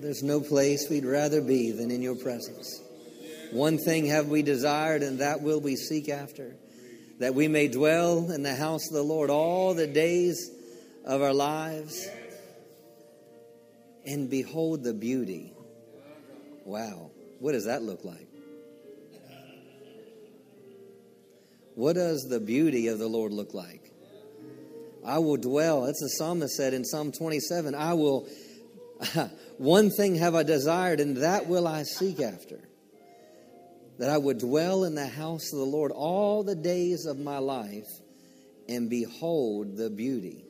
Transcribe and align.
There's 0.00 0.22
no 0.22 0.40
place 0.40 0.88
we'd 0.88 1.04
rather 1.04 1.40
be 1.40 1.72
than 1.72 1.90
in 1.90 2.02
your 2.02 2.16
presence. 2.16 2.80
One 3.52 3.78
thing 3.78 4.06
have 4.06 4.28
we 4.28 4.42
desired, 4.42 5.02
and 5.02 5.20
that 5.20 5.42
will 5.42 5.60
we 5.60 5.76
seek 5.76 6.08
after 6.08 6.54
that 7.18 7.34
we 7.34 7.48
may 7.48 7.68
dwell 7.68 8.30
in 8.30 8.42
the 8.42 8.54
house 8.54 8.88
of 8.88 8.94
the 8.94 9.02
Lord 9.02 9.28
all 9.30 9.74
the 9.74 9.86
days 9.86 10.50
of 11.04 11.20
our 11.20 11.34
lives 11.34 12.08
and 14.06 14.30
behold 14.30 14.84
the 14.84 14.94
beauty. 14.94 15.52
Wow. 16.64 17.10
What 17.40 17.52
does 17.52 17.66
that 17.66 17.82
look 17.82 18.04
like? 18.04 18.28
What 21.74 21.94
does 21.94 22.26
the 22.28 22.40
beauty 22.40 22.88
of 22.88 22.98
the 22.98 23.06
Lord 23.06 23.32
look 23.32 23.54
like? 23.54 23.92
I 25.04 25.18
will 25.18 25.36
dwell. 25.36 25.82
That's 25.82 26.00
the 26.00 26.08
psalmist 26.08 26.56
said 26.56 26.74
in 26.74 26.84
Psalm 26.84 27.12
27 27.12 27.74
I 27.74 27.94
will, 27.94 28.28
one 29.58 29.90
thing 29.90 30.14
have 30.16 30.34
I 30.34 30.44
desired, 30.44 31.00
and 31.00 31.18
that 31.18 31.46
will 31.46 31.66
I 31.66 31.82
seek 31.82 32.20
after 32.20 32.60
that 33.98 34.10
I 34.10 34.16
would 34.16 34.38
dwell 34.38 34.84
in 34.84 34.94
the 34.94 35.08
house 35.08 35.52
of 35.52 35.58
the 35.58 35.64
Lord 35.64 35.90
all 35.92 36.44
the 36.44 36.54
days 36.54 37.04
of 37.04 37.18
my 37.18 37.38
life 37.38 37.88
and 38.68 38.88
behold 38.88 39.76
the 39.76 39.90
beauty. 39.90 40.44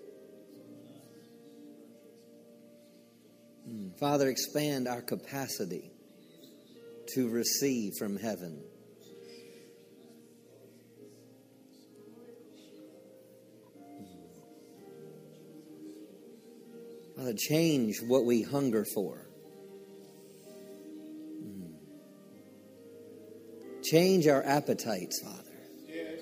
Hmm. 3.67 3.89
Father, 3.99 4.29
expand 4.29 4.87
our 4.87 5.01
capacity 5.01 5.91
to 7.15 7.31
receive 7.31 7.95
from 7.99 8.19
heaven. 8.19 8.63
Father, 17.19 17.35
change 17.35 18.01
what 18.01 18.25
we 18.25 18.43
hunger 18.43 18.85
for. 18.85 19.27
Change 23.83 24.29
our 24.29 24.45
appetites, 24.45 25.21
Father. 25.21 25.43
Yes. 25.89 26.21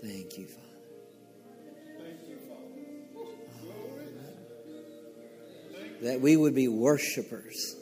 To. 0.00 0.06
Thank 0.06 0.38
you, 0.38 0.46
Father. 0.46 0.68
Thank 1.98 2.28
you, 2.28 2.36
Father. 5.72 6.02
That 6.02 6.20
we 6.20 6.36
would 6.36 6.54
be 6.54 6.68
worshipers. 6.68 7.74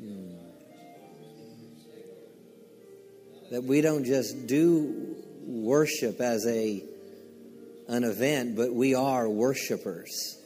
Hmm. 0.00 0.37
That 3.50 3.64
we 3.64 3.80
don't 3.80 4.04
just 4.04 4.46
do 4.46 5.16
worship 5.46 6.20
as 6.20 6.46
a 6.46 6.84
an 7.88 8.04
event, 8.04 8.56
but 8.56 8.74
we 8.74 8.94
are 8.94 9.28
worshipers 9.28 10.38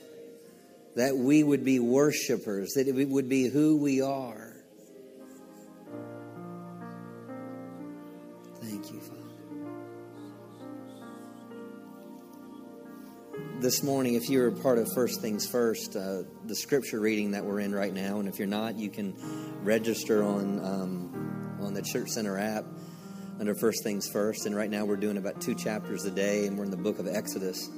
that 0.95 1.17
we 1.17 1.42
would 1.42 1.64
be 1.64 1.78
worshipers, 1.78 2.73
that 2.75 2.86
it 2.86 3.08
would 3.08 3.28
be 3.28 3.48
who 3.48 3.77
we 3.77 4.03
are. 4.03 4.55
Thank 8.61 8.92
you, 8.92 9.00
Father. 9.00 9.19
This 13.61 13.83
morning, 13.83 14.14
if 14.14 14.28
you're 14.28 14.48
a 14.48 14.53
part 14.53 14.78
of 14.78 14.92
First 14.92 15.20
Things 15.23 15.48
First, 15.48 15.97
uh, 15.97 16.23
the 16.47 16.55
scripture 16.55 17.00
reading 17.00 17.30
that 17.30 17.45
we're 17.45 17.61
in 17.61 17.75
right 17.75 17.95
now, 17.95 18.19
and 18.19 18.28
if 18.28 18.39
you're 18.39 18.48
not, 18.48 18.77
you 18.77 18.91
can 18.91 19.14
register 19.62 20.23
on 20.25 20.58
um, 20.64 21.58
on 21.62 21.73
the 21.73 21.83
Church 21.83 22.08
Center 22.11 22.39
app 22.39 22.64
under 23.43 23.57
First 23.57 23.83
Things 23.83 24.09
First. 24.09 24.47
And 24.47 24.55
right 24.55 24.71
now, 24.71 24.85
we're 24.85 24.95
doing 24.95 25.17
about 25.17 25.41
two 25.41 25.57
chapters 25.57 26.05
a 26.05 26.12
day, 26.12 26.47
and 26.47 26.57
we're 26.57 26.62
in 26.62 26.71
the 26.71 26.77
book 26.77 27.01
of 27.01 27.09
Exodus. 27.09 27.69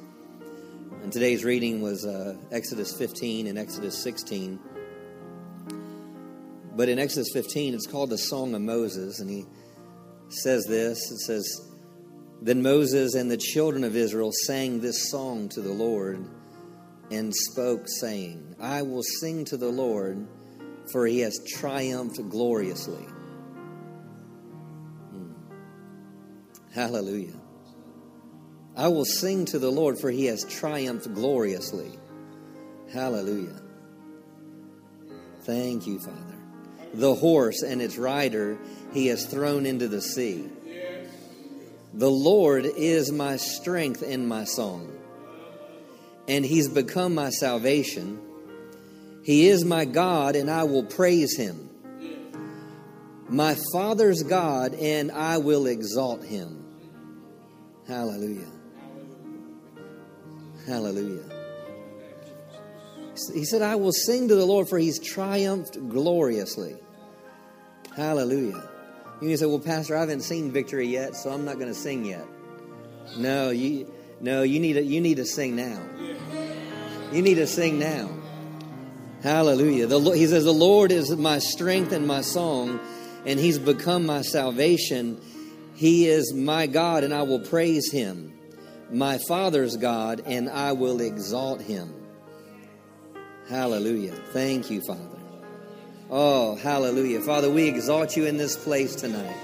And 1.02 1.10
today's 1.10 1.42
reading 1.42 1.80
was 1.80 2.04
uh, 2.04 2.36
Exodus 2.52 2.94
15 2.94 3.46
and 3.46 3.58
Exodus 3.58 4.02
16. 4.02 4.60
But 6.76 6.90
in 6.90 6.98
Exodus 6.98 7.30
15, 7.32 7.72
it's 7.72 7.86
called 7.86 8.10
the 8.10 8.18
Song 8.18 8.54
of 8.54 8.60
Moses, 8.60 9.20
and 9.20 9.30
he 9.30 9.46
says 10.28 10.66
this 10.66 10.98
it 11.10 11.20
says, 11.20 11.72
Then 12.42 12.60
Moses 12.60 13.14
and 13.14 13.30
the 13.30 13.38
children 13.38 13.84
of 13.84 13.96
Israel 13.96 14.32
sang 14.44 14.80
this 14.80 15.10
song 15.10 15.48
to 15.48 15.62
the 15.62 15.72
Lord 15.72 16.26
and 17.10 17.34
spoke, 17.34 17.88
saying, 17.88 18.54
I 18.60 18.82
will 18.82 19.02
sing 19.02 19.46
to 19.46 19.56
the 19.56 19.70
Lord, 19.70 20.28
for 20.92 21.06
he 21.06 21.20
has 21.20 21.38
triumphed 21.58 22.20
gloriously. 22.28 23.06
Hallelujah. 26.74 27.36
I 28.76 28.88
will 28.88 29.04
sing 29.04 29.44
to 29.46 29.60
the 29.60 29.70
Lord, 29.70 29.96
for 29.98 30.10
he 30.10 30.26
has 30.26 30.44
triumphed 30.44 31.12
gloriously. 31.14 31.92
Hallelujah. 32.92 33.60
Thank 35.42 35.86
you, 35.86 36.00
Father. 36.00 36.38
The 36.94 37.14
horse 37.14 37.62
and 37.62 37.80
its 37.80 37.96
rider 37.96 38.58
he 38.92 39.06
has 39.06 39.26
thrown 39.26 39.66
into 39.66 39.86
the 39.86 40.00
sea. 40.00 40.48
The 41.92 42.10
Lord 42.10 42.66
is 42.66 43.12
my 43.12 43.36
strength 43.36 44.02
and 44.02 44.26
my 44.28 44.42
song, 44.42 44.92
and 46.26 46.44
he's 46.44 46.68
become 46.68 47.14
my 47.14 47.30
salvation. 47.30 48.18
He 49.22 49.46
is 49.46 49.64
my 49.64 49.84
God, 49.84 50.34
and 50.34 50.50
I 50.50 50.64
will 50.64 50.84
praise 50.84 51.36
him. 51.36 51.70
My 53.28 53.56
Father's 53.72 54.24
God, 54.24 54.74
and 54.74 55.12
I 55.12 55.38
will 55.38 55.66
exalt 55.66 56.24
him. 56.24 56.63
Hallelujah. 57.86 58.50
Hallelujah. 60.66 61.22
He 63.32 63.44
said, 63.44 63.62
I 63.62 63.76
will 63.76 63.92
sing 63.92 64.28
to 64.28 64.34
the 64.34 64.44
Lord, 64.44 64.68
for 64.68 64.78
he's 64.78 64.98
triumphed 64.98 65.74
gloriously. 65.88 66.76
Hallelujah. 67.94 68.68
You 69.22 69.36
say, 69.36 69.46
Well, 69.46 69.60
Pastor, 69.60 69.96
I 69.96 70.00
haven't 70.00 70.22
seen 70.22 70.50
victory 70.50 70.88
yet, 70.88 71.14
so 71.14 71.30
I'm 71.30 71.44
not 71.44 71.54
going 71.54 71.68
to 71.68 71.74
sing 71.74 72.04
yet. 72.04 72.26
No, 73.16 73.50
you 73.50 73.92
no, 74.20 74.42
you 74.42 74.58
need 74.58 74.74
to 74.74 74.82
you 74.82 75.00
need 75.00 75.16
to 75.18 75.26
sing 75.26 75.54
now. 75.54 75.80
You 77.12 77.22
need 77.22 77.36
to 77.36 77.46
sing 77.46 77.78
now. 77.78 78.10
Hallelujah. 79.22 79.86
The, 79.86 80.00
he 80.10 80.26
says, 80.26 80.44
The 80.44 80.52
Lord 80.52 80.90
is 80.90 81.10
my 81.16 81.38
strength 81.38 81.92
and 81.92 82.06
my 82.06 82.22
song, 82.22 82.80
and 83.24 83.38
he's 83.38 83.58
become 83.58 84.04
my 84.04 84.22
salvation. 84.22 85.20
He 85.74 86.06
is 86.06 86.32
my 86.32 86.66
God, 86.66 87.04
and 87.04 87.12
I 87.12 87.22
will 87.22 87.40
praise 87.40 87.90
him 87.90 88.34
my 88.90 89.18
Father's 89.18 89.76
God, 89.76 90.22
and 90.26 90.48
I 90.48 90.72
will 90.72 91.00
exalt 91.00 91.60
him. 91.60 91.92
Hallelujah. 93.48 94.14
Thank 94.32 94.70
you, 94.70 94.80
Father. 94.82 95.00
Oh, 96.10 96.54
hallelujah. 96.56 97.20
Father, 97.20 97.50
we 97.50 97.66
exalt 97.66 98.16
you 98.16 98.24
in 98.26 98.36
this 98.36 98.56
place 98.56 98.94
tonight. 98.94 99.36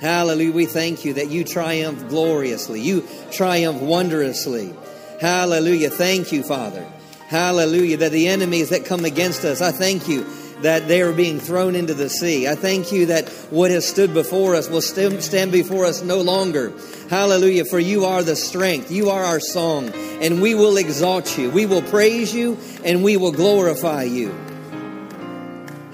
Hallelujah. 0.00 0.52
We 0.52 0.66
thank 0.66 1.04
you 1.04 1.14
that 1.14 1.30
you 1.30 1.44
triumph 1.44 2.08
gloriously. 2.08 2.80
You 2.80 3.06
triumph 3.30 3.80
wondrously. 3.80 4.74
Hallelujah. 5.20 5.90
Thank 5.90 6.32
you, 6.32 6.42
Father. 6.42 6.84
Hallelujah. 7.28 7.96
That 7.98 8.12
the 8.12 8.28
enemies 8.28 8.70
that 8.70 8.84
come 8.84 9.04
against 9.04 9.44
us, 9.44 9.60
I 9.60 9.72
thank 9.72 10.08
you 10.08 10.24
that 10.60 10.88
they 10.88 11.02
are 11.02 11.12
being 11.12 11.40
thrown 11.40 11.74
into 11.74 11.94
the 11.94 12.08
sea. 12.08 12.46
I 12.46 12.54
thank 12.54 12.92
you 12.92 13.06
that 13.06 13.28
what 13.50 13.70
has 13.70 13.86
stood 13.86 14.14
before 14.14 14.54
us 14.54 14.68
will 14.68 14.80
stand 14.80 15.52
before 15.52 15.84
us 15.84 16.02
no 16.02 16.20
longer. 16.20 16.72
Hallelujah. 17.10 17.64
For 17.64 17.78
you 17.78 18.04
are 18.04 18.22
the 18.22 18.36
strength. 18.36 18.90
You 18.90 19.10
are 19.10 19.24
our 19.24 19.40
song. 19.40 19.90
And 20.20 20.40
we 20.40 20.54
will 20.54 20.76
exalt 20.76 21.36
you. 21.36 21.50
We 21.50 21.66
will 21.66 21.82
praise 21.82 22.34
you 22.34 22.58
and 22.84 23.02
we 23.02 23.16
will 23.16 23.32
glorify 23.32 24.04
you. 24.04 24.34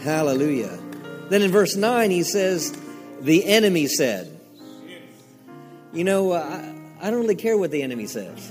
Hallelujah. 0.02 0.78
Then 1.28 1.42
in 1.42 1.50
verse 1.50 1.76
9, 1.76 2.10
he 2.10 2.22
says, 2.22 2.76
The 3.20 3.44
enemy 3.44 3.86
said, 3.86 4.38
You 5.92 6.04
know, 6.04 6.32
uh, 6.32 6.38
I, 7.00 7.06
I 7.08 7.10
don't 7.10 7.20
really 7.20 7.34
care 7.34 7.56
what 7.56 7.70
the 7.70 7.82
enemy 7.82 8.06
says. 8.06 8.50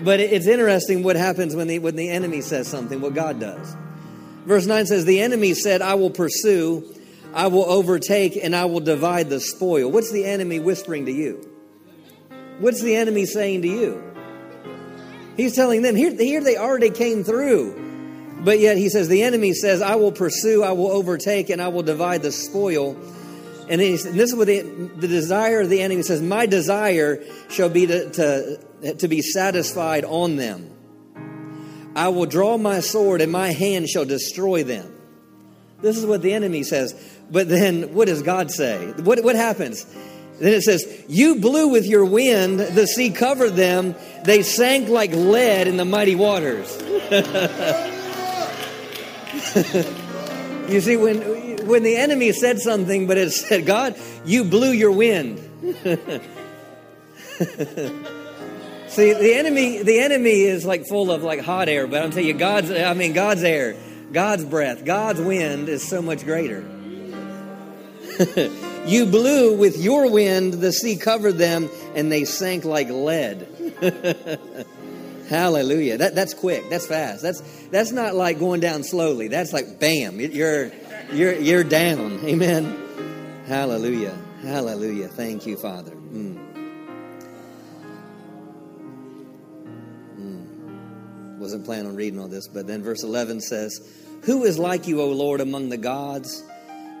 But 0.00 0.20
it's 0.20 0.46
interesting 0.46 1.02
what 1.02 1.16
happens 1.16 1.54
when 1.54 1.66
the, 1.66 1.78
when 1.78 1.96
the 1.96 2.10
enemy 2.10 2.40
says 2.40 2.68
something, 2.68 3.00
what 3.00 3.14
God 3.14 3.40
does. 3.40 3.76
Verse 4.44 4.66
9 4.66 4.86
says, 4.86 5.04
The 5.04 5.20
enemy 5.20 5.54
said, 5.54 5.82
I 5.82 5.94
will 5.94 6.10
pursue, 6.10 6.94
I 7.32 7.46
will 7.46 7.64
overtake, 7.64 8.36
and 8.36 8.54
I 8.54 8.66
will 8.66 8.80
divide 8.80 9.30
the 9.30 9.40
spoil. 9.40 9.90
What's 9.90 10.12
the 10.12 10.24
enemy 10.24 10.60
whispering 10.60 11.06
to 11.06 11.12
you? 11.12 11.50
What's 12.58 12.82
the 12.82 12.94
enemy 12.96 13.26
saying 13.26 13.62
to 13.62 13.68
you? 13.68 14.02
He's 15.36 15.54
telling 15.54 15.82
them, 15.82 15.96
here, 15.96 16.14
here 16.14 16.42
they 16.42 16.56
already 16.56 16.90
came 16.90 17.24
through. 17.24 17.82
But 18.44 18.58
yet 18.58 18.76
he 18.76 18.90
says, 18.90 19.08
The 19.08 19.22
enemy 19.22 19.54
says, 19.54 19.80
I 19.80 19.96
will 19.96 20.12
pursue, 20.12 20.62
I 20.62 20.72
will 20.72 20.90
overtake, 20.90 21.48
and 21.48 21.62
I 21.62 21.68
will 21.68 21.82
divide 21.82 22.22
the 22.22 22.30
spoil. 22.30 22.96
And, 23.68 23.80
and 23.80 23.98
this 23.98 24.04
is 24.04 24.34
what 24.34 24.46
the, 24.46 24.60
the 24.60 25.08
desire 25.08 25.60
of 25.60 25.70
the 25.70 25.80
enemy 25.80 26.02
says, 26.02 26.20
My 26.20 26.44
desire 26.44 27.24
shall 27.48 27.70
be 27.70 27.86
to, 27.86 28.10
to, 28.10 28.94
to 28.94 29.08
be 29.08 29.22
satisfied 29.22 30.04
on 30.04 30.36
them. 30.36 30.73
I 31.96 32.08
will 32.08 32.26
draw 32.26 32.58
my 32.58 32.80
sword 32.80 33.20
and 33.20 33.30
my 33.30 33.52
hand 33.52 33.88
shall 33.88 34.04
destroy 34.04 34.64
them. 34.64 34.92
This 35.80 35.96
is 35.96 36.06
what 36.06 36.22
the 36.22 36.32
enemy 36.32 36.62
says. 36.62 36.94
But 37.30 37.48
then 37.48 37.94
what 37.94 38.08
does 38.08 38.22
God 38.22 38.50
say? 38.50 38.92
What, 39.02 39.22
what 39.22 39.36
happens? 39.36 39.84
Then 40.40 40.54
it 40.54 40.62
says, 40.62 41.04
You 41.08 41.36
blew 41.36 41.68
with 41.68 41.86
your 41.86 42.04
wind, 42.04 42.58
the 42.58 42.86
sea 42.86 43.10
covered 43.10 43.50
them, 43.50 43.94
they 44.24 44.42
sank 44.42 44.88
like 44.88 45.12
lead 45.12 45.68
in 45.68 45.76
the 45.76 45.84
mighty 45.84 46.16
waters. 46.16 46.76
you 50.68 50.80
see, 50.80 50.96
when, 50.96 51.66
when 51.66 51.82
the 51.82 51.96
enemy 51.96 52.32
said 52.32 52.60
something, 52.60 53.06
but 53.06 53.16
it 53.16 53.30
said, 53.30 53.66
God, 53.66 53.94
you 54.24 54.44
blew 54.44 54.72
your 54.72 54.90
wind. 54.90 55.40
See, 58.94 59.12
the 59.12 59.34
enemy, 59.34 59.82
the 59.82 59.98
enemy 59.98 60.42
is 60.42 60.64
like 60.64 60.86
full 60.86 61.10
of 61.10 61.24
like 61.24 61.40
hot 61.40 61.68
air, 61.68 61.88
but 61.88 62.00
I'm 62.00 62.10
telling 62.10 62.28
you, 62.28 62.34
God's, 62.34 62.70
I 62.70 62.94
mean, 62.94 63.12
God's 63.12 63.42
air, 63.42 63.74
God's 64.12 64.44
breath, 64.44 64.84
God's 64.84 65.20
wind 65.20 65.68
is 65.68 65.82
so 65.82 66.00
much 66.00 66.24
greater. 66.24 66.60
you 68.86 69.06
blew 69.06 69.56
with 69.56 69.78
your 69.78 70.08
wind, 70.12 70.54
the 70.54 70.70
sea 70.70 70.96
covered 70.96 71.38
them, 71.38 71.68
and 71.96 72.12
they 72.12 72.24
sank 72.24 72.64
like 72.64 72.88
lead. 72.88 73.48
Hallelujah. 75.28 75.98
That, 75.98 76.14
that's 76.14 76.32
quick. 76.32 76.70
That's 76.70 76.86
fast. 76.86 77.20
That's, 77.20 77.40
that's 77.72 77.90
not 77.90 78.14
like 78.14 78.38
going 78.38 78.60
down 78.60 78.84
slowly. 78.84 79.26
That's 79.26 79.52
like 79.52 79.80
bam, 79.80 80.20
you're, 80.20 80.70
you're, 81.12 81.34
you're 81.34 81.64
down. 81.64 82.24
Amen. 82.24 83.42
Hallelujah. 83.48 84.16
Hallelujah. 84.42 85.08
Thank 85.08 85.46
you, 85.46 85.56
Father. 85.56 85.93
Wasn't 91.44 91.66
planning 91.66 91.88
on 91.88 91.94
reading 91.94 92.18
all 92.18 92.26
this, 92.26 92.48
but 92.48 92.66
then 92.66 92.82
verse 92.82 93.02
11 93.02 93.42
says, 93.42 93.86
Who 94.22 94.44
is 94.44 94.58
like 94.58 94.88
you, 94.88 95.02
O 95.02 95.10
Lord, 95.10 95.42
among 95.42 95.68
the 95.68 95.76
gods? 95.76 96.42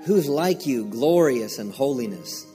Who's 0.04 0.28
like 0.28 0.66
you, 0.66 0.84
glorious 0.84 1.58
in 1.58 1.70
holiness, 1.70 2.46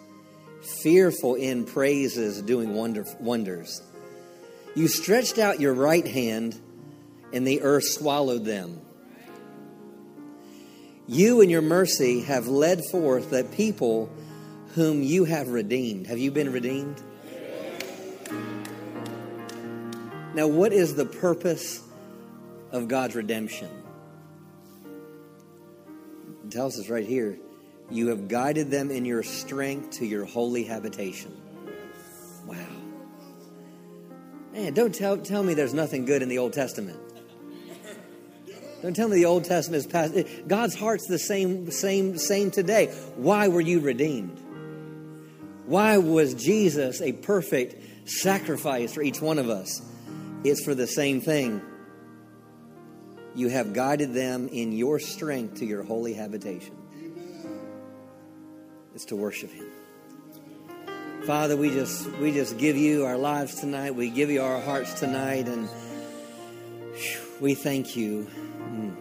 fearful 0.84 1.34
in 1.34 1.66
praises, 1.66 2.44
doing 2.44 2.76
wonder, 2.76 3.08
wonders? 3.20 3.82
You 4.76 4.88
stretched 4.88 5.40
out 5.40 5.60
your 5.60 5.74
right 5.74 6.06
hand, 6.06 6.60
and 7.34 7.46
the 7.46 7.64
earth 7.64 7.86
swallowed 7.86 8.46
them. 8.46 8.80
You 11.08 11.42
in 11.42 11.50
your 11.50 11.64
mercy 11.64 12.22
have 12.22 12.48
led 12.48 12.82
forth 12.92 13.32
the 13.32 13.46
people 13.46 14.12
whom 14.76 15.02
you 15.02 15.26
have 15.26 15.48
redeemed. 15.48 16.06
Have 16.06 16.20
you 16.20 16.30
been 16.30 16.52
redeemed? 16.52 17.02
Now, 20.40 20.48
what 20.48 20.72
is 20.72 20.96
the 20.96 21.04
purpose 21.04 21.84
of 22.72 22.88
God's 22.88 23.14
redemption? 23.14 23.68
It 26.46 26.52
tells 26.52 26.80
us 26.80 26.88
right 26.88 27.06
here 27.06 27.38
you 27.92 28.08
have 28.08 28.30
guided 28.30 28.72
them 28.72 28.90
in 28.90 29.04
your 29.04 29.22
strength 29.22 29.98
to 29.98 30.06
your 30.06 30.24
holy 30.24 30.64
habitation. 30.64 31.36
Wow. 32.46 32.56
Man, 34.54 34.74
don't 34.74 34.96
tell, 34.96 35.18
tell 35.18 35.44
me 35.44 35.56
there's 35.56 35.74
nothing 35.74 36.06
good 36.06 36.22
in 36.22 36.30
the 36.30 36.38
Old 36.38 36.54
Testament. 36.54 37.02
Don't 38.82 38.96
tell 38.96 39.10
me 39.10 39.18
the 39.18 39.26
Old 39.26 39.44
Testament 39.44 39.84
is 39.84 39.92
past. 39.92 40.14
God's 40.48 40.74
heart's 40.74 41.08
the 41.08 41.20
same, 41.20 41.70
same, 41.70 42.18
same 42.18 42.50
today. 42.50 42.86
Why 43.18 43.50
were 43.50 43.60
you 43.60 43.82
redeemed? 43.82 44.40
Why 45.66 45.98
was 45.98 46.34
Jesus 46.34 47.02
a 47.02 47.12
perfect 47.12 48.10
sacrifice 48.10 48.94
for 48.94 49.02
each 49.02 49.22
one 49.22 49.38
of 49.38 49.50
us? 49.50 49.82
It's 50.44 50.64
for 50.64 50.74
the 50.74 50.88
same 50.88 51.20
thing. 51.20 51.62
You 53.36 53.50
have 53.50 53.74
guided 53.74 54.14
them 54.14 54.48
in 54.48 54.72
your 54.72 55.00
strength 55.00 55.60
to 55.60 55.66
your 55.66 55.84
holy 55.84 56.14
habitation. 56.14 56.76
It's 58.96 59.06
to 59.06 59.16
worship 59.16 59.52
Him. 59.52 59.68
Father, 61.26 61.56
we 61.58 61.70
just 61.70 62.10
we 62.14 62.32
just 62.32 62.58
give 62.58 62.76
you 62.78 63.06
our 63.06 63.18
lives 63.18 63.56
tonight. 63.60 63.94
We 63.96 64.10
give 64.10 64.30
you 64.30 64.42
our 64.42 64.62
hearts 64.62 64.94
tonight, 65.00 65.48
and 65.48 65.70
we 67.40 67.54
thank 67.54 67.96
you 67.96 68.26
mm, 68.58 68.96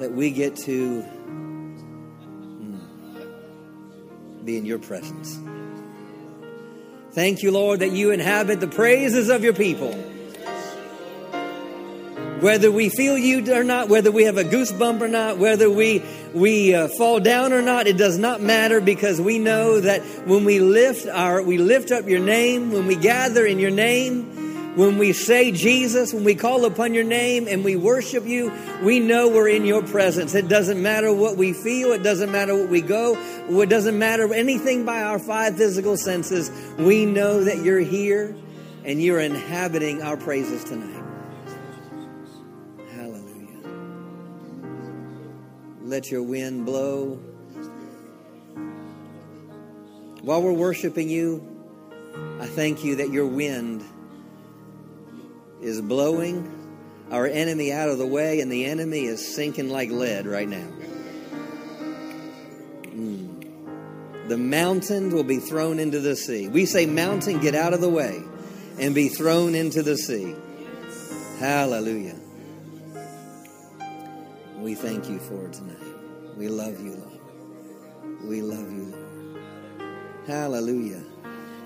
that 0.00 0.12
we 0.12 0.30
get 0.30 0.56
to 0.56 1.02
mm, 2.60 2.84
be 4.44 4.58
in 4.58 4.66
your 4.66 4.80
presence. 4.80 5.38
Thank 7.12 7.42
you, 7.42 7.50
Lord, 7.50 7.80
that 7.80 7.92
you 7.92 8.10
inhabit 8.10 8.60
the 8.60 8.68
praises 8.68 9.30
of 9.30 9.42
your 9.42 9.54
people. 9.54 9.92
Whether 12.40 12.70
we 12.70 12.88
feel 12.88 13.18
you 13.18 13.52
or 13.52 13.64
not, 13.64 13.88
whether 13.88 14.12
we 14.12 14.24
have 14.24 14.36
a 14.36 14.44
goosebump 14.44 15.00
or 15.00 15.08
not, 15.08 15.38
whether 15.38 15.68
we 15.68 16.04
we 16.34 16.74
uh, 16.74 16.86
fall 16.86 17.18
down 17.18 17.52
or 17.52 17.62
not, 17.62 17.88
it 17.88 17.96
does 17.96 18.16
not 18.16 18.40
matter 18.40 18.80
because 18.80 19.20
we 19.20 19.40
know 19.40 19.80
that 19.80 20.02
when 20.26 20.44
we 20.44 20.60
lift 20.60 21.08
our 21.08 21.42
we 21.42 21.58
lift 21.58 21.90
up 21.90 22.06
your 22.06 22.20
name, 22.20 22.70
when 22.70 22.86
we 22.86 22.94
gather 22.94 23.44
in 23.44 23.58
your 23.58 23.72
name, 23.72 24.47
when 24.76 24.98
we 24.98 25.12
say 25.12 25.50
Jesus, 25.50 26.12
when 26.12 26.24
we 26.24 26.34
call 26.34 26.64
upon 26.64 26.94
your 26.94 27.04
name 27.04 27.48
and 27.48 27.64
we 27.64 27.76
worship 27.76 28.24
you, 28.24 28.52
we 28.82 29.00
know 29.00 29.28
we're 29.28 29.48
in 29.48 29.64
your 29.64 29.82
presence. 29.82 30.34
It 30.34 30.48
doesn't 30.48 30.80
matter 30.80 31.12
what 31.12 31.36
we 31.36 31.52
feel, 31.52 31.92
it 31.92 32.02
doesn't 32.02 32.30
matter 32.30 32.56
what 32.56 32.68
we 32.68 32.80
go, 32.80 33.16
it 33.48 33.68
doesn't 33.68 33.98
matter 33.98 34.32
anything 34.32 34.84
by 34.84 35.02
our 35.02 35.18
five 35.18 35.56
physical 35.56 35.96
senses. 35.96 36.50
We 36.78 37.06
know 37.06 37.44
that 37.44 37.58
you're 37.58 37.80
here 37.80 38.36
and 38.84 39.02
you're 39.02 39.20
inhabiting 39.20 40.02
our 40.02 40.16
praises 40.16 40.64
tonight. 40.64 41.04
Hallelujah. 42.94 43.68
Let 45.82 46.10
your 46.10 46.22
wind 46.22 46.66
blow. 46.66 47.20
While 50.22 50.42
we're 50.42 50.52
worshiping 50.52 51.08
you, 51.08 51.46
I 52.40 52.46
thank 52.46 52.84
you 52.84 52.96
that 52.96 53.10
your 53.10 53.26
wind 53.26 53.84
is 55.60 55.80
blowing 55.80 56.54
our 57.10 57.26
enemy 57.26 57.72
out 57.72 57.88
of 57.88 57.98
the 57.98 58.06
way, 58.06 58.40
and 58.40 58.52
the 58.52 58.66
enemy 58.66 59.04
is 59.04 59.34
sinking 59.34 59.70
like 59.70 59.90
lead 59.90 60.26
right 60.26 60.48
now. 60.48 60.68
Mm. 62.84 64.28
The 64.28 64.36
mountain 64.36 65.10
will 65.10 65.24
be 65.24 65.38
thrown 65.38 65.78
into 65.78 66.00
the 66.00 66.16
sea. 66.16 66.48
We 66.48 66.66
say, 66.66 66.86
Mountain, 66.86 67.40
get 67.40 67.54
out 67.54 67.72
of 67.72 67.80
the 67.80 67.88
way 67.88 68.22
and 68.78 68.94
be 68.94 69.08
thrown 69.08 69.54
into 69.54 69.82
the 69.82 69.96
sea. 69.96 70.36
Hallelujah. 71.38 72.16
We 74.58 74.74
thank 74.74 75.08
you 75.08 75.18
for 75.18 75.48
tonight. 75.48 75.76
We 76.36 76.48
love 76.48 76.80
you, 76.80 76.92
Lord. 76.92 78.24
We 78.24 78.42
love 78.42 78.70
you, 78.70 78.84
Lord. 78.84 79.08
Hallelujah. 80.26 81.02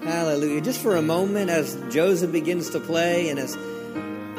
Hallelujah. 0.02 0.60
Just 0.60 0.80
for 0.80 0.96
a 0.96 1.02
moment, 1.02 1.50
as 1.50 1.74
Joseph 1.92 2.30
begins 2.32 2.70
to 2.70 2.80
play 2.80 3.28
and 3.28 3.38
as 3.38 3.56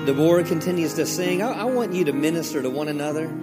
Deborah 0.05 0.43
continues 0.43 0.95
to 0.95 1.05
sing. 1.05 1.41
I, 1.41 1.51
I, 1.51 1.63
want 1.65 1.93
you 1.93 2.05
to 2.05 2.13
minister 2.13 2.61
to 2.61 2.69
one 2.69 2.89
another. 2.89 3.33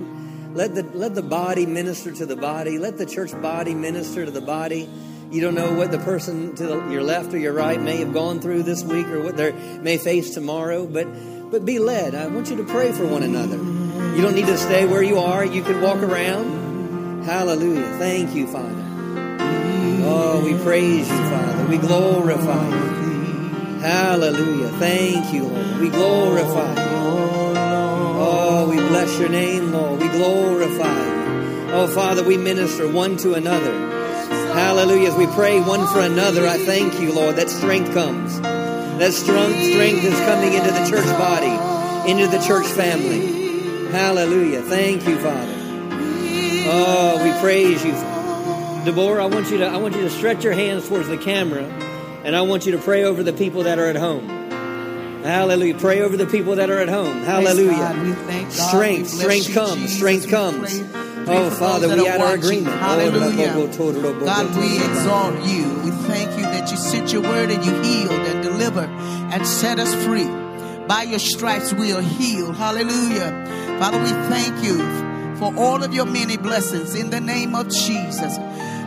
Let 0.52 0.75
the, 0.75 0.83
let 0.83 1.14
the 1.14 1.23
body 1.23 1.64
minister 1.64 2.12
to 2.12 2.26
the 2.26 2.37
body. 2.37 2.79
Let 2.79 2.99
the 2.99 3.07
church 3.07 3.33
body 3.40 3.75
minister 3.75 4.25
to 4.25 4.31
the 4.31 4.40
body. 4.40 4.88
You 5.31 5.40
don't 5.40 5.55
know 5.55 5.73
what 5.73 5.90
the 5.90 5.99
person 5.99 6.55
to 6.57 6.67
the, 6.67 6.88
your 6.90 7.02
left 7.02 7.33
or 7.33 7.38
your 7.38 7.52
right 7.52 7.81
may 7.81 7.99
have 7.99 8.12
gone 8.12 8.40
through 8.40 8.64
this 8.64 8.83
week 8.83 9.07
or 9.07 9.23
what 9.23 9.37
they 9.37 9.52
may 9.52 9.97
face 9.97 10.35
tomorrow, 10.35 10.87
but, 10.87 11.07
but 11.50 11.64
be 11.64 11.79
led. 11.79 12.14
I 12.14 12.26
want 12.26 12.50
you 12.50 12.57
to 12.57 12.64
pray 12.64 12.93
for 12.93 13.07
one 13.07 13.23
another. 13.23 13.57
You 14.17 14.23
don't 14.23 14.35
need 14.35 14.47
to 14.47 14.59
stay 14.59 14.87
where 14.87 15.02
you 15.02 15.19
are. 15.19 15.45
You 15.45 15.62
can 15.62 15.81
walk 15.81 15.99
around. 15.99 17.23
Hallelujah. 17.25 17.97
Thank 17.99 18.35
you, 18.35 18.47
Father. 18.49 18.87
Oh, 20.02 20.43
we 20.45 20.55
praise 20.62 21.09
you, 21.09 21.17
Father. 21.17 21.67
We 21.69 21.79
glorify 21.79 22.69
you. 22.69 22.89
Hallelujah. 23.81 24.69
Thank 24.79 25.33
you, 25.33 25.45
Lord. 25.45 25.81
We 25.81 25.89
glorify 25.89 26.75
you. 26.75 26.91
Oh, 28.23 28.69
we 28.69 28.77
bless 28.77 29.19
your 29.19 29.31
name, 29.31 29.73
Lord. 29.73 30.01
We 30.01 30.09
glorify 30.09 31.07
you. 31.07 31.73
Oh, 31.73 31.87
Father, 31.87 32.23
we 32.23 32.37
minister 32.37 32.91
one 32.93 33.17
to 33.19 33.33
another. 33.35 33.73
Hallelujah. 34.53 35.09
As 35.09 35.17
we 35.17 35.27
pray 35.29 35.61
one 35.61 35.87
for 35.89 36.01
another, 36.01 36.47
I 36.47 36.59
thank 36.59 37.01
you, 37.01 37.13
Lord, 37.15 37.37
that 37.37 37.49
strength 37.49 37.95
comes. 37.95 38.39
That 38.41 39.15
strong 39.15 39.53
strength 39.53 40.05
is 40.05 40.19
coming 40.21 40.53
into 40.53 40.71
the 40.71 40.87
church 40.91 41.07
body, 41.19 42.11
into 42.11 42.27
the 42.27 42.45
church 42.45 42.67
family. 42.67 43.91
Hallelujah. 43.93 44.61
Thank 44.61 45.09
you, 45.09 45.19
Father. 45.21 45.57
Oh, 46.73 47.21
we 47.25 47.41
praise 47.41 47.83
you. 47.83 47.93
Deborah, 48.85 49.25
I 49.25 49.27
want 49.27 49.51
you 49.51 49.59
to 49.59 49.67
I 49.67 49.79
want 49.79 49.95
you 49.95 50.03
to 50.03 50.11
stretch 50.11 50.45
your 50.45 50.53
hands 50.53 50.87
towards 50.87 51.09
the 51.09 51.17
camera. 51.17 51.65
And 52.25 52.37
I 52.37 52.43
want 52.43 52.67
you 52.67 52.73
to 52.73 52.79
pray 52.79 53.05
over 53.05 53.23
the 53.23 53.33
people 53.33 53.62
that 53.65 53.79
are 53.79 53.87
at 53.87 53.97
home. 53.97 54.29
Hallelujah. 55.23 55.79
Pray 55.79 56.00
over 56.03 56.17
the 56.17 56.27
people 56.27 56.57
that 56.57 56.71
are 56.71 56.79
at 56.79 56.89
home. 56.89 57.23
Hallelujah. 57.23 58.50
Strength, 58.50 59.09
strength 59.09 59.53
comes. 59.55 59.95
Strength 59.95 60.29
comes. 60.29 60.83
Oh, 61.29 61.50
Father, 61.50 61.89
we 61.89 62.09
add 62.09 62.21
our 62.21 62.35
agreement. 62.35 62.77
Hallelujah. 62.77 63.53
God, 64.25 64.57
we 64.57 64.77
exalt 64.77 65.45
you. 65.47 65.69
We 65.85 65.91
thank 66.09 66.31
you 66.39 66.45
that 66.45 66.71
you 66.71 66.77
sent 66.77 67.12
your 67.12 67.23
word 67.23 67.50
and 67.50 67.65
you 67.65 67.73
healed 67.83 68.12
and 68.12 68.43
delivered 68.43 68.89
and 68.89 69.47
set 69.47 69.79
us 69.79 69.95
free. 70.05 70.27
By 70.87 71.05
your 71.05 71.19
stripes 71.19 71.73
we 71.73 71.93
are 71.93 72.03
healed. 72.03 72.57
Hallelujah. 72.57 73.31
Father, 73.79 73.99
we 73.99 74.11
thank 74.29 74.65
you 74.65 74.79
for 75.37 75.55
all 75.57 75.83
of 75.85 75.95
your 75.95 76.07
many 76.07 76.37
blessings 76.37 76.95
in 76.95 77.11
the 77.11 77.21
name 77.21 77.55
of 77.55 77.69
Jesus. 77.69 78.39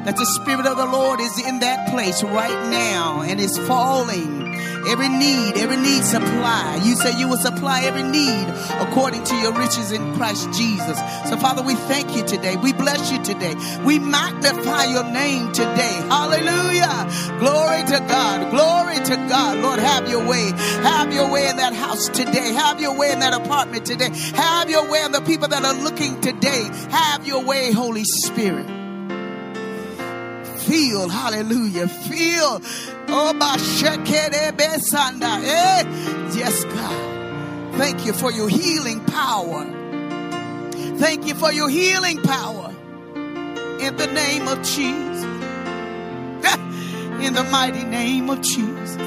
That 0.05 0.17
the 0.17 0.25
Spirit 0.25 0.65
of 0.65 0.77
the 0.77 0.86
Lord 0.86 1.19
is 1.19 1.45
in 1.45 1.60
that 1.60 1.89
place 1.89 2.24
right 2.24 2.69
now 2.69 3.22
and 3.22 3.39
is 3.39 3.57
falling 3.60 4.43
every 4.88 5.10
need, 5.10 5.57
every 5.57 5.77
need 5.77 6.03
supply. 6.03 6.81
You 6.83 6.95
say 6.95 7.17
you 7.17 7.27
will 7.27 7.38
supply 7.38 7.83
every 7.83 8.03
need 8.03 8.48
according 8.81 9.24
to 9.24 9.36
your 9.38 9.53
riches 9.53 9.91
in 9.91 10.15
Christ 10.15 10.51
Jesus. 10.53 11.00
So, 11.29 11.38
Father, 11.38 11.62
we 11.62 11.75
thank 11.75 12.15
you 12.15 12.24
today. 12.24 12.55
We 12.57 12.74
bless 12.74 13.12
you 13.12 13.24
today. 13.24 13.55
We 13.86 14.00
magnify 14.00 14.86
your 14.86 15.05
name 15.05 15.51
today. 15.53 15.95
Hallelujah. 16.10 17.07
Glory 17.39 17.83
to 17.83 18.00
God. 18.07 18.51
Glory 18.51 18.98
to 19.05 19.15
God. 19.29 19.60
Lord, 19.60 19.79
have 19.79 20.10
your 20.10 20.27
way. 20.27 20.51
Have 20.83 21.13
your 21.13 21.31
way 21.31 21.48
in 21.48 21.57
that 21.57 21.74
house 21.74 22.10
today. 22.10 22.53
Have 22.53 22.81
your 22.81 22.98
way 22.98 23.12
in 23.12 23.19
that 23.19 23.33
apartment 23.33 23.86
today. 23.86 24.10
Have 24.36 24.69
your 24.69 24.89
way 24.89 25.03
in 25.03 25.12
the 25.12 25.22
people 25.22 25.48
that 25.48 25.63
are 25.63 25.81
looking 25.81 26.19
today. 26.22 26.69
Have 26.89 27.25
your 27.25 27.43
way, 27.43 27.72
Holy 27.72 28.03
Spirit. 28.03 28.83
Feel, 30.65 31.10
hallelujah. 31.10 31.88
Feel 31.88 32.62
Oh, 33.15 33.34
my 33.34 33.58
eh? 35.43 35.84
Yes, 36.34 36.63
God. 36.63 37.75
Thank 37.77 38.05
you 38.05 38.13
for 38.13 38.32
your 38.32 38.50
healing 38.50 39.03
power. 39.05 39.65
Thank 40.98 41.27
you 41.27 41.36
for 41.36 41.51
your 41.51 41.70
healing 41.70 42.22
power. 42.22 42.74
In 43.79 43.96
the 43.98 44.08
name 44.08 44.48
of 44.48 44.58
Jesus. 44.63 45.24
In 47.25 47.34
the 47.34 47.48
mighty 47.51 47.84
name 47.84 48.29
of 48.29 48.41
Jesus. 48.41 48.98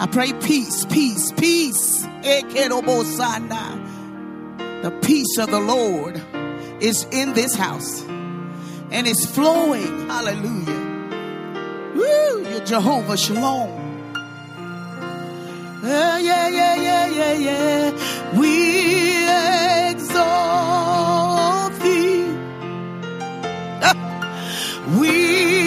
I 0.00 0.06
pray 0.10 0.32
peace, 0.32 0.84
peace, 0.86 1.32
peace. 1.32 2.06
The 4.82 4.90
peace 5.02 5.38
of 5.38 5.50
the 5.50 5.60
Lord 5.60 6.20
is 6.80 7.04
in 7.10 7.34
this 7.34 7.54
house 7.54 8.07
and 8.90 9.06
it's 9.06 9.26
flowing. 9.26 10.08
Hallelujah 10.08 10.88
Woo, 11.94 12.48
you're 12.48 12.64
Jehovah 12.64 13.16
Shalom. 13.16 13.86
Yeah, 15.82 16.18
yeah, 16.18 16.48
yeah, 16.48 16.74
yeah, 16.76 17.06
yeah, 17.06 17.32
yeah. 17.32 17.92
We 18.38 18.52
exalt 19.90 21.72
thee. 21.80 22.26
we 25.00 25.57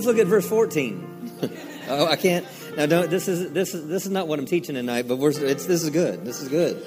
let's 0.00 0.06
look 0.06 0.18
at 0.18 0.28
verse 0.28 0.48
14. 0.48 1.30
oh, 1.88 2.06
I 2.06 2.16
can't. 2.16 2.46
Now 2.74 2.86
don't 2.86 3.10
this 3.10 3.28
is 3.28 3.52
this 3.52 3.74
is 3.74 3.86
this 3.86 4.06
is 4.06 4.10
not 4.10 4.28
what 4.28 4.38
I'm 4.38 4.46
teaching 4.46 4.74
tonight, 4.74 5.06
but 5.06 5.18
it's 5.20 5.66
this 5.66 5.82
is 5.82 5.90
good. 5.90 6.24
This 6.24 6.40
is 6.40 6.48
good. 6.48 6.82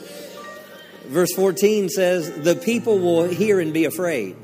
Verse 1.06 1.32
14 1.34 1.90
says, 1.90 2.32
"The 2.32 2.56
people 2.56 2.98
will 2.98 3.26
hear 3.26 3.60
and 3.60 3.72
be 3.72 3.86
afraid." 3.86 4.36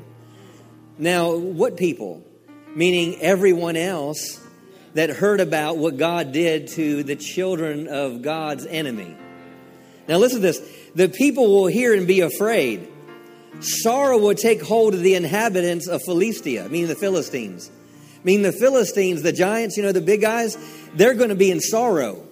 Now, 0.98 1.34
what 1.34 1.76
people? 1.76 2.22
Meaning 2.76 3.20
everyone 3.20 3.74
else 3.74 4.38
that 4.94 5.10
heard 5.10 5.40
about 5.40 5.76
what 5.78 5.96
God 5.96 6.30
did 6.30 6.68
to 6.68 7.02
the 7.02 7.16
children 7.16 7.88
of 7.88 8.22
God's 8.22 8.66
enemy. 8.66 9.16
Now, 10.06 10.18
listen 10.18 10.40
to 10.40 10.46
this. 10.46 10.60
The 10.94 11.08
people 11.08 11.48
will 11.48 11.66
hear 11.66 11.94
and 11.94 12.06
be 12.06 12.20
afraid. 12.20 12.86
Sorrow 13.60 14.18
will 14.18 14.34
take 14.34 14.62
hold 14.62 14.94
of 14.94 15.00
the 15.00 15.14
inhabitants 15.14 15.88
of 15.88 16.02
Philistia, 16.02 16.68
meaning 16.68 16.88
the 16.88 16.94
Philistines. 16.94 17.70
I 18.20 18.24
mean, 18.24 18.42
the 18.42 18.52
Philistines, 18.52 19.22
the 19.22 19.32
giants, 19.32 19.76
you 19.78 19.82
know, 19.82 19.92
the 19.92 20.02
big 20.02 20.20
guys, 20.20 20.58
they're 20.94 21.14
going 21.14 21.30
to 21.30 21.34
be 21.34 21.50
in 21.50 21.60
sorrow. 21.60 22.22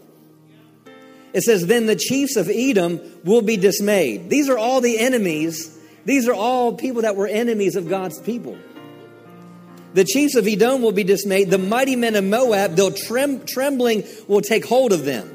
It 1.32 1.42
says, 1.42 1.66
Then 1.66 1.86
the 1.86 1.96
chiefs 1.96 2.36
of 2.36 2.48
Edom 2.48 3.00
will 3.24 3.42
be 3.42 3.56
dismayed. 3.56 4.28
These 4.28 4.50
are 4.50 4.58
all 4.58 4.80
the 4.80 4.98
enemies. 4.98 5.78
These 6.04 6.28
are 6.28 6.34
all 6.34 6.74
people 6.74 7.02
that 7.02 7.16
were 7.16 7.26
enemies 7.26 7.76
of 7.76 7.88
God's 7.88 8.20
people. 8.20 8.58
The 9.94 10.04
chiefs 10.04 10.34
of 10.34 10.46
Edom 10.46 10.82
will 10.82 10.92
be 10.92 11.04
dismayed. 11.04 11.50
The 11.50 11.58
mighty 11.58 11.96
men 11.96 12.14
of 12.16 12.24
Moab, 12.24 12.76
they'll 12.76 12.92
trem- 12.92 13.44
trembling 13.46 14.04
will 14.26 14.42
take 14.42 14.66
hold 14.66 14.92
of 14.92 15.04
them. 15.04 15.34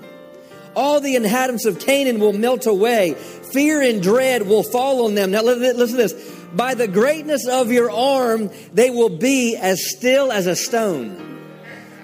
All 0.76 1.00
the 1.00 1.16
inhabitants 1.16 1.66
of 1.66 1.80
Canaan 1.80 2.20
will 2.20 2.34
melt 2.34 2.66
away. 2.66 3.14
Fear 3.14 3.82
and 3.82 4.02
dread 4.02 4.48
will 4.48 4.64
fall 4.64 5.06
on 5.06 5.16
them. 5.16 5.32
Now, 5.32 5.42
listen 5.42 5.78
to 5.78 5.96
this. 5.96 6.14
By 6.54 6.76
the 6.76 6.88
greatness 6.88 7.48
of 7.48 7.72
your 7.72 7.90
arm, 7.90 8.50
they 8.74 8.90
will 8.90 9.18
be 9.18 9.56
as 9.56 9.90
still 9.96 10.32
as 10.32 10.48
a 10.48 10.56
stone. 10.56 11.42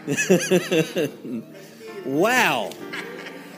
wow. 2.05 2.71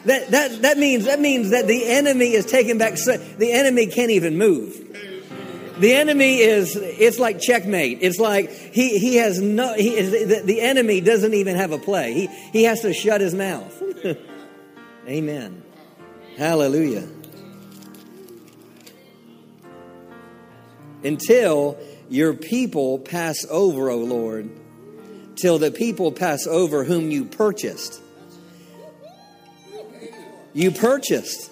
That, 0.05 0.31
that, 0.31 0.61
that, 0.63 0.77
means, 0.77 1.05
that 1.05 1.19
means 1.19 1.51
that 1.51 1.67
the 1.67 1.87
enemy 1.87 2.33
is 2.33 2.45
taken 2.45 2.77
back. 2.77 2.95
The 2.95 3.51
enemy 3.51 3.87
can't 3.87 4.11
even 4.11 4.37
move. 4.37 4.77
The 5.79 5.93
enemy 5.93 6.37
is, 6.39 6.75
it's 6.75 7.17
like 7.17 7.39
checkmate. 7.39 7.99
It's 8.01 8.19
like 8.19 8.51
he, 8.51 8.99
he 8.99 9.15
has 9.15 9.41
no, 9.41 9.73
he 9.73 9.95
is, 9.95 10.11
the, 10.11 10.41
the 10.45 10.61
enemy 10.61 11.01
doesn't 11.01 11.33
even 11.33 11.55
have 11.55 11.71
a 11.71 11.79
play. 11.79 12.13
He, 12.13 12.27
he 12.27 12.63
has 12.63 12.81
to 12.81 12.93
shut 12.93 13.21
his 13.21 13.33
mouth. 13.33 13.81
Amen. 15.07 15.63
Hallelujah. 16.37 17.07
Until 21.03 21.77
your 22.09 22.33
people 22.33 22.99
pass 22.99 23.45
over, 23.49 23.89
O 23.89 23.97
Lord, 23.97 24.49
till 25.35 25.57
the 25.57 25.71
people 25.71 26.11
pass 26.11 26.45
over 26.45 26.83
whom 26.83 27.09
you 27.09 27.25
purchased. 27.25 28.01
You 30.53 30.71
purchased. 30.71 31.49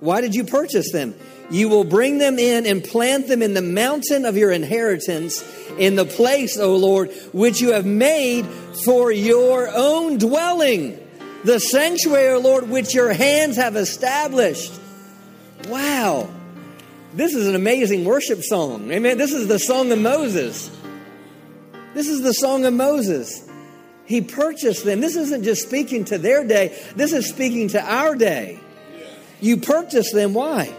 Why 0.00 0.20
did 0.20 0.34
you 0.34 0.42
purchase 0.44 0.90
them? 0.90 1.14
You 1.50 1.68
will 1.68 1.84
bring 1.84 2.18
them 2.18 2.38
in 2.38 2.66
and 2.66 2.82
plant 2.82 3.28
them 3.28 3.42
in 3.42 3.54
the 3.54 3.62
mountain 3.62 4.24
of 4.24 4.36
your 4.36 4.50
inheritance, 4.50 5.44
in 5.78 5.94
the 5.94 6.04
place, 6.04 6.58
O 6.58 6.74
Lord, 6.76 7.12
which 7.32 7.60
you 7.60 7.72
have 7.72 7.86
made 7.86 8.46
for 8.84 9.12
your 9.12 9.68
own 9.72 10.18
dwelling, 10.18 10.98
the 11.44 11.60
sanctuary, 11.60 12.34
O 12.34 12.40
Lord, 12.40 12.68
which 12.68 12.94
your 12.94 13.12
hands 13.12 13.56
have 13.56 13.76
established. 13.76 14.72
Wow. 15.68 16.28
This 17.14 17.34
is 17.34 17.46
an 17.46 17.54
amazing 17.54 18.04
worship 18.04 18.42
song. 18.42 18.90
Amen. 18.90 19.18
This 19.18 19.32
is 19.32 19.46
the 19.46 19.58
song 19.58 19.92
of 19.92 19.98
Moses. 19.98 20.70
This 21.92 22.08
is 22.08 22.22
the 22.22 22.32
song 22.32 22.64
of 22.64 22.72
Moses. 22.72 23.48
He 24.06 24.22
purchased 24.22 24.84
them. 24.84 25.00
This 25.00 25.16
isn't 25.16 25.44
just 25.44 25.62
speaking 25.62 26.06
to 26.06 26.18
their 26.18 26.46
day, 26.46 26.78
this 26.96 27.12
is 27.12 27.28
speaking 27.28 27.68
to 27.68 27.82
our 27.82 28.14
day. 28.14 28.58
You 29.40 29.58
purchased 29.58 30.14
them. 30.14 30.34
Why? 30.34 30.72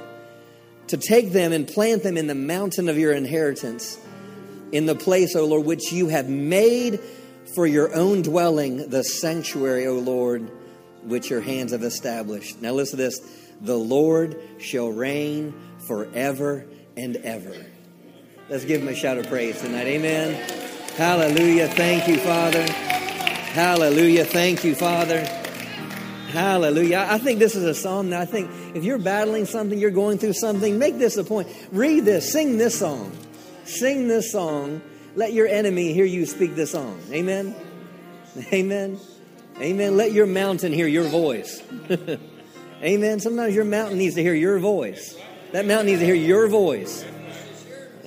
To 0.88 0.98
take 0.98 1.32
them 1.32 1.52
and 1.52 1.68
plant 1.68 2.04
them 2.04 2.18
in 2.18 2.28
the 2.28 2.36
mountain 2.36 2.90
of 2.90 2.98
your 2.98 3.14
inheritance, 3.14 3.98
in 4.72 4.86
the 4.86 4.96
place, 4.96 5.36
O 5.36 5.46
Lord, 5.46 5.66
which 5.66 5.92
you 5.92 6.08
have 6.08 6.30
made 6.30 7.00
for 7.54 7.68
your 7.68 7.94
own 7.94 8.22
dwelling, 8.22 8.90
the 8.90 9.04
sanctuary, 9.04 9.86
O 9.86 10.00
Lord, 10.00 10.50
which 11.04 11.30
your 11.30 11.42
hands 11.42 11.74
have 11.74 11.84
established. 11.84 12.62
Now, 12.62 12.72
listen 12.72 12.98
to 12.98 13.04
this 13.04 13.20
the 13.62 13.78
Lord 13.78 14.40
shall 14.58 14.90
reign 14.90 15.54
forever 15.88 16.66
and 16.98 17.16
ever. 17.18 17.56
Let's 18.50 18.66
give 18.66 18.82
him 18.82 18.88
a 18.88 18.96
shout 18.96 19.18
of 19.18 19.28
praise 19.28 19.60
tonight. 19.62 19.88
Amen. 19.88 20.34
Hallelujah. 20.96 21.68
Thank 21.70 22.08
you, 22.08 22.18
Father. 22.18 22.64
Hallelujah. 23.54 24.26
Thank 24.26 24.64
you, 24.64 24.76
Father. 24.76 25.22
Hallelujah. 26.34 27.06
I 27.10 27.20
think 27.20 27.40
this 27.40 27.56
is 27.56 27.64
a 27.64 27.76
song 27.76 28.10
that 28.10 28.22
I 28.22 28.26
think 28.26 28.50
if 28.76 28.84
you're 28.84 28.98
battling 28.98 29.46
something, 29.46 29.78
you're 29.78 29.92
going 29.92 30.18
through 30.18 30.34
something, 30.34 30.80
make 30.80 30.98
this 30.98 31.18
a 31.18 31.24
point. 31.24 31.48
Read 31.72 32.06
this, 32.06 32.32
sing 32.32 32.58
this 32.58 32.78
song. 32.78 33.16
Sing 33.66 34.08
this 34.08 34.32
song. 34.32 34.82
Let 35.16 35.34
your 35.34 35.48
enemy 35.48 35.94
hear 35.94 36.06
you 36.06 36.26
speak 36.26 36.56
this 36.56 36.72
song. 36.72 37.00
Amen. 37.12 37.56
Amen. 38.52 39.00
Amen. 39.62 39.96
Let 39.96 40.12
your 40.12 40.26
mountain 40.26 40.74
hear 40.74 40.88
your 40.88 41.08
voice. 41.08 41.62
Amen. 42.84 43.20
Sometimes 43.20 43.54
your 43.54 43.66
mountain 43.66 44.00
needs 44.00 44.16
to 44.16 44.24
hear 44.24 44.34
your 44.34 44.58
voice. 44.58 45.16
That 45.54 45.68
mountain 45.68 45.86
needs 45.86 46.00
to 46.00 46.06
hear 46.08 46.16
your 46.16 46.48
voice. 46.48 47.06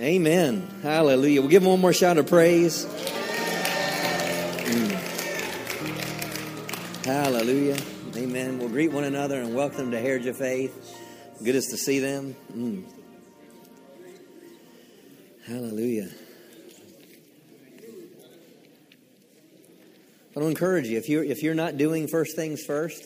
Amen. 0.00 0.69
Hallelujah. 0.83 1.41
We'll 1.41 1.49
give 1.49 1.65
one 1.65 1.81
more 1.81 1.93
shout 1.93 2.19
of 2.19 2.26
praise. 2.26 2.85
Mm. 4.65 4.91
Hallelujah. 7.05 7.76
Amen. 8.17 8.59
We'll 8.59 8.69
greet 8.69 8.91
one 8.91 9.05
another 9.05 9.41
and 9.41 9.55
welcome 9.55 9.93
to 9.93 10.00
Heritage 10.00 10.26
of 10.26 10.37
Faith. 10.38 10.99
Good 11.41 11.55
is 11.55 11.67
to 11.67 11.76
see 11.76 12.00
them. 12.00 12.35
Mm. 12.53 12.83
Hallelujah. 15.47 16.09
I 20.35 20.41
want 20.41 20.47
to 20.47 20.49
encourage 20.49 20.88
you 20.88 20.99
if 20.99 21.09
you're 21.09 21.23
if 21.23 21.45
you're 21.45 21.55
not 21.55 21.76
doing 21.76 22.09
first 22.09 22.35
things 22.35 22.65
first, 22.65 23.05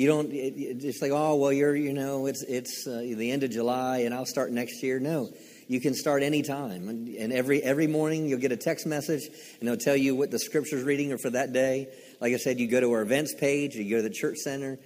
you 0.00 0.06
don't 0.06 0.32
it, 0.32 0.78
just 0.78 1.02
like 1.02 1.12
oh 1.12 1.36
well 1.36 1.52
you're 1.52 1.76
you 1.76 1.92
know 1.92 2.24
it's 2.24 2.42
it's 2.44 2.86
uh, 2.86 3.00
the 3.00 3.30
end 3.30 3.42
of 3.42 3.50
July 3.50 3.98
and 3.98 4.14
I'll 4.14 4.24
start 4.24 4.50
next 4.50 4.82
year. 4.82 4.98
No, 4.98 5.28
you 5.68 5.78
can 5.78 5.92
start 5.92 6.22
anytime 6.22 6.88
and, 6.88 7.06
and 7.08 7.34
every 7.34 7.62
every 7.62 7.86
morning 7.86 8.26
you'll 8.26 8.40
get 8.40 8.50
a 8.50 8.56
text 8.56 8.86
message 8.86 9.28
and 9.60 9.68
they'll 9.68 9.76
tell 9.76 9.96
you 9.96 10.16
what 10.16 10.30
the 10.30 10.38
scriptures 10.38 10.84
reading 10.84 11.12
are 11.12 11.18
for 11.18 11.28
that 11.28 11.52
day. 11.52 11.88
Like 12.18 12.32
I 12.32 12.38
said, 12.38 12.58
you 12.58 12.66
go 12.66 12.80
to 12.80 12.90
our 12.92 13.02
events 13.02 13.34
page, 13.34 13.74
you 13.74 13.90
go 13.90 13.96
to 13.96 14.08
the 14.08 14.14
church 14.14 14.38
center. 14.38 14.78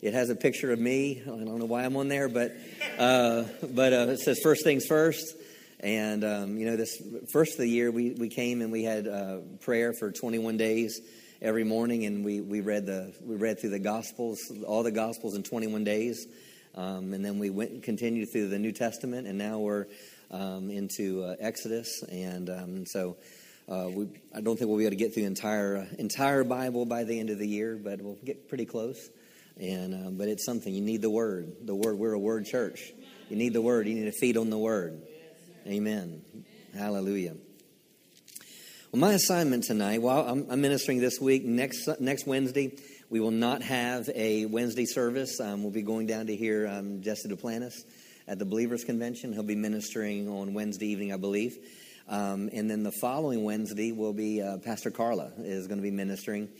It 0.00 0.14
has 0.14 0.30
a 0.30 0.34
picture 0.34 0.72
of 0.72 0.78
me. 0.78 1.20
I 1.22 1.26
don't 1.26 1.58
know 1.58 1.66
why 1.66 1.84
I'm 1.84 1.96
on 1.98 2.08
there, 2.08 2.30
but 2.30 2.56
uh, 2.98 3.44
but 3.74 3.92
uh, 3.92 4.06
it 4.08 4.20
says 4.20 4.40
first 4.42 4.64
things 4.64 4.86
first. 4.86 5.36
And 5.80 6.24
um, 6.24 6.56
you 6.56 6.64
know, 6.64 6.76
this 6.76 6.96
first 7.30 7.52
of 7.52 7.58
the 7.58 7.68
year, 7.68 7.90
we 7.90 8.12
we 8.12 8.30
came 8.30 8.62
and 8.62 8.72
we 8.72 8.84
had 8.84 9.06
uh, 9.06 9.38
prayer 9.60 9.92
for 9.92 10.10
21 10.10 10.56
days 10.56 10.98
every 11.42 11.64
morning, 11.64 12.06
and 12.06 12.24
we, 12.24 12.40
we 12.40 12.60
read 12.60 12.86
the 12.86 13.12
we 13.20 13.34
read 13.34 13.58
through 13.58 13.70
the 13.70 13.78
Gospels, 13.80 14.38
all 14.66 14.84
the 14.84 14.92
Gospels 14.92 15.34
in 15.34 15.42
21 15.42 15.82
days, 15.82 16.26
um, 16.76 17.12
and 17.12 17.24
then 17.24 17.38
we 17.38 17.50
went 17.50 17.72
and 17.72 17.82
continued 17.82 18.30
through 18.30 18.48
the 18.48 18.58
New 18.58 18.72
Testament, 18.72 19.26
and 19.26 19.36
now 19.36 19.58
we're 19.58 19.86
um, 20.30 20.70
into 20.70 21.24
uh, 21.24 21.34
Exodus, 21.40 22.02
and 22.04 22.48
um, 22.48 22.86
so. 22.86 23.16
Uh, 23.68 23.88
we, 23.88 24.08
I 24.34 24.40
don't 24.40 24.58
think 24.58 24.68
we'll 24.68 24.78
be 24.78 24.84
able 24.84 24.90
to 24.90 24.96
get 24.96 25.14
through 25.14 25.22
the 25.22 25.28
entire 25.28 25.76
uh, 25.76 25.86
entire 25.96 26.42
Bible 26.42 26.84
by 26.84 27.04
the 27.04 27.18
end 27.20 27.30
of 27.30 27.38
the 27.38 27.46
year, 27.46 27.78
but 27.82 28.02
we'll 28.02 28.18
get 28.24 28.48
pretty 28.48 28.66
close. 28.66 29.08
And 29.56 29.94
uh, 29.94 30.10
but 30.10 30.26
it's 30.26 30.44
something 30.44 30.74
you 30.74 30.82
need 30.82 31.00
the 31.00 31.08
Word. 31.08 31.52
The 31.64 31.74
Word. 31.74 31.96
We're 31.96 32.12
a 32.12 32.18
Word 32.18 32.44
church. 32.44 32.92
You 33.30 33.36
need 33.36 33.52
the 33.52 33.62
Word. 33.62 33.86
You 33.86 33.94
need 33.94 34.06
to 34.06 34.18
feed 34.18 34.36
on 34.36 34.50
the 34.50 34.58
Word. 34.58 35.00
Amen. 35.64 36.22
Hallelujah. 36.74 37.36
Well, 38.92 39.00
my 39.00 39.14
assignment 39.14 39.64
tonight, 39.64 40.02
while 40.02 40.28
I'm, 40.28 40.50
I'm, 40.50 40.60
ministering 40.60 41.00
this 41.00 41.18
week. 41.18 41.46
Next 41.46 41.88
next 41.98 42.26
Wednesday, 42.26 42.76
we 43.08 43.20
will 43.20 43.30
not 43.30 43.62
have 43.62 44.10
a 44.14 44.44
Wednesday 44.44 44.84
service. 44.84 45.40
Um, 45.40 45.62
we'll 45.62 45.72
be 45.72 45.80
going 45.80 46.06
down 46.06 46.26
to 46.26 46.36
hear 46.36 46.68
um, 46.68 47.00
Jesse 47.00 47.26
Duplantis 47.26 47.72
at 48.28 48.38
the 48.38 48.44
Believers 48.44 48.84
Convention. 48.84 49.32
He'll 49.32 49.44
be 49.44 49.54
ministering 49.54 50.28
on 50.28 50.52
Wednesday 50.52 50.88
evening, 50.88 51.10
I 51.10 51.16
believe. 51.16 51.56
Um, 52.06 52.50
and 52.52 52.70
then 52.70 52.82
the 52.82 52.92
following 52.92 53.44
Wednesday 53.44 53.92
will 53.92 54.12
be 54.12 54.42
uh, 54.42 54.58
Pastor 54.58 54.90
Carla 54.90 55.32
is 55.38 55.68
going 55.68 55.78
to 55.78 55.82
be 55.82 55.90
ministering, 55.90 56.50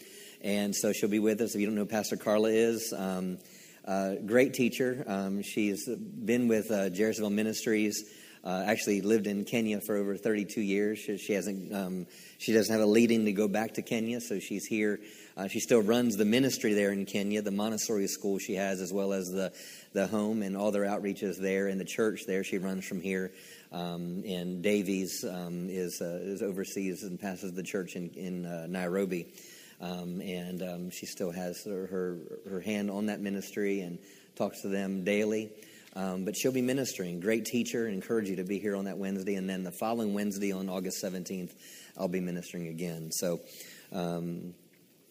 and 0.40 0.74
so 0.74 0.94
she'll 0.94 1.10
be 1.10 1.18
with 1.18 1.42
us. 1.42 1.54
If 1.54 1.60
you 1.60 1.66
don't 1.66 1.74
know 1.74 1.82
who 1.82 1.86
Pastor 1.86 2.16
Carla 2.16 2.48
is, 2.48 2.94
um, 2.96 3.40
uh, 3.84 4.14
great 4.24 4.54
teacher. 4.54 5.04
Um, 5.06 5.42
she's 5.42 5.86
been 5.86 6.48
with 6.48 6.70
uh, 6.70 6.88
Ministries 7.28 8.04
uh, 8.44 8.64
actually 8.66 9.00
lived 9.00 9.26
in 9.26 9.44
Kenya 9.44 9.80
for 9.80 9.96
over 9.96 10.16
32 10.16 10.60
years. 10.60 10.98
She, 10.98 11.16
she 11.18 11.32
hasn't, 11.32 11.72
um, 11.72 12.06
she 12.38 12.52
doesn't 12.52 12.72
have 12.72 12.82
a 12.82 12.90
leading 12.90 13.24
to 13.26 13.32
go 13.32 13.48
back 13.48 13.74
to 13.74 13.82
Kenya, 13.82 14.20
so 14.20 14.38
she's 14.40 14.66
here. 14.66 15.00
Uh, 15.36 15.48
she 15.48 15.60
still 15.60 15.80
runs 15.80 16.16
the 16.16 16.24
ministry 16.24 16.74
there 16.74 16.92
in 16.92 17.06
Kenya, 17.06 17.42
the 17.42 17.50
Montessori 17.50 18.06
school 18.06 18.38
she 18.38 18.54
has, 18.54 18.80
as 18.80 18.92
well 18.92 19.12
as 19.12 19.28
the 19.28 19.52
the 19.92 20.06
home 20.06 20.42
and 20.42 20.56
all 20.56 20.70
their 20.70 20.84
outreaches 20.84 21.38
there, 21.38 21.68
and 21.68 21.80
the 21.80 21.84
church 21.84 22.22
there. 22.26 22.42
She 22.44 22.58
runs 22.58 22.86
from 22.86 23.00
here. 23.00 23.32
Um, 23.70 24.22
and 24.26 24.62
Davies 24.62 25.24
um, 25.24 25.68
is 25.70 26.00
uh, 26.02 26.18
is 26.22 26.42
oversees 26.42 27.02
and 27.02 27.20
passes 27.20 27.52
the 27.52 27.62
church 27.62 27.94
in 27.94 28.10
in 28.10 28.46
uh, 28.46 28.66
Nairobi. 28.68 29.32
Um, 29.82 30.20
and 30.20 30.62
um, 30.62 30.90
she 30.90 31.06
still 31.06 31.32
has 31.32 31.64
her, 31.64 31.88
her, 31.88 32.18
her 32.48 32.60
hand 32.60 32.88
on 32.88 33.06
that 33.06 33.20
ministry 33.20 33.80
and 33.80 33.98
talks 34.36 34.62
to 34.62 34.68
them 34.68 35.02
daily. 35.02 35.50
Um, 35.94 36.24
but 36.24 36.36
she'll 36.36 36.52
be 36.52 36.62
ministering. 36.62 37.20
Great 37.20 37.44
teacher. 37.44 37.86
Encourage 37.86 38.28
you 38.28 38.36
to 38.36 38.44
be 38.44 38.58
here 38.58 38.76
on 38.76 38.86
that 38.86 38.98
Wednesday. 38.98 39.34
And 39.34 39.48
then 39.48 39.62
the 39.62 39.72
following 39.72 40.14
Wednesday 40.14 40.52
on 40.52 40.68
August 40.68 41.02
17th, 41.02 41.52
I'll 41.98 42.08
be 42.08 42.20
ministering 42.20 42.68
again. 42.68 43.10
So, 43.12 43.40
um, 43.92 44.54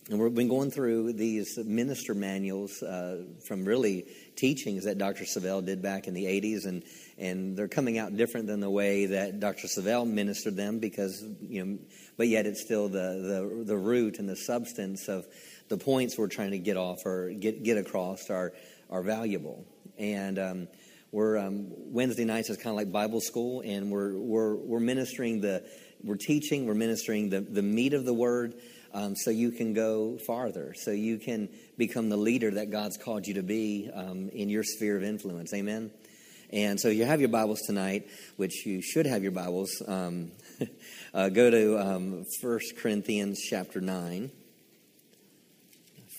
and 0.10 0.20
we've 0.20 0.34
been 0.34 0.50
going 0.50 0.72
through 0.72 1.14
these 1.14 1.60
minister 1.60 2.16
manuals 2.16 2.82
uh, 2.82 3.24
from 3.46 3.66
really 3.66 4.08
teachings 4.36 4.86
that 4.86 4.98
Dr. 4.98 5.26
Savelle 5.26 5.64
did 5.64 5.84
back 5.84 6.08
in 6.08 6.16
the 6.16 6.26
80s, 6.26 6.66
and, 6.66 6.84
and 7.20 7.56
they're 7.56 7.68
coming 7.68 8.00
out 8.00 8.18
different 8.18 8.48
than 8.48 8.60
the 8.60 8.70
way 8.70 9.06
that 9.06 9.40
Dr. 9.40 9.68
Savelle 9.68 10.10
ministered 10.10 10.56
them 10.56 10.80
because, 10.80 11.24
you 11.42 11.64
know, 11.64 11.78
but 12.18 12.28
yet 12.28 12.48
it's 12.48 12.62
still 12.62 12.90
the, 12.90 12.98
the, 13.58 13.64
the 13.66 13.78
root 13.78 14.18
and 14.18 14.28
the 14.28 14.36
substance 14.36 15.08
of 15.08 15.26
the 15.70 15.78
points 15.78 16.18
we're 16.18 16.28
trying 16.28 16.52
to 16.52 16.60
get 16.60 16.78
off 16.78 17.06
or 17.06 17.30
get, 17.30 17.64
get 17.64 17.78
across 17.78 18.32
are, 18.32 18.54
are 18.90 19.04
valuable 19.04 19.66
and 19.98 20.40
um, 20.40 20.68
we're 21.12 21.38
um, 21.38 21.68
Wednesday 21.70 22.26
nights 22.26 22.50
is 22.50 22.58
kind 22.58 22.70
of 22.70 22.76
like 22.76 22.92
Bible 22.92 23.22
school, 23.22 23.62
and 23.62 23.92
we're 23.92 24.18
we're 24.18 24.56
we're 24.56 24.80
ministering 24.80 25.42
the 25.42 25.64
we're 26.04 26.16
teaching, 26.16 26.66
we're 26.66 26.74
ministering 26.74 27.30
the 27.30 27.42
the 27.42 27.62
meat 27.62 27.94
of 27.94 28.06
the 28.06 28.14
word, 28.14 28.56
um, 28.94 29.16
so 29.16 29.30
you 29.30 29.52
can 29.52 29.74
go 29.74 30.18
farther, 30.26 30.74
so 30.76 30.92
you 30.92 31.18
can 31.18 31.50
become 31.78 32.10
the 32.10 32.18
leader 32.18 32.52
that 32.52 32.70
God's 32.70 32.98
called 32.98 33.28
you 33.28 33.36
to 33.36 33.44
be 33.44 33.90
um, 33.94 34.30
in 34.30 34.50
your 34.50 34.64
sphere 34.64 34.98
of 34.98 35.04
influence. 35.04 35.54
Amen. 35.54 35.92
And 36.54 36.80
so 36.80 36.90
you 36.90 37.06
have 37.06 37.22
your 37.22 37.30
Bibles 37.30 37.62
tonight, 37.62 38.10
which 38.36 38.66
you 38.66 38.82
should 38.82 39.06
have 39.06 39.24
your 39.24 39.32
Bibles. 39.32 39.82
Um, 39.88 40.32
uh, 41.14 41.30
go 41.30 41.50
to 41.50 41.80
um, 41.80 42.26
1 42.42 42.60
Corinthians 42.78 43.40
chapter 43.50 43.80
9. 43.80 44.32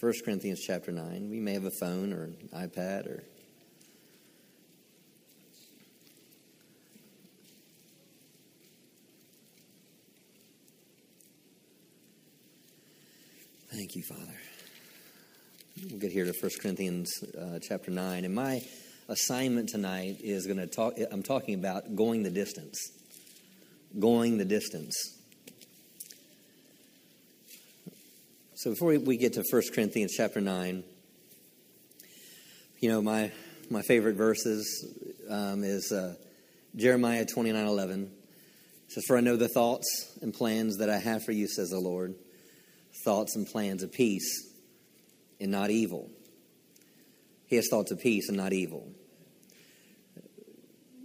1 0.01 0.13
Corinthians 0.25 0.61
chapter 0.67 0.91
9. 0.91 1.29
We 1.31 1.39
may 1.39 1.53
have 1.53 1.67
a 1.67 1.71
phone 1.79 2.15
or 2.15 2.25
an 2.25 2.49
iPad 2.55 3.07
or 3.07 3.23
Thank 13.73 13.97
you, 13.97 14.03
Father. 14.03 14.39
We'll 15.89 15.99
get 15.99 16.13
here 16.13 16.27
to 16.27 16.35
1 16.39 16.51
Corinthians 16.61 17.11
uh, 17.41 17.59
chapter 17.63 17.91
9. 17.91 18.27
And 18.27 18.35
my 18.35 18.61
assignment 19.09 19.71
tonight 19.71 20.19
is 20.21 20.47
going 20.47 20.59
to 20.59 20.67
talk, 20.67 20.93
I'm 21.11 21.23
talking 21.23 21.55
about 21.55 21.97
going 21.97 22.23
the 22.23 22.31
distance. 22.31 22.79
Going 23.99 24.37
the 24.37 24.45
distance. 24.45 24.95
So 28.57 28.73
before 28.73 28.99
we 28.99 29.17
get 29.17 29.33
to 29.35 29.45
1 29.51 29.63
Corinthians 29.75 30.13
chapter 30.15 30.43
9, 30.43 30.85
you 32.81 32.91
know, 32.91 33.01
my, 33.01 33.33
my 33.71 33.81
favorite 33.81 34.17
verses 34.17 34.87
um, 35.31 35.65
is 35.65 35.91
uh, 35.91 36.15
Jeremiah 36.77 37.25
29 37.25 37.67
11. 37.67 38.03
It 38.03 38.93
says, 38.93 39.05
For 39.07 39.17
I 39.17 39.21
know 39.21 39.37
the 39.37 39.49
thoughts 39.49 40.19
and 40.21 40.35
plans 40.35 40.77
that 40.77 40.91
I 40.91 40.99
have 40.99 41.25
for 41.25 41.33
you, 41.33 41.49
says 41.49 41.71
the 41.71 41.81
Lord 41.81 42.15
thoughts 43.05 43.37
and 43.37 43.47
plans 43.47 43.83
of 43.83 43.93
peace 43.93 44.49
and 45.41 45.51
not 45.51 45.71
evil. 45.71 46.11
He 47.47 47.57
has 47.57 47.69
thoughts 47.69 47.91
of 47.91 48.01
peace 48.01 48.29
and 48.29 48.37
not 48.37 48.53
evil. 48.53 48.89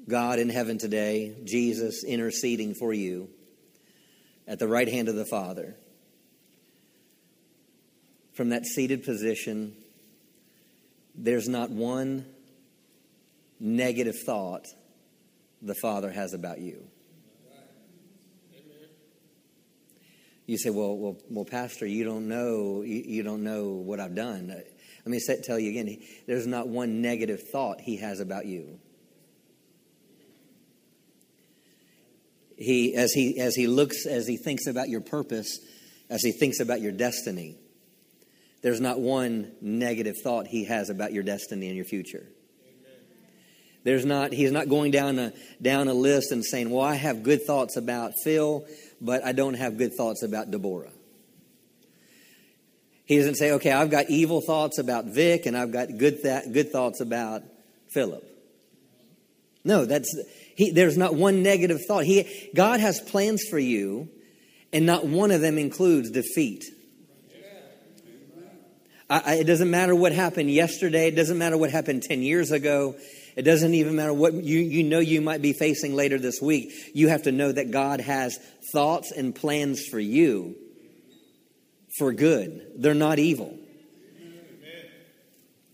God 0.07 0.39
in 0.39 0.49
heaven 0.49 0.77
today, 0.77 1.35
Jesus 1.43 2.03
interceding 2.05 2.73
for 2.73 2.93
you 2.93 3.29
at 4.47 4.59
the 4.59 4.67
right 4.67 4.87
hand 4.87 5.09
of 5.09 5.15
the 5.15 5.25
Father. 5.25 5.75
From 8.33 8.49
that 8.49 8.65
seated 8.65 9.03
position, 9.03 9.75
there's 11.15 11.49
not 11.49 11.69
one 11.69 12.25
negative 13.59 14.15
thought 14.25 14.65
the 15.61 15.75
Father 15.75 16.11
has 16.11 16.33
about 16.33 16.59
you. 16.59 16.87
You 20.47 20.57
say, 20.57 20.69
well, 20.69 20.97
well, 20.97 21.17
well, 21.29 21.45
Pastor, 21.45 21.85
you 21.85 22.05
don't 22.05 22.29
know, 22.29 22.81
you, 22.81 23.03
you 23.05 23.21
don't 23.21 23.43
know 23.43 23.67
what 23.67 23.99
I've 23.99 24.15
done. 24.15 24.49
Uh, 24.49 24.61
let 25.05 25.11
me 25.11 25.19
say, 25.19 25.41
tell 25.43 25.59
you 25.59 25.69
again, 25.69 26.01
there's 26.25 26.47
not 26.47 26.69
one 26.69 27.01
negative 27.01 27.49
thought 27.51 27.81
he 27.81 27.97
has 27.97 28.21
about 28.21 28.45
you. 28.45 28.79
He, 32.57 32.95
as 32.95 33.11
he, 33.11 33.39
as 33.39 33.55
he 33.55 33.67
looks, 33.67 34.05
as 34.07 34.25
he 34.25 34.37
thinks 34.37 34.67
about 34.67 34.89
your 34.89 35.01
purpose, 35.01 35.59
as 36.09 36.23
he 36.23 36.31
thinks 36.31 36.61
about 36.61 36.81
your 36.81 36.93
destiny, 36.93 37.57
there's 38.63 38.81
not 38.81 38.99
one 38.99 39.51
negative 39.61 40.15
thought 40.23 40.47
he 40.47 40.63
has 40.65 40.89
about 40.89 41.11
your 41.11 41.23
destiny 41.23 41.67
and 41.67 41.75
your 41.75 41.85
future. 41.85 42.25
There's 43.83 44.05
not, 44.05 44.33
he's 44.33 44.51
not 44.51 44.67
going 44.67 44.91
down 44.91 45.19
a, 45.19 45.33
down 45.61 45.87
a 45.87 45.93
list 45.93 46.31
and 46.31 46.43
saying, 46.43 46.69
well, 46.69 46.83
I 46.83 46.95
have 46.95 47.23
good 47.23 47.43
thoughts 47.43 47.77
about 47.77 48.11
Phil, 48.23 48.65
but 49.01 49.23
I 49.25 49.31
don't 49.31 49.55
have 49.55 49.77
good 49.77 49.93
thoughts 49.93 50.23
about 50.23 50.51
Deborah. 50.51 50.91
He 53.05 53.17
doesn't 53.17 53.35
say, 53.35 53.51
okay, 53.53 53.71
I've 53.71 53.89
got 53.89 54.09
evil 54.09 54.41
thoughts 54.41 54.79
about 54.79 55.05
Vic 55.05 55.45
and 55.45 55.57
I've 55.57 55.71
got 55.71 55.97
good, 55.97 56.21
th- 56.21 56.51
good 56.51 56.71
thoughts 56.71 56.99
about 56.99 57.41
Philip. 57.89 58.23
No, 59.63 59.85
that's, 59.85 60.13
he, 60.55 60.71
there's 60.71 60.97
not 60.97 61.13
one 61.15 61.43
negative 61.43 61.79
thought. 61.87 62.03
He, 62.03 62.49
God 62.55 62.79
has 62.79 62.99
plans 62.99 63.43
for 63.49 63.59
you, 63.59 64.09
and 64.73 64.85
not 64.85 65.05
one 65.05 65.31
of 65.31 65.41
them 65.41 65.57
includes 65.57 66.09
defeat. 66.09 66.63
I, 69.09 69.21
I, 69.25 69.33
it 69.35 69.43
doesn't 69.45 69.69
matter 69.69 69.95
what 69.95 70.11
happened 70.11 70.51
yesterday. 70.51 71.07
It 71.07 71.15
doesn't 71.15 71.37
matter 71.37 71.57
what 71.57 71.71
happened 71.71 72.03
10 72.03 72.21
years 72.21 72.51
ago. 72.51 72.95
It 73.37 73.43
doesn't 73.43 73.75
even 73.75 73.95
matter 73.95 74.13
what 74.13 74.33
you, 74.33 74.57
you 74.57 74.83
know 74.83 74.97
you 74.97 75.21
might 75.21 75.43
be 75.43 75.53
facing 75.53 75.93
later 75.93 76.17
this 76.17 76.41
week. 76.41 76.73
You 76.95 77.09
have 77.09 77.23
to 77.23 77.31
know 77.31 77.51
that 77.51 77.69
God 77.69 78.01
has 78.01 78.39
thoughts 78.73 79.11
and 79.11 79.33
plans 79.33 79.85
for 79.91 79.99
you 79.99 80.55
for 81.99 82.13
good. 82.13 82.71
They're 82.77 82.95
not 82.95 83.19
evil. 83.19 83.55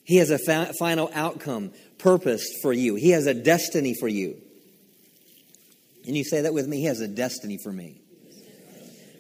He 0.04 0.18
has 0.18 0.30
a 0.30 0.38
fa- 0.38 0.74
final 0.78 1.10
outcome, 1.14 1.72
purpose 2.00 2.46
for 2.62 2.74
you. 2.74 2.96
He 2.96 3.12
has 3.12 3.28
a 3.28 3.34
destiny 3.34 3.96
for 3.98 4.10
you. 4.10 4.36
And 6.06 6.18
you 6.18 6.26
say 6.26 6.42
that 6.42 6.54
with 6.54 6.68
me? 6.68 6.80
He 6.80 6.86
has 6.86 7.00
a 7.00 7.08
destiny 7.08 7.58
for 7.64 7.72
me. 7.72 8.02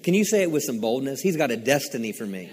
Can 0.04 0.14
you 0.14 0.26
say 0.26 0.42
it 0.42 0.52
with 0.52 0.64
some 0.64 0.82
boldness? 0.82 1.22
He's 1.22 1.38
got 1.38 1.50
a 1.50 1.56
destiny 1.56 2.12
for 2.12 2.26
me. 2.26 2.52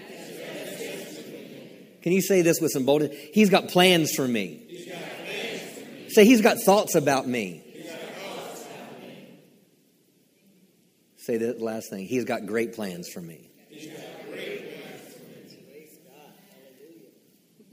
Can 2.01 2.13
you 2.13 2.21
say 2.21 2.41
this 2.41 2.61
with 2.61 2.71
some 2.71 2.85
boldness? 2.85 3.13
He's 3.33 3.49
got 3.49 3.67
plans 3.67 4.13
for 4.15 4.25
me. 4.25 4.61
Say, 6.13 6.25
He's 6.25 6.41
got 6.41 6.57
thoughts 6.59 6.95
about 6.95 7.27
me. 7.27 7.63
Say 11.17 11.37
the 11.37 11.53
last 11.53 11.89
thing. 11.91 12.07
He's 12.07 12.25
got 12.25 12.47
great 12.47 12.73
plans 12.73 13.07
for 13.07 13.21
me. 13.21 13.51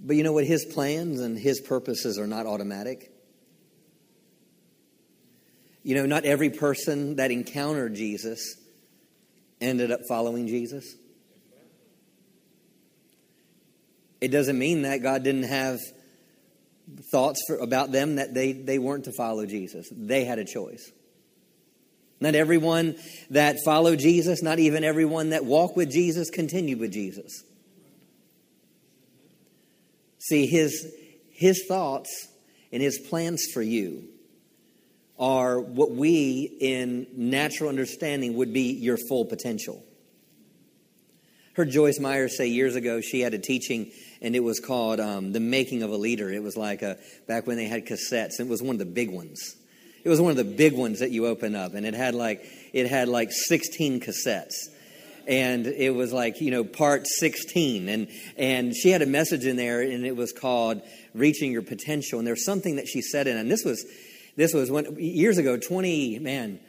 But 0.01 0.17
you 0.17 0.23
know 0.23 0.33
what? 0.33 0.45
His 0.45 0.65
plans 0.65 1.21
and 1.21 1.39
his 1.39 1.61
purposes 1.61 2.19
are 2.19 2.27
not 2.27 2.47
automatic. 2.47 3.11
You 5.83 5.95
know, 5.95 6.07
not 6.07 6.25
every 6.25 6.51
person 6.51 7.17
that 7.17 7.31
encountered 7.31 7.95
Jesus 7.95 8.57
ended 9.61 9.91
up 9.91 10.01
following 10.09 10.47
Jesus. 10.47 10.95
It 14.21 14.29
doesn't 14.29 14.59
mean 14.59 14.83
that 14.83 15.03
God 15.03 15.23
didn't 15.23 15.45
have 15.45 15.81
thoughts 17.11 17.43
for, 17.47 17.57
about 17.57 17.93
them 17.93 18.17
that 18.17 18.35
they, 18.35 18.53
they 18.53 18.79
weren't 18.79 19.05
to 19.05 19.13
follow 19.13 19.47
Jesus. 19.47 19.89
They 19.91 20.25
had 20.25 20.39
a 20.39 20.45
choice. 20.45 20.91
Not 22.21 22.35
everyone 22.35 22.97
that 23.31 23.57
followed 23.65 24.01
Jesus, 24.01 24.43
not 24.43 24.59
even 24.59 24.83
everyone 24.83 25.31
that 25.31 25.45
walked 25.45 25.77
with 25.77 25.91
Jesus, 25.91 26.31
continued 26.31 26.81
with 26.81 26.93
Jesus. 26.93 27.45
See, 30.19 30.47
his, 30.47 30.93
his 31.31 31.65
thoughts 31.69 32.29
and 32.73 32.83
his 32.83 32.99
plans 32.99 33.47
for 33.53 33.63
you 33.63 34.09
are 35.19 35.61
what 35.61 35.93
we, 35.93 36.57
in 36.61 37.07
natural 37.15 37.69
understanding, 37.69 38.35
would 38.35 38.53
be 38.53 38.73
your 38.73 38.97
full 38.97 39.25
potential. 39.25 39.83
Heard 41.59 41.71
Joyce 41.71 41.99
Meyer 41.99 42.29
say 42.29 42.47
years 42.47 42.77
ago 42.77 43.01
she 43.01 43.19
had 43.19 43.35
a 43.35 43.39
teaching 43.41 43.91
and 44.23 44.37
it 44.37 44.45
was 44.45 44.61
called 44.61 45.01
um, 45.01 45.33
"The 45.33 45.41
Making 45.41 45.83
of 45.83 45.91
a 45.91 45.97
Leader." 45.97 46.31
It 46.31 46.41
was 46.41 46.57
like 46.57 46.83
a, 46.83 46.99
back 47.27 47.49
when 47.49 47.57
they 47.57 47.65
had 47.65 47.85
cassettes. 47.85 48.39
It 48.39 48.47
was 48.47 48.63
one 48.63 48.77
of 48.77 48.79
the 48.79 48.85
big 48.85 49.11
ones. 49.11 49.57
It 50.05 50.09
was 50.09 50.21
one 50.21 50.31
of 50.31 50.37
the 50.37 50.45
big 50.45 50.75
ones 50.75 51.01
that 51.01 51.11
you 51.11 51.27
open 51.27 51.57
up, 51.57 51.75
and 51.75 51.85
it 51.85 51.95
had 51.95 52.15
like 52.15 52.45
it 52.73 52.89
had 52.89 53.09
like 53.09 53.33
16 53.33 53.99
cassettes 53.99 54.69
and 55.27 55.67
it 55.67 55.93
was 55.93 56.13
like 56.13 56.41
you 56.41 56.53
know 56.53 56.63
part 56.63 57.09
16 57.09 57.89
and 57.89 58.07
and 58.37 58.77
she 58.77 58.91
had 58.91 59.03
a 59.03 59.07
message 59.07 59.45
in 59.45 59.57
there 59.57 59.81
and 59.81 60.07
it 60.07 60.15
was 60.15 60.33
called 60.33 60.81
reaching 61.13 61.51
your 61.51 61.63
potential 61.63 62.21
and 62.21 62.29
there's 62.29 62.45
something 62.45 62.77
that 62.77 62.87
she 62.87 63.03
said 63.03 63.27
in 63.27 63.37
and 63.37 63.51
this 63.51 63.65
was 63.65 63.85
this 64.37 64.55
was 64.55 64.71
when 64.71 64.97
years 64.97 65.39
ago 65.39 65.57
20 65.57 66.21
man 66.21 66.61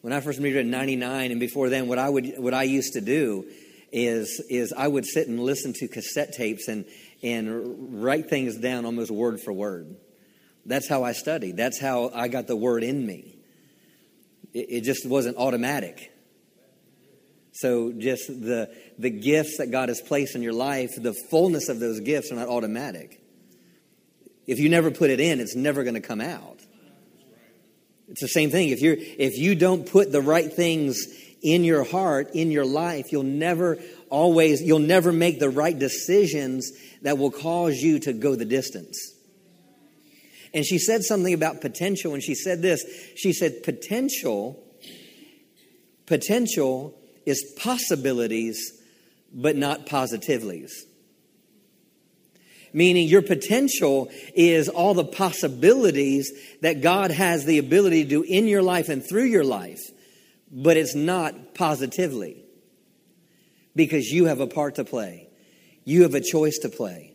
when 0.00 0.12
i 0.12 0.18
first 0.18 0.40
moved 0.40 0.56
in 0.56 0.68
99 0.68 1.30
and 1.30 1.38
before 1.38 1.68
then 1.68 1.86
what 1.86 2.00
i 2.00 2.08
would 2.08 2.34
what 2.38 2.52
i 2.52 2.64
used 2.64 2.94
to 2.94 3.00
do 3.00 3.46
is 3.92 4.42
is 4.48 4.72
i 4.76 4.88
would 4.88 5.04
sit 5.04 5.28
and 5.28 5.40
listen 5.40 5.72
to 5.72 5.86
cassette 5.86 6.32
tapes 6.32 6.68
and 6.68 6.84
and 7.22 8.02
write 8.02 8.28
things 8.28 8.56
down 8.56 8.84
almost 8.84 9.10
word 9.10 9.40
for 9.40 9.52
word 9.52 9.96
that's 10.66 10.88
how 10.88 11.04
i 11.04 11.12
studied 11.12 11.56
that's 11.56 11.80
how 11.80 12.10
i 12.14 12.28
got 12.28 12.46
the 12.46 12.56
word 12.56 12.82
in 12.82 13.06
me 13.06 13.36
it, 14.52 14.66
it 14.70 14.80
just 14.80 15.06
wasn't 15.06 15.36
automatic 15.36 16.12
so 17.52 17.92
just 17.92 18.28
the 18.28 18.74
the 18.98 19.10
gifts 19.10 19.58
that 19.58 19.70
God 19.70 19.88
has 19.88 20.00
placed 20.00 20.34
in 20.34 20.42
your 20.42 20.54
life, 20.54 20.90
the 20.96 21.14
fullness 21.30 21.68
of 21.68 21.80
those 21.80 22.00
gifts 22.00 22.32
are 22.32 22.36
not 22.36 22.48
automatic. 22.48 23.20
If 24.46 24.58
you 24.58 24.68
never 24.68 24.90
put 24.90 25.10
it 25.10 25.20
in, 25.20 25.38
it's 25.38 25.54
never 25.54 25.84
going 25.84 25.94
to 25.94 26.00
come 26.00 26.20
out. 26.20 26.60
It's 28.08 28.20
the 28.20 28.28
same 28.28 28.50
thing. 28.50 28.70
If 28.70 28.80
you 28.80 28.96
if 28.98 29.38
you 29.38 29.54
don't 29.54 29.86
put 29.86 30.10
the 30.10 30.22
right 30.22 30.52
things 30.52 31.06
in 31.42 31.64
your 31.64 31.84
heart, 31.84 32.30
in 32.34 32.50
your 32.50 32.64
life, 32.64 33.12
you'll 33.12 33.22
never 33.22 33.78
always 34.08 34.62
you'll 34.62 34.78
never 34.78 35.12
make 35.12 35.40
the 35.40 35.50
right 35.50 35.78
decisions 35.78 36.70
that 37.02 37.18
will 37.18 37.30
cause 37.30 37.78
you 37.78 37.98
to 38.00 38.12
go 38.12 38.36
the 38.36 38.44
distance. 38.44 38.98
And 40.54 40.64
she 40.64 40.78
said 40.78 41.02
something 41.02 41.32
about 41.32 41.60
potential 41.60 42.14
and 42.14 42.22
she 42.22 42.34
said 42.34 42.62
this. 42.62 42.84
She 43.16 43.32
said 43.32 43.62
potential 43.62 44.62
potential 46.06 46.94
is 47.24 47.54
possibilities, 47.58 48.72
but 49.32 49.56
not 49.56 49.86
positivities. 49.86 50.72
Meaning, 52.74 53.08
your 53.08 53.22
potential 53.22 54.10
is 54.34 54.68
all 54.68 54.94
the 54.94 55.04
possibilities 55.04 56.32
that 56.62 56.80
God 56.80 57.10
has 57.10 57.44
the 57.44 57.58
ability 57.58 58.04
to 58.04 58.08
do 58.08 58.22
in 58.22 58.46
your 58.46 58.62
life 58.62 58.88
and 58.88 59.06
through 59.06 59.24
your 59.24 59.44
life, 59.44 59.80
but 60.52 60.76
it's 60.76 60.94
not 60.94 61.54
positively 61.54 62.44
because 63.74 64.06
you 64.10 64.26
have 64.26 64.40
a 64.40 64.46
part 64.46 64.74
to 64.74 64.84
play. 64.84 65.28
You 65.84 66.02
have 66.02 66.14
a 66.14 66.20
choice 66.20 66.58
to 66.58 66.68
play. 66.68 67.12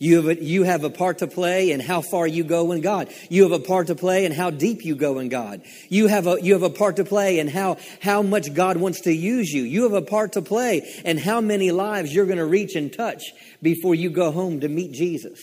You 0.00 0.16
have, 0.16 0.26
a, 0.26 0.44
you 0.44 0.62
have 0.62 0.84
a 0.84 0.90
part 0.90 1.18
to 1.18 1.26
play 1.26 1.72
in 1.72 1.80
how 1.80 2.02
far 2.02 2.24
you 2.24 2.44
go 2.44 2.70
in 2.70 2.82
God. 2.82 3.12
You 3.28 3.42
have 3.42 3.52
a 3.52 3.58
part 3.58 3.88
to 3.88 3.96
play 3.96 4.26
in 4.26 4.30
how 4.30 4.50
deep 4.50 4.84
you 4.84 4.94
go 4.94 5.18
in 5.18 5.28
God. 5.28 5.62
You 5.88 6.06
have 6.06 6.28
a, 6.28 6.38
you 6.40 6.52
have 6.52 6.62
a 6.62 6.70
part 6.70 6.96
to 6.96 7.04
play 7.04 7.40
in 7.40 7.48
how, 7.48 7.78
how 8.00 8.22
much 8.22 8.54
God 8.54 8.76
wants 8.76 9.00
to 9.02 9.12
use 9.12 9.50
you. 9.50 9.64
You 9.64 9.82
have 9.84 9.94
a 9.94 10.02
part 10.02 10.34
to 10.34 10.42
play 10.42 10.88
in 11.04 11.18
how 11.18 11.40
many 11.40 11.72
lives 11.72 12.14
you're 12.14 12.26
going 12.26 12.38
to 12.38 12.46
reach 12.46 12.76
and 12.76 12.92
touch 12.92 13.24
before 13.60 13.96
you 13.96 14.10
go 14.10 14.30
home 14.30 14.60
to 14.60 14.68
meet 14.68 14.92
Jesus. 14.92 15.40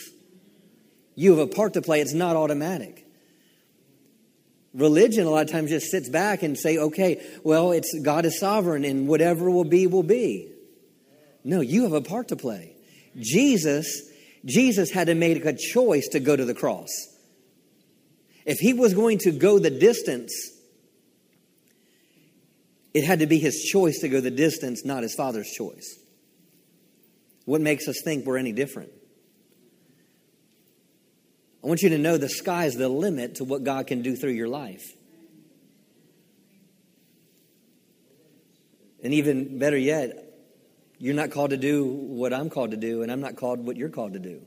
You 1.15 1.31
have 1.31 1.49
a 1.49 1.53
part 1.53 1.73
to 1.73 1.81
play. 1.81 1.99
It's 1.99 2.13
not 2.13 2.37
automatic. 2.37 3.04
Religion 4.75 5.25
a 5.25 5.29
lot 5.29 5.45
of 5.45 5.51
times 5.51 5.69
just 5.69 5.89
sits 5.89 6.09
back 6.09 6.43
and 6.43 6.57
say, 6.57 6.77
okay, 6.77 7.25
well, 7.43 7.71
it's 7.71 7.97
God 8.03 8.25
is 8.25 8.39
sovereign 8.39 8.83
and 8.83 9.07
whatever 9.07 9.49
will 9.49 9.63
be, 9.63 9.87
will 9.87 10.03
be. 10.03 10.51
No, 11.43 11.61
you 11.61 11.83
have 11.83 11.93
a 11.93 12.01
part 12.01 12.27
to 12.27 12.35
play. 12.35 12.75
Jesus 13.17 14.11
Jesus 14.45 14.91
had 14.91 15.07
to 15.07 15.15
make 15.15 15.43
a 15.43 15.53
choice 15.53 16.07
to 16.09 16.19
go 16.19 16.35
to 16.35 16.45
the 16.45 16.53
cross. 16.53 16.89
If 18.45 18.59
he 18.59 18.73
was 18.73 18.93
going 18.93 19.17
to 19.19 19.31
go 19.31 19.57
the 19.57 19.71
distance, 19.71 20.33
it 22.93 23.03
had 23.03 23.19
to 23.19 23.25
be 23.25 23.39
his 23.39 23.63
choice 23.63 23.99
to 24.01 24.07
go 24.07 24.21
the 24.21 24.31
distance, 24.31 24.85
not 24.85 25.01
his 25.01 25.15
father's 25.15 25.49
choice. 25.49 25.97
What 27.45 27.61
makes 27.61 27.87
us 27.87 28.01
think 28.03 28.25
we're 28.25 28.37
any 28.37 28.51
different? 28.51 28.91
I 31.65 31.67
want 31.67 31.81
you 31.81 31.89
to 31.89 31.97
know 31.97 32.19
the 32.19 32.29
sky 32.29 32.65
is 32.65 32.75
the 32.75 32.87
limit 32.87 33.35
to 33.35 33.43
what 33.43 33.63
God 33.63 33.87
can 33.87 34.03
do 34.03 34.15
through 34.15 34.33
your 34.33 34.47
life. 34.47 34.83
And 39.03 39.15
even 39.15 39.57
better 39.57 39.77
yet, 39.77 40.11
you're 40.99 41.15
not 41.15 41.31
called 41.31 41.49
to 41.49 41.57
do 41.57 41.83
what 41.83 42.33
I'm 42.33 42.51
called 42.51 42.69
to 42.71 42.77
do, 42.77 43.01
and 43.01 43.11
I'm 43.11 43.19
not 43.19 43.35
called 43.35 43.65
what 43.65 43.77
you're 43.77 43.89
called 43.89 44.13
to 44.13 44.19
do. 44.19 44.43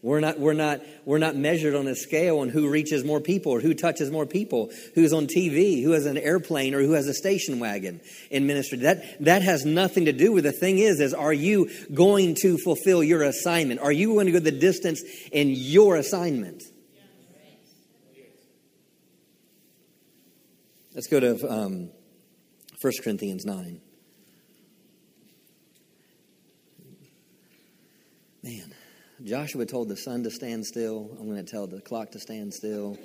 We're 0.00 0.20
not, 0.20 0.38
we're, 0.38 0.52
not, 0.52 0.80
we're 1.04 1.18
not 1.18 1.34
measured 1.34 1.74
on 1.74 1.88
a 1.88 1.96
scale 1.96 2.38
on 2.38 2.50
who 2.50 2.68
reaches 2.70 3.02
more 3.02 3.20
people 3.20 3.50
or 3.50 3.60
who 3.60 3.74
touches 3.74 4.12
more 4.12 4.26
people, 4.26 4.70
who's 4.94 5.12
on 5.12 5.26
TV, 5.26 5.82
who 5.82 5.90
has 5.90 6.06
an 6.06 6.16
airplane 6.16 6.72
or 6.74 6.80
who 6.80 6.92
has 6.92 7.08
a 7.08 7.14
station 7.14 7.58
wagon 7.58 8.00
in 8.30 8.46
ministry. 8.46 8.78
That, 8.78 9.24
that 9.24 9.42
has 9.42 9.64
nothing 9.64 10.04
to 10.04 10.12
do 10.12 10.30
with 10.30 10.44
the 10.44 10.52
thing 10.52 10.78
is, 10.78 11.00
is 11.00 11.14
are 11.14 11.32
you 11.32 11.68
going 11.92 12.36
to 12.42 12.58
fulfill 12.58 13.02
your 13.02 13.24
assignment? 13.24 13.80
Are 13.80 13.90
you 13.90 14.14
going 14.14 14.26
to 14.26 14.32
go 14.32 14.38
the 14.38 14.52
distance 14.52 15.02
in 15.32 15.50
your 15.50 15.96
assignment? 15.96 16.62
Let's 20.94 21.08
go 21.08 21.18
to 21.18 21.52
um, 21.52 21.90
1 22.80 22.92
Corinthians 23.02 23.44
9. 23.44 23.80
Man. 28.44 28.74
Joshua 29.24 29.66
told 29.66 29.88
the 29.88 29.96
sun 29.96 30.22
to 30.22 30.30
stand 30.30 30.64
still. 30.64 31.10
I'm 31.18 31.28
going 31.28 31.44
to 31.44 31.50
tell 31.50 31.66
the 31.66 31.80
clock 31.80 32.12
to 32.12 32.20
stand 32.20 32.54
still. 32.54 32.96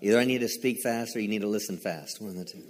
Either 0.00 0.18
I 0.18 0.24
need 0.24 0.40
to 0.40 0.48
speak 0.48 0.78
fast 0.82 1.16
or 1.16 1.20
you 1.20 1.28
need 1.28 1.40
to 1.40 1.48
listen 1.48 1.78
fast. 1.78 2.20
One 2.20 2.30
of 2.30 2.36
the 2.36 2.44
two. 2.44 2.62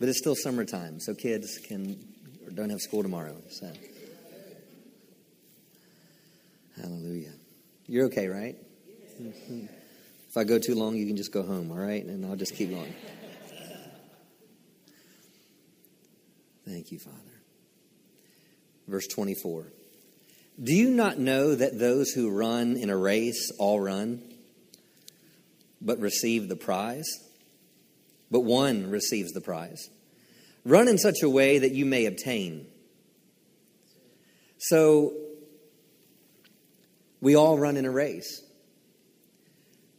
But 0.00 0.08
it's 0.08 0.18
still 0.18 0.34
summertime, 0.34 1.00
so 1.00 1.14
kids 1.14 1.58
can 1.66 1.96
or 2.44 2.50
don't 2.50 2.70
have 2.70 2.80
school 2.80 3.02
tomorrow. 3.02 3.36
So. 3.50 3.72
Hallelujah. 6.76 7.32
You're 7.86 8.06
okay, 8.06 8.26
right? 8.26 8.56
If 9.18 10.36
I 10.36 10.44
go 10.44 10.58
too 10.58 10.74
long, 10.74 10.96
you 10.96 11.06
can 11.06 11.16
just 11.16 11.32
go 11.32 11.42
home, 11.42 11.70
all 11.70 11.78
right? 11.78 12.04
And 12.04 12.26
I'll 12.26 12.36
just 12.36 12.54
keep 12.54 12.70
going. 12.70 12.94
Thank 16.66 16.90
you, 16.90 16.98
Father. 16.98 17.16
Verse 18.88 19.06
24. 19.06 19.66
Do 20.62 20.74
you 20.74 20.90
not 20.90 21.18
know 21.18 21.54
that 21.54 21.78
those 21.78 22.10
who 22.10 22.30
run 22.30 22.76
in 22.76 22.88
a 22.88 22.96
race 22.96 23.52
all 23.58 23.78
run, 23.78 24.22
but 25.82 25.98
receive 25.98 26.48
the 26.48 26.56
prize? 26.56 27.06
But 28.30 28.40
one 28.40 28.90
receives 28.90 29.32
the 29.32 29.42
prize. 29.42 29.90
Run 30.64 30.88
in 30.88 30.96
such 30.96 31.22
a 31.22 31.28
way 31.28 31.58
that 31.58 31.72
you 31.72 31.84
may 31.84 32.06
obtain. 32.06 32.66
So, 34.58 35.12
we 37.20 37.36
all 37.36 37.58
run 37.58 37.76
in 37.76 37.84
a 37.84 37.90
race. 37.90 38.42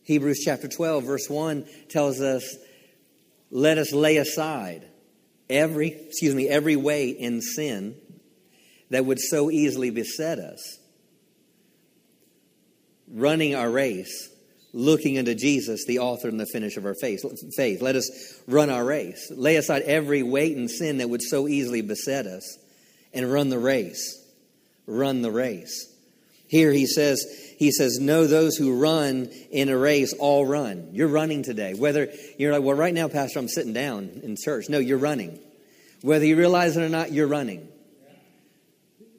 Hebrews 0.04 0.42
chapter 0.44 0.68
12, 0.68 1.04
verse 1.04 1.30
1 1.30 1.66
tells 1.88 2.20
us, 2.20 2.58
Let 3.52 3.78
us 3.78 3.94
lay 3.94 4.18
aside 4.18 4.88
every, 5.50 5.90
excuse 5.90 6.34
me, 6.34 6.50
every 6.50 6.76
weight 6.76 7.18
in 7.18 7.42
sin 7.42 7.96
that 8.90 9.06
would 9.06 9.20
so 9.20 9.52
easily 9.52 9.90
beset 9.90 10.40
us. 10.40 10.80
Running 13.10 13.56
our 13.56 13.70
race, 13.70 14.30
looking 14.74 15.18
unto 15.18 15.34
Jesus, 15.34 15.86
the 15.86 16.00
author 16.00 16.28
and 16.28 16.40
the 16.40 16.46
finish 16.46 16.78
of 16.78 16.86
our 16.86 16.96
faith. 16.96 17.24
faith. 17.56 17.82
Let 17.82 17.96
us 17.96 18.42
run 18.48 18.70
our 18.70 18.84
race. 18.84 19.32
Lay 19.32 19.56
aside 19.56 19.84
every 19.84 20.24
weight 20.24 20.58
and 20.58 20.70
sin 20.70 20.98
that 20.98 21.10
would 21.10 21.22
so 21.22 21.48
easily 21.48 21.82
beset 21.82 22.26
us 22.26 22.58
and 23.14 23.32
run 23.32 23.50
the 23.50 23.60
race. 23.60 24.24
Run 24.86 25.22
the 25.22 25.32
race. 25.32 25.94
Here 26.48 26.72
he 26.72 26.86
says, 26.86 27.26
he 27.58 27.72
says, 27.72 28.00
know 28.00 28.26
those 28.26 28.56
who 28.56 28.80
run 28.80 29.30
in 29.52 29.68
a 29.68 29.78
race 29.78 30.14
all 30.14 30.46
run. 30.46 30.90
You're 30.94 31.10
running 31.10 31.44
today. 31.44 31.74
Whether 31.74 32.10
you're 32.38 32.54
like, 32.54 32.64
well, 32.64 32.78
right 32.78 32.94
now, 32.94 33.10
Pastor, 33.10 33.40
I'm 33.40 33.50
sitting 33.50 33.74
down 33.74 34.22
in 34.24 34.38
church. 34.42 34.70
No, 34.70 34.80
you're 34.80 34.98
running. 34.98 35.40
Whether 36.04 36.26
you 36.26 36.38
realize 36.38 36.78
it 36.78 36.84
or 36.84 36.90
not, 36.90 37.12
you're 37.12 37.28
running 37.28 37.68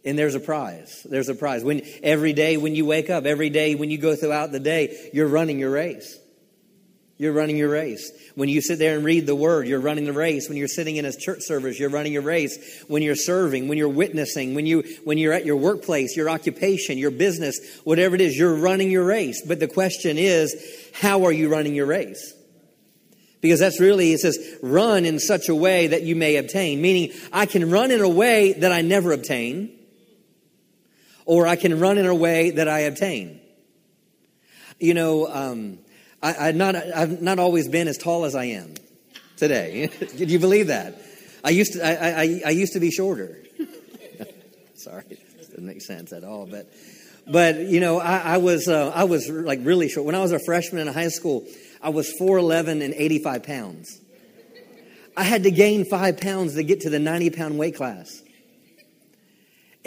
and 0.04 0.18
there's 0.18 0.34
a 0.34 0.40
prize. 0.40 1.06
There's 1.08 1.28
a 1.28 1.34
prize. 1.34 1.64
When 1.64 1.82
every 2.02 2.32
day 2.32 2.56
when 2.56 2.74
you 2.74 2.86
wake 2.86 3.10
up, 3.10 3.26
every 3.26 3.50
day 3.50 3.74
when 3.74 3.90
you 3.90 3.98
go 3.98 4.16
throughout 4.16 4.52
the 4.52 4.60
day, 4.60 5.10
you're 5.12 5.28
running 5.28 5.58
your 5.58 5.70
race. 5.70 6.18
You're 7.18 7.32
running 7.32 7.56
your 7.56 7.68
race. 7.68 8.12
When 8.36 8.48
you 8.48 8.62
sit 8.62 8.78
there 8.78 8.94
and 8.94 9.04
read 9.04 9.26
the 9.26 9.34
word, 9.34 9.66
you're 9.66 9.80
running 9.80 10.04
the 10.04 10.12
race. 10.12 10.48
When 10.48 10.56
you're 10.56 10.68
sitting 10.68 10.96
in 10.96 11.04
a 11.04 11.12
church 11.12 11.40
service, 11.42 11.78
you're 11.78 11.90
running 11.90 12.12
your 12.12 12.22
race. 12.22 12.84
When 12.86 13.02
you're 13.02 13.16
serving, 13.16 13.66
when 13.66 13.76
you're 13.76 13.88
witnessing, 13.88 14.54
when 14.54 14.66
you 14.66 14.84
when 15.02 15.18
you're 15.18 15.32
at 15.32 15.44
your 15.44 15.56
workplace, 15.56 16.16
your 16.16 16.30
occupation, 16.30 16.96
your 16.96 17.10
business, 17.10 17.80
whatever 17.82 18.14
it 18.14 18.20
is, 18.20 18.38
you're 18.38 18.54
running 18.54 18.92
your 18.92 19.04
race. 19.04 19.42
But 19.44 19.58
the 19.58 19.66
question 19.66 20.16
is, 20.16 20.54
how 20.94 21.24
are 21.24 21.32
you 21.32 21.48
running 21.48 21.74
your 21.74 21.86
race? 21.86 22.34
Because 23.40 23.58
that's 23.58 23.80
really, 23.80 24.12
it 24.12 24.20
says, 24.20 24.38
run 24.62 25.04
in 25.04 25.18
such 25.18 25.48
a 25.48 25.54
way 25.54 25.88
that 25.88 26.02
you 26.02 26.14
may 26.14 26.36
obtain. 26.36 26.80
Meaning, 26.80 27.16
I 27.32 27.46
can 27.46 27.68
run 27.70 27.90
in 27.90 28.00
a 28.00 28.08
way 28.08 28.52
that 28.52 28.72
I 28.72 28.82
never 28.82 29.12
obtain 29.12 29.77
or 31.28 31.46
I 31.46 31.56
can 31.56 31.78
run 31.78 31.98
in 31.98 32.06
a 32.06 32.14
way 32.14 32.52
that 32.52 32.68
I 32.68 32.80
obtain. 32.80 33.38
You 34.80 34.94
know, 34.94 35.28
um, 35.28 35.78
I, 36.22 36.48
I 36.48 36.52
not, 36.52 36.74
I've 36.74 37.20
not 37.20 37.38
always 37.38 37.68
been 37.68 37.86
as 37.86 37.98
tall 37.98 38.24
as 38.24 38.34
I 38.34 38.44
am 38.44 38.72
today. 39.36 39.90
Did 40.16 40.30
you 40.30 40.38
believe 40.38 40.68
that? 40.68 40.94
I 41.44 41.50
used 41.50 41.74
to, 41.74 41.86
I, 41.86 42.22
I, 42.22 42.42
I 42.46 42.50
used 42.50 42.72
to 42.72 42.80
be 42.80 42.90
shorter. 42.90 43.36
Sorry, 44.74 45.04
doesn't 45.38 45.66
make 45.66 45.82
sense 45.82 46.14
at 46.14 46.24
all. 46.24 46.46
But, 46.46 46.72
but 47.26 47.56
you 47.58 47.80
know, 47.80 48.00
I, 48.00 48.20
I 48.20 48.36
was, 48.38 48.66
uh, 48.66 48.90
I 48.94 49.04
was 49.04 49.28
like 49.28 49.60
really 49.64 49.90
short. 49.90 50.06
When 50.06 50.14
I 50.14 50.20
was 50.20 50.32
a 50.32 50.38
freshman 50.38 50.88
in 50.88 50.94
high 50.94 51.08
school, 51.08 51.44
I 51.82 51.90
was 51.90 52.10
4'11 52.18 52.82
and 52.82 52.94
85 52.94 53.42
pounds. 53.42 54.00
I 55.14 55.24
had 55.24 55.42
to 55.42 55.50
gain 55.50 55.84
five 55.84 56.22
pounds 56.22 56.54
to 56.54 56.62
get 56.62 56.80
to 56.82 56.90
the 56.90 56.98
90 56.98 57.30
pound 57.30 57.58
weight 57.58 57.74
class. 57.74 58.22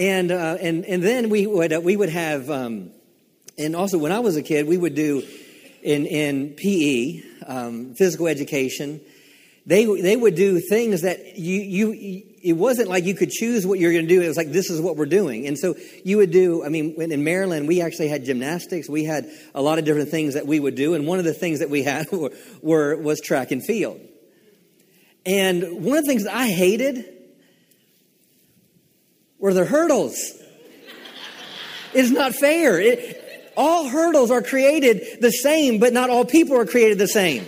And, 0.01 0.31
uh, 0.31 0.57
and, 0.59 0.83
and 0.85 1.03
then 1.03 1.29
we 1.29 1.45
would, 1.45 1.71
uh, 1.71 1.79
we 1.79 1.95
would 1.95 2.09
have, 2.09 2.49
um, 2.49 2.89
and 3.55 3.75
also 3.75 3.99
when 3.99 4.11
I 4.11 4.17
was 4.17 4.35
a 4.35 4.41
kid, 4.41 4.65
we 4.65 4.75
would 4.75 4.95
do 4.95 5.23
in, 5.83 6.07
in 6.07 6.55
PE, 6.55 7.21
um, 7.45 7.93
physical 7.93 8.25
education, 8.25 8.99
they, 9.67 9.85
they 9.85 10.15
would 10.15 10.33
do 10.33 10.59
things 10.59 11.03
that 11.03 11.37
you, 11.37 11.61
you, 11.61 12.23
it 12.41 12.53
wasn't 12.53 12.89
like 12.89 13.03
you 13.03 13.13
could 13.13 13.29
choose 13.29 13.67
what 13.67 13.77
you're 13.77 13.91
going 13.91 14.07
to 14.07 14.11
do. 14.11 14.23
It 14.23 14.27
was 14.27 14.37
like, 14.37 14.51
this 14.51 14.71
is 14.71 14.81
what 14.81 14.97
we're 14.97 15.05
doing. 15.05 15.45
And 15.45 15.55
so 15.55 15.75
you 16.03 16.17
would 16.17 16.31
do, 16.31 16.65
I 16.65 16.69
mean, 16.69 16.99
in 16.99 17.23
Maryland, 17.23 17.67
we 17.67 17.83
actually 17.83 18.07
had 18.07 18.25
gymnastics. 18.25 18.89
We 18.89 19.03
had 19.03 19.29
a 19.53 19.61
lot 19.61 19.77
of 19.77 19.85
different 19.85 20.09
things 20.09 20.33
that 20.33 20.47
we 20.47 20.59
would 20.59 20.73
do. 20.73 20.95
And 20.95 21.05
one 21.05 21.19
of 21.19 21.25
the 21.25 21.33
things 21.35 21.59
that 21.59 21.69
we 21.69 21.83
had 21.83 22.11
were, 22.11 22.31
were 22.63 22.97
was 22.97 23.21
track 23.21 23.51
and 23.51 23.63
field. 23.63 24.01
And 25.27 25.85
one 25.85 25.99
of 25.99 26.05
the 26.05 26.09
things 26.09 26.23
that 26.23 26.33
I 26.33 26.47
hated 26.47 27.20
were 29.41 29.53
the 29.53 29.65
hurdles. 29.65 30.15
It's 31.93 32.09
not 32.09 32.33
fair. 32.33 32.79
It, 32.79 33.51
all 33.57 33.89
hurdles 33.89 34.31
are 34.31 34.41
created 34.41 35.19
the 35.19 35.31
same, 35.31 35.79
but 35.79 35.91
not 35.91 36.09
all 36.09 36.23
people 36.23 36.55
are 36.55 36.65
created 36.65 36.97
the 36.97 37.07
same. 37.07 37.45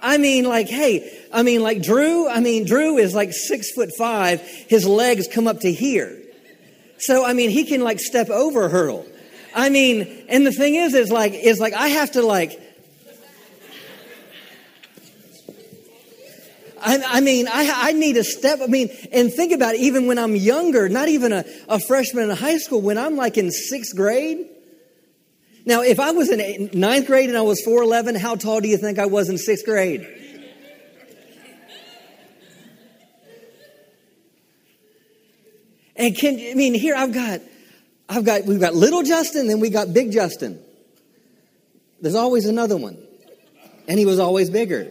I 0.00 0.18
mean, 0.18 0.44
like, 0.44 0.68
hey, 0.68 1.26
I 1.32 1.42
mean, 1.42 1.62
like 1.62 1.80
Drew, 1.80 2.28
I 2.28 2.40
mean, 2.40 2.66
Drew 2.66 2.98
is 2.98 3.14
like 3.14 3.32
six 3.32 3.70
foot 3.72 3.90
five. 3.96 4.40
His 4.40 4.84
legs 4.84 5.28
come 5.32 5.46
up 5.46 5.60
to 5.60 5.72
here. 5.72 6.20
So, 6.98 7.24
I 7.24 7.32
mean, 7.32 7.50
he 7.50 7.64
can 7.64 7.82
like 7.82 8.00
step 8.00 8.28
over 8.30 8.64
a 8.64 8.68
hurdle. 8.68 9.06
I 9.54 9.70
mean, 9.70 10.26
and 10.28 10.46
the 10.46 10.52
thing 10.52 10.74
is, 10.74 10.94
is 10.94 11.12
like, 11.12 11.32
is 11.32 11.60
like, 11.60 11.72
I 11.74 11.88
have 11.88 12.12
to 12.12 12.22
like, 12.22 12.60
I, 16.84 17.02
I 17.06 17.20
mean, 17.20 17.48
I, 17.48 17.88
I, 17.88 17.92
need 17.92 18.18
a 18.18 18.24
step. 18.24 18.60
I 18.62 18.66
mean, 18.66 18.90
and 19.10 19.32
think 19.32 19.52
about 19.52 19.74
it, 19.74 19.80
even 19.80 20.06
when 20.06 20.18
I'm 20.18 20.36
younger, 20.36 20.88
not 20.88 21.08
even 21.08 21.32
a, 21.32 21.44
a 21.66 21.80
freshman 21.80 22.28
in 22.28 22.36
high 22.36 22.58
school, 22.58 22.82
when 22.82 22.98
I'm 22.98 23.16
like 23.16 23.38
in 23.38 23.50
sixth 23.50 23.96
grade. 23.96 24.46
Now, 25.64 25.80
if 25.80 25.98
I 25.98 26.10
was 26.10 26.30
in 26.30 26.70
ninth 26.78 27.06
grade 27.06 27.30
and 27.30 27.38
I 27.38 27.40
was 27.40 27.64
4'11, 27.66 28.18
how 28.18 28.34
tall 28.34 28.60
do 28.60 28.68
you 28.68 28.76
think 28.76 28.98
I 28.98 29.06
was 29.06 29.30
in 29.30 29.38
sixth 29.38 29.64
grade? 29.64 30.06
And 35.96 36.14
can, 36.14 36.34
I 36.34 36.54
mean, 36.54 36.74
here 36.74 36.94
I've 36.94 37.14
got, 37.14 37.40
I've 38.10 38.24
got, 38.26 38.44
we've 38.44 38.60
got 38.60 38.74
little 38.74 39.02
Justin, 39.02 39.46
then 39.46 39.60
we 39.60 39.70
got 39.70 39.94
big 39.94 40.12
Justin. 40.12 40.62
There's 42.02 42.16
always 42.16 42.46
another 42.46 42.76
one. 42.76 42.98
And 43.88 43.98
he 43.98 44.04
was 44.04 44.18
always 44.18 44.50
bigger. 44.50 44.90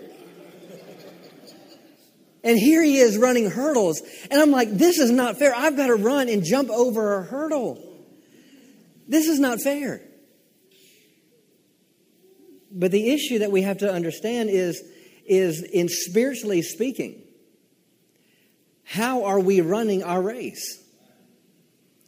And 2.43 2.59
here 2.59 2.83
he 2.83 2.97
is 2.97 3.17
running 3.17 3.49
hurdles. 3.49 4.01
And 4.29 4.41
I'm 4.41 4.51
like, 4.51 4.69
this 4.69 4.99
is 4.99 5.11
not 5.11 5.37
fair. 5.37 5.55
I've 5.55 5.77
got 5.77 5.87
to 5.87 5.95
run 5.95 6.27
and 6.27 6.43
jump 6.43 6.69
over 6.69 7.17
a 7.17 7.23
hurdle. 7.23 7.81
This 9.07 9.27
is 9.27 9.39
not 9.39 9.61
fair. 9.61 10.01
But 12.71 12.91
the 12.91 13.11
issue 13.11 13.39
that 13.39 13.51
we 13.51 13.61
have 13.61 13.77
to 13.79 13.91
understand 13.91 14.49
is, 14.49 14.83
is 15.25 15.61
in 15.61 15.87
spiritually 15.87 16.61
speaking, 16.61 17.21
how 18.83 19.23
are 19.23 19.39
we 19.39 19.61
running 19.61 20.03
our 20.03 20.21
race? 20.21 20.83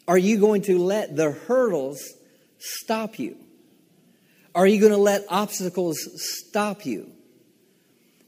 Are 0.07 0.17
you 0.17 0.39
going 0.39 0.63
to 0.63 0.77
let 0.77 1.15
the 1.15 1.31
hurdles 1.31 2.13
stop 2.57 3.19
you? 3.19 3.37
Are 4.53 4.67
you 4.67 4.79
going 4.79 4.91
to 4.91 4.97
let 4.97 5.25
obstacles 5.29 5.97
stop 6.15 6.85
you? 6.85 7.14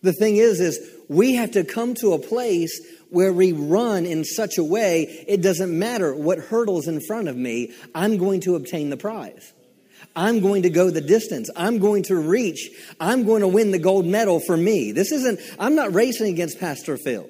The 0.02 0.14
thing 0.14 0.38
is, 0.38 0.60
is 0.60 0.80
we 1.10 1.36
have 1.36 1.52
to 1.52 1.64
come 1.64 1.96
to 1.96 2.14
a 2.14 2.20
place 2.20 2.80
where 3.10 3.34
we 3.34 3.52
run 3.54 4.06
in 4.06 4.24
such 4.24 4.58
a 4.58 4.64
way 4.64 5.26
it 5.28 5.42
doesn't 5.42 5.78
matter 5.78 6.14
what 6.14 6.40
hurdles 6.40 6.88
in 6.88 7.00
front 7.02 7.28
of 7.28 7.36
me, 7.36 7.74
I'm 7.96 8.18
going 8.18 8.42
to 8.42 8.56
obtain 8.56 8.90
the 8.90 8.98
prize. 8.98 9.54
I'm 10.16 10.40
going 10.40 10.64
to 10.64 10.70
go 10.70 10.90
the 10.90 11.02
distance. 11.02 11.50
I'm 11.56 11.80
going 11.80 12.04
to 12.04 12.16
reach. 12.16 12.70
I'm 13.00 13.26
going 13.26 13.42
to 13.42 13.48
win 13.48 13.72
the 13.72 13.80
gold 13.80 14.06
medal 14.06 14.40
for 14.40 14.58
me. 14.58 14.92
This 14.92 15.12
isn't, 15.12 15.40
I'm 15.60 15.76
not 15.76 15.94
racing 15.94 16.34
against 16.34 16.60
Pastor 16.60 16.98
Phil. 16.98 17.30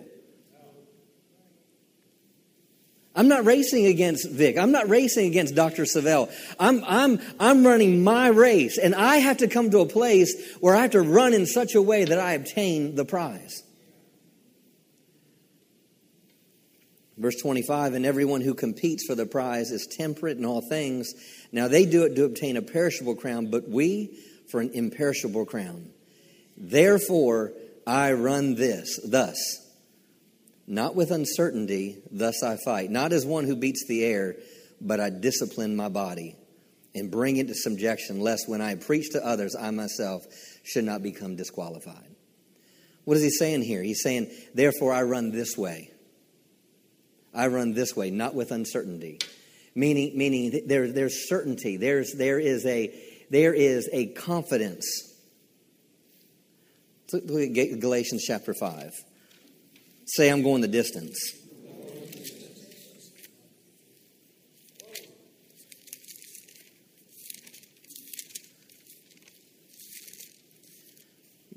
I'm 3.18 3.28
not 3.28 3.46
racing 3.46 3.88
against 3.88 4.30
Vic. 4.30 4.60
I'm 4.60 4.72
not 4.72 4.88
racing 4.90 5.26
against 5.26 5.56
Dr. 5.56 5.84
Savelle. 5.84 6.32
I'm, 6.60 6.84
I'm, 6.86 7.20
I'm 7.40 7.66
running 7.66 8.04
my 8.04 8.28
race, 8.28 8.78
and 8.78 8.94
I 8.94 9.18
have 9.18 9.38
to 9.38 9.48
come 9.48 9.72
to 9.72 9.80
a 9.80 9.88
place 9.88 10.56
where 10.60 10.76
I 10.76 10.84
have 10.84 10.92
to 10.92 11.02
run 11.02 11.34
in 11.34 11.48
such 11.48 11.74
a 11.74 11.82
way 11.82 12.06
that 12.06 12.20
I 12.20 12.34
obtain 12.34 12.94
the 12.94 13.06
prize. 13.06 13.64
Verse 17.18 17.36
25, 17.42 17.96
and 17.96 18.06
everyone 18.06 18.42
who 18.42 18.54
competes 18.54 19.04
for 19.08 19.16
the 19.16 19.26
prize 19.26 19.72
is 19.72 19.88
temperate 19.88 20.38
in 20.38 20.46
all 20.46 20.62
things. 20.62 21.12
Now 21.52 21.68
they 21.68 21.88
do 21.88 22.04
it 22.04 22.16
to 22.18 22.26
obtain 22.26 22.56
a 22.56 22.62
perishable 22.62 23.16
crown, 23.16 23.50
but 23.50 23.68
we 23.68 24.16
for 24.52 24.62
an 24.62 24.70
imperishable 24.76 25.48
crown. 25.48 25.90
Therefore, 26.56 27.54
I 27.88 28.14
run 28.14 28.54
this, 28.54 29.00
thus 29.04 29.67
not 30.68 30.96
with 30.96 31.12
uncertainty, 31.12 31.98
thus 32.12 32.44
I 32.44 32.58
fight. 32.58 32.92
Not 32.92 33.14
as 33.14 33.26
one 33.26 33.46
who 33.46 33.56
beats 33.56 33.86
the 33.88 34.04
air, 34.04 34.36
but 34.82 35.00
I 35.00 35.10
discipline 35.10 35.76
my 35.76 35.88
body 35.88 36.36
and 36.94 37.10
bring 37.10 37.38
it 37.38 37.48
to 37.48 37.56
subjection, 37.56 38.20
lest 38.20 38.50
when 38.50 38.62
I 38.62 38.76
preach 38.76 39.12
to 39.12 39.26
others, 39.26 39.56
I 39.56 39.72
myself 39.72 40.24
should 40.64 40.84
not 40.84 41.02
become 41.02 41.36
disqualified. 41.36 42.16
What 43.06 43.16
is 43.16 43.24
he 43.24 43.30
saying 43.30 43.62
here? 43.62 43.82
He's 43.82 44.02
saying, 44.04 44.30
Therefore, 44.54 44.92
I 44.94 45.04
run 45.04 45.32
this 45.32 45.58
way. 45.58 45.92
I 47.34 47.48
run 47.48 47.74
this 47.74 47.96
way, 47.96 48.10
not 48.10 48.36
with 48.36 48.52
uncertainty. 48.52 49.20
Meaning, 49.76 50.18
meaning 50.18 50.64
there, 50.66 50.92
there's 50.92 51.30
certainty. 51.30 51.78
There's, 51.78 52.14
there, 52.14 52.40
is 52.40 52.66
a, 52.66 52.94
there 53.30 53.54
is 53.54 53.88
a 53.94 54.08
confidence. 54.08 54.86
Look 57.14 57.58
at 57.58 57.80
Galatians 57.80 58.26
chapter 58.28 58.54
5. 58.54 58.92
Say, 60.08 60.30
I'm 60.30 60.42
going 60.42 60.62
the 60.62 60.70
distance. 60.70 61.34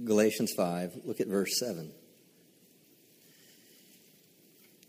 Galatians 0.05 0.53
5, 0.57 1.03
look 1.05 1.21
at 1.21 1.29
verse 1.29 1.59
7. 1.61 1.93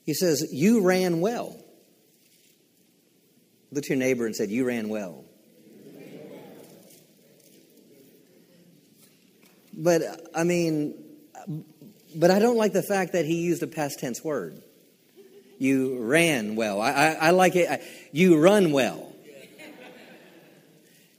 He 0.05 0.15
says, 0.15 0.47
You 0.51 0.81
ran 0.81 1.21
well. 1.21 1.55
Look 3.71 3.83
to 3.83 3.89
your 3.89 3.99
neighbor 3.99 4.25
and 4.25 4.35
said, 4.35 4.49
You 4.49 4.65
ran 4.65 4.89
well. 4.89 5.23
But, 9.73 10.01
I 10.35 10.43
mean, 10.43 10.95
but 12.15 12.31
I 12.31 12.39
don't 12.39 12.57
like 12.57 12.73
the 12.73 12.83
fact 12.83 13.13
that 13.13 13.25
he 13.25 13.41
used 13.41 13.63
a 13.63 13.67
past 13.67 13.99
tense 13.99 14.23
word. 14.23 14.61
You 15.59 15.99
ran 16.03 16.55
well. 16.55 16.81
I, 16.81 16.91
I, 16.91 17.09
I 17.11 17.29
like 17.31 17.55
it. 17.55 17.69
I, 17.69 17.81
you 18.11 18.39
run 18.39 18.71
well. 18.71 19.11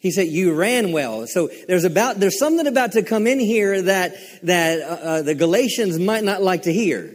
He 0.00 0.10
said, 0.10 0.26
"You 0.26 0.52
ran 0.54 0.90
well." 0.90 1.28
So 1.28 1.48
there's 1.68 1.84
about 1.84 2.18
there's 2.18 2.38
something 2.38 2.66
about 2.66 2.92
to 2.92 3.04
come 3.04 3.28
in 3.28 3.38
here 3.38 3.82
that 3.82 4.16
that 4.42 4.80
uh, 4.80 4.84
uh, 4.84 5.22
the 5.22 5.36
Galatians 5.36 5.96
might 5.96 6.24
not 6.24 6.42
like 6.42 6.62
to 6.62 6.72
hear. 6.72 7.14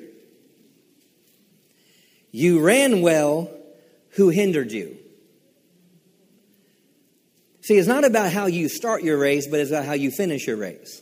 You 2.31 2.61
ran 2.61 3.01
well. 3.01 3.51
Who 4.11 4.29
hindered 4.29 4.71
you? 4.71 4.97
See, 7.61 7.75
it's 7.75 7.89
not 7.89 8.05
about 8.05 8.31
how 8.31 8.45
you 8.45 8.69
start 8.69 9.03
your 9.03 9.17
race, 9.17 9.45
but 9.45 9.59
it's 9.59 9.69
about 9.69 9.85
how 9.85 9.93
you 9.93 10.09
finish 10.09 10.47
your 10.47 10.55
race. 10.55 11.01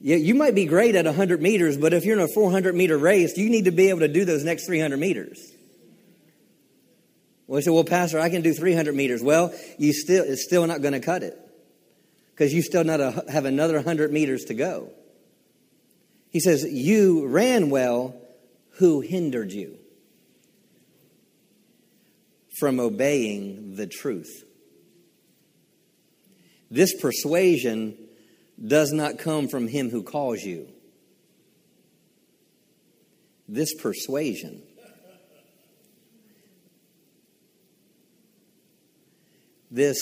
Yeah, 0.00 0.16
you 0.16 0.34
might 0.34 0.54
be 0.54 0.64
great 0.64 0.94
at 0.94 1.04
100 1.06 1.42
meters, 1.42 1.76
but 1.76 1.92
if 1.92 2.04
you're 2.04 2.16
in 2.16 2.24
a 2.24 2.28
400 2.28 2.74
meter 2.74 2.96
race, 2.96 3.36
you 3.36 3.50
need 3.50 3.64
to 3.64 3.72
be 3.72 3.88
able 3.88 4.00
to 4.00 4.08
do 4.08 4.24
those 4.24 4.44
next 4.44 4.66
300 4.66 4.96
meters. 4.96 5.52
Well, 7.48 7.58
I 7.58 7.62
said, 7.62 7.72
well, 7.72 7.84
Pastor, 7.84 8.20
I 8.20 8.28
can 8.28 8.42
do 8.42 8.52
300 8.52 8.94
meters. 8.94 9.22
Well, 9.22 9.52
you 9.78 9.92
still, 9.92 10.24
it's 10.24 10.44
still 10.44 10.66
not 10.66 10.82
going 10.82 10.92
to 10.92 11.00
cut 11.00 11.22
it 11.22 11.36
because 12.30 12.54
you 12.54 12.62
still 12.62 12.84
not 12.84 13.00
a, 13.00 13.24
have 13.28 13.46
another 13.46 13.74
100 13.74 14.12
meters 14.12 14.44
to 14.44 14.54
go. 14.54 14.90
He 16.30 16.40
says, 16.40 16.64
You 16.64 17.26
ran 17.26 17.70
well, 17.70 18.14
who 18.72 19.00
hindered 19.00 19.50
you 19.50 19.78
from 22.60 22.78
obeying 22.78 23.76
the 23.76 23.86
truth? 23.86 24.44
This 26.70 26.94
persuasion 27.00 27.96
does 28.64 28.92
not 28.92 29.18
come 29.18 29.48
from 29.48 29.68
him 29.68 29.90
who 29.90 30.02
calls 30.02 30.42
you. 30.42 30.68
This 33.46 33.74
persuasion. 33.74 34.62
This 39.70 39.98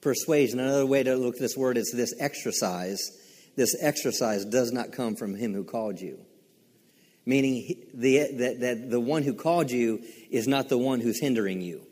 persuasion, 0.00 0.58
another 0.58 0.86
way 0.86 1.02
to 1.02 1.14
look 1.14 1.34
at 1.34 1.40
this 1.40 1.56
word 1.56 1.76
is 1.76 1.92
this 1.94 2.14
exercise. 2.18 3.00
This 3.56 3.76
exercise 3.80 4.44
does 4.44 4.72
not 4.72 4.92
come 4.92 5.16
from 5.16 5.34
him 5.34 5.54
who 5.54 5.64
called 5.64 6.00
you. 6.00 6.18
Meaning 7.26 7.86
the, 7.92 8.18
that, 8.38 8.60
that 8.60 8.90
the 8.90 9.00
one 9.00 9.22
who 9.22 9.34
called 9.34 9.70
you 9.70 10.02
is 10.30 10.48
not 10.48 10.68
the 10.68 10.78
one 10.78 11.00
who's 11.00 11.20
hindering 11.20 11.60
you. 11.60 11.86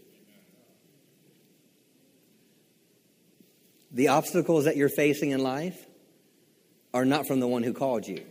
The 3.90 4.09
obstacles 4.09 4.64
that 4.64 4.77
you're 4.77 4.88
facing 4.88 5.31
in 5.31 5.42
life 5.42 5.87
are 6.92 7.05
not 7.05 7.27
from 7.27 7.40
the 7.40 7.48
one 7.48 7.62
who 7.62 7.72
called 7.72 8.07
you. 8.07 8.24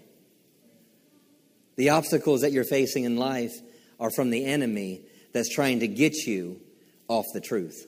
The 1.76 1.90
obstacles 1.90 2.42
that 2.42 2.52
you're 2.52 2.64
facing 2.64 3.04
in 3.04 3.18
life 3.18 3.54
are 4.00 4.12
from 4.12 4.30
the 4.30 4.46
enemy 4.46 5.02
that's 5.34 5.54
trying 5.54 5.80
to 5.80 5.88
get 5.88 6.16
you 6.26 6.60
off 7.08 7.26
the 7.34 7.42
truth. 7.42 7.88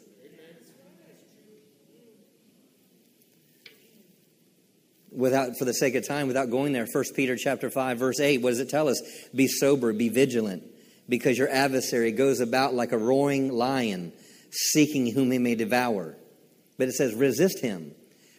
Without, 5.12 5.58
for 5.58 5.66
the 5.66 5.74
sake 5.74 5.96
of 5.96 6.08
time, 6.08 6.28
without 6.28 6.52
going 6.52 6.72
there, 6.72 6.86
1 6.92 7.04
Peter 7.16 7.36
chapter 7.36 7.70
5, 7.70 7.98
verse 7.98 8.20
8, 8.20 8.42
what 8.42 8.52
does 8.52 8.60
it 8.60 8.70
tell 8.70 8.88
us? 8.88 9.02
Be 9.34 9.48
sober, 9.48 9.92
be 9.92 10.08
vigilant, 10.10 10.64
because 11.10 11.38
your 11.38 11.50
adversary 11.50 12.12
goes 12.12 12.40
about 12.40 12.76
like 12.76 12.92
a 12.92 12.98
roaring 12.98 13.52
lion, 13.52 14.14
seeking 14.52 15.12
whom 15.12 15.32
he 15.32 15.40
may 15.40 15.56
devour. 15.56 16.16
But 16.80 16.88
it 16.88 16.94
says, 16.94 17.14
resist 17.14 17.60
him. 17.60 17.92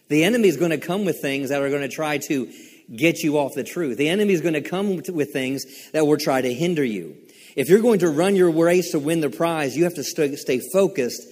The 0.09 0.25
enemy 0.25 0.49
is 0.49 0.57
going 0.57 0.73
to 0.73 0.79
come 0.79 1.05
with 1.05 1.21
things 1.21 1.51
that 1.51 1.63
are 1.63 1.69
going 1.69 1.83
to 1.83 1.95
try 1.95 2.19
to 2.19 2.53
get 2.97 3.19
you 3.19 3.39
off 3.39 3.53
the 3.55 3.63
truth. 3.63 3.99
The 3.99 4.09
enemy 4.09 4.33
is 4.33 4.41
going 4.41 4.55
to 4.55 4.63
come 4.63 4.97
with 4.97 5.33
things 5.33 5.65
that 5.93 6.05
will 6.05 6.17
try 6.17 6.41
to 6.41 6.53
hinder 6.53 6.83
you. 6.83 7.17
If 7.55 7.69
you're 7.69 7.83
going 7.83 8.01
to 8.01 8.09
run 8.09 8.35
your 8.35 8.51
race 8.51 8.91
to 8.93 8.99
win 8.99 9.21
the 9.21 9.31
prize, 9.31 9.77
you 9.77 9.85
have 9.85 9.95
to 9.95 10.03
stay 10.03 10.61
focused 10.73 11.23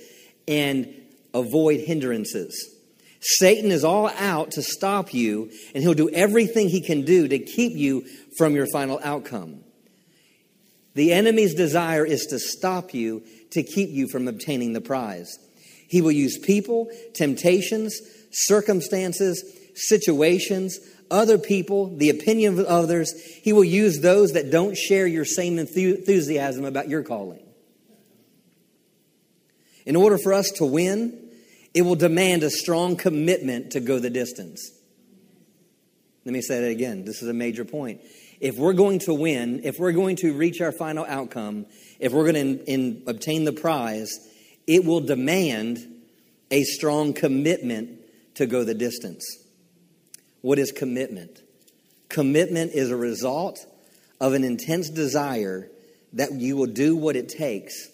and 0.47 0.95
avoid 1.35 1.81
hindrances. 1.81 2.77
Satan 3.21 3.73
is 3.73 3.85
all 3.85 4.09
out 4.11 4.53
to 4.53 4.63
stop 4.63 5.13
you, 5.13 5.51
and 5.75 5.83
he'll 5.83 5.95
do 5.95 6.11
everything 6.11 6.69
he 6.69 6.81
can 6.81 7.05
do 7.05 7.27
to 7.27 7.39
keep 7.39 7.73
you 7.73 8.05
from 8.37 8.55
your 8.55 8.67
final 8.73 9.01
outcome. 9.03 9.65
The 10.95 11.13
enemy's 11.13 11.55
desire 11.55 12.05
is 12.05 12.27
to 12.27 12.39
stop 12.39 12.95
you, 12.95 13.25
to 13.53 13.63
keep 13.63 13.91
you 13.91 14.09
from 14.09 14.29
obtaining 14.29 14.73
the 14.73 14.81
prize. 14.81 15.39
He 15.89 16.01
will 16.01 16.13
use 16.13 16.39
people, 16.39 16.89
temptations, 17.15 18.01
circumstances, 18.31 19.43
situations, 19.75 20.79
other 21.11 21.39
people, 21.39 21.97
the 21.97 22.11
opinion 22.11 22.59
of 22.59 22.67
others. 22.67 23.13
He 23.43 23.53
will 23.53 23.65
use 23.65 24.01
those 24.01 24.33
that 24.33 24.51
don't 24.51 24.77
share 24.77 25.07
your 25.07 25.25
same 25.25 25.59
enthusiasm 25.59 26.65
about 26.65 26.89
your 26.89 27.03
calling. 27.03 27.43
In 29.87 29.97
order 29.97 30.19
for 30.19 30.35
us 30.35 30.51
to 30.57 30.67
win, 30.67 31.31
it 31.73 31.83
will 31.83 31.95
demand 31.95 32.43
a 32.43 32.51
strong 32.51 32.97
commitment 32.97 33.73
to 33.73 33.81
go 33.81 33.99
the 33.99 34.11
distance. 34.11 34.71
Let 36.27 36.33
me 36.33 36.43
say 36.43 36.61
that 36.61 36.71
again. 36.71 37.07
This 37.07 37.23
is 37.23 37.29
a 37.29 37.35
major 37.35 37.65
point. 37.65 38.03
If 38.41 38.57
we're 38.57 38.75
going 38.75 38.99
to 39.01 39.15
win, 39.15 39.63
if 39.65 39.79
we're 39.79 39.93
going 39.93 40.17
to 40.17 40.35
reach 40.35 40.61
our 40.61 40.73
final 40.73 41.07
outcome, 41.07 41.67
if 41.99 42.13
we're 42.13 42.31
going 42.31 42.35
to 42.35 42.41
in, 42.41 42.59
in, 42.67 43.03
obtain 43.07 43.45
the 43.45 43.53
prize, 43.53 44.11
it 44.69 44.85
will 44.85 45.01
demand 45.01 45.79
a 46.51 46.63
strong 46.63 47.15
commitment 47.15 47.99
to 48.35 48.47
go 48.47 48.63
the 48.63 48.75
distance. 48.75 49.25
What 50.43 50.59
is 50.59 50.71
commitment? 50.71 51.43
Commitment 52.09 52.73
is 52.73 52.91
a 52.91 52.97
result 52.97 53.59
of 54.21 54.35
an 54.35 54.45
intense 54.45 54.91
desire 54.91 55.69
that 56.13 56.33
you 56.33 56.57
will 56.57 56.67
do 56.67 56.95
what 56.95 57.17
it 57.17 57.29
takes, 57.29 57.89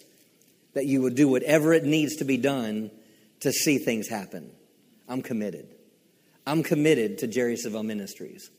that 0.73 0.85
you 0.85 1.01
will 1.01 1.09
do 1.09 1.27
whatever 1.27 1.73
it 1.73 1.85
needs 1.85 2.17
to 2.17 2.25
be 2.25 2.37
done 2.37 2.91
to 3.39 3.51
see 3.51 3.77
things 3.77 4.07
happen. 4.07 4.51
I'm 5.07 5.21
committed. 5.21 5.67
I'm 6.45 6.61
committed 6.61 7.19
to 7.19 7.27
Jerry 7.27 7.55
Savelle 7.55 7.85
Ministries. 7.85 8.49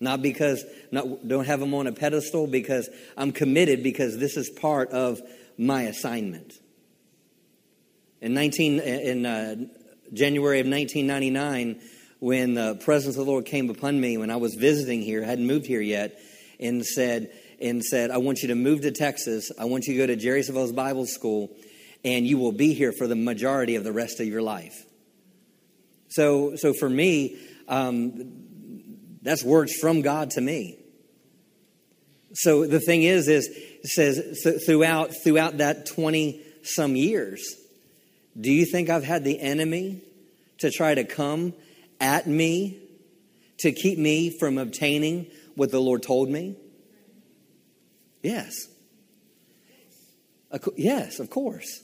Not 0.00 0.22
because, 0.22 0.64
not, 0.90 1.26
don't 1.26 1.46
have 1.46 1.60
them 1.60 1.72
on 1.72 1.86
a 1.86 1.92
pedestal, 1.92 2.46
because 2.46 2.88
I'm 3.16 3.32
committed 3.32 3.82
because 3.82 4.18
this 4.18 4.36
is 4.36 4.50
part 4.50 4.90
of 4.90 5.20
my 5.56 5.82
assignment. 5.82 6.52
In 8.24 8.32
19, 8.32 8.80
in 8.80 9.26
uh, 9.26 9.54
January 10.14 10.60
of 10.60 10.66
1999, 10.66 11.78
when 12.20 12.54
the 12.54 12.74
presence 12.76 13.18
of 13.18 13.26
the 13.26 13.30
Lord 13.30 13.44
came 13.44 13.68
upon 13.68 14.00
me 14.00 14.16
when 14.16 14.30
I 14.30 14.36
was 14.36 14.54
visiting 14.54 15.02
here, 15.02 15.22
hadn't 15.22 15.46
moved 15.46 15.66
here 15.66 15.82
yet, 15.82 16.18
and 16.58 16.82
said, 16.86 17.30
and 17.60 17.84
said, 17.84 18.10
I 18.10 18.16
want 18.16 18.38
you 18.40 18.48
to 18.48 18.54
move 18.54 18.80
to 18.80 18.92
Texas. 18.92 19.50
I 19.58 19.66
want 19.66 19.84
you 19.84 19.92
to 19.92 19.98
go 19.98 20.06
to 20.06 20.16
Jerry 20.16 20.42
Savelle's 20.42 20.72
Bible 20.72 21.04
School, 21.04 21.50
and 22.02 22.26
you 22.26 22.38
will 22.38 22.52
be 22.52 22.72
here 22.72 22.92
for 22.96 23.06
the 23.06 23.14
majority 23.14 23.76
of 23.76 23.84
the 23.84 23.92
rest 23.92 24.20
of 24.20 24.26
your 24.26 24.40
life. 24.40 24.86
So, 26.08 26.56
so 26.56 26.72
for 26.72 26.88
me, 26.88 27.36
um, 27.68 29.18
that's 29.20 29.44
words 29.44 29.74
from 29.74 30.00
God 30.00 30.30
to 30.30 30.40
me. 30.40 30.78
So 32.32 32.66
the 32.66 32.80
thing 32.80 33.02
is, 33.02 33.28
is 33.28 33.50
says 33.84 34.48
throughout 34.64 35.10
throughout 35.22 35.58
that 35.58 35.84
twenty 35.84 36.40
some 36.62 36.96
years, 36.96 37.44
do 38.38 38.50
you 38.50 38.64
think 38.64 38.90
I've 38.90 39.04
had 39.04 39.24
the 39.24 39.40
enemy 39.40 40.00
to 40.58 40.70
try 40.70 40.94
to 40.94 41.04
come 41.04 41.54
at 42.00 42.26
me 42.26 42.78
to 43.58 43.72
keep 43.72 43.98
me 43.98 44.30
from 44.30 44.58
obtaining 44.58 45.26
what 45.54 45.70
the 45.70 45.80
Lord 45.80 46.02
told 46.02 46.28
me? 46.28 46.56
Yes. 48.22 48.68
Yes, 50.76 51.20
of 51.20 51.30
course. 51.30 51.82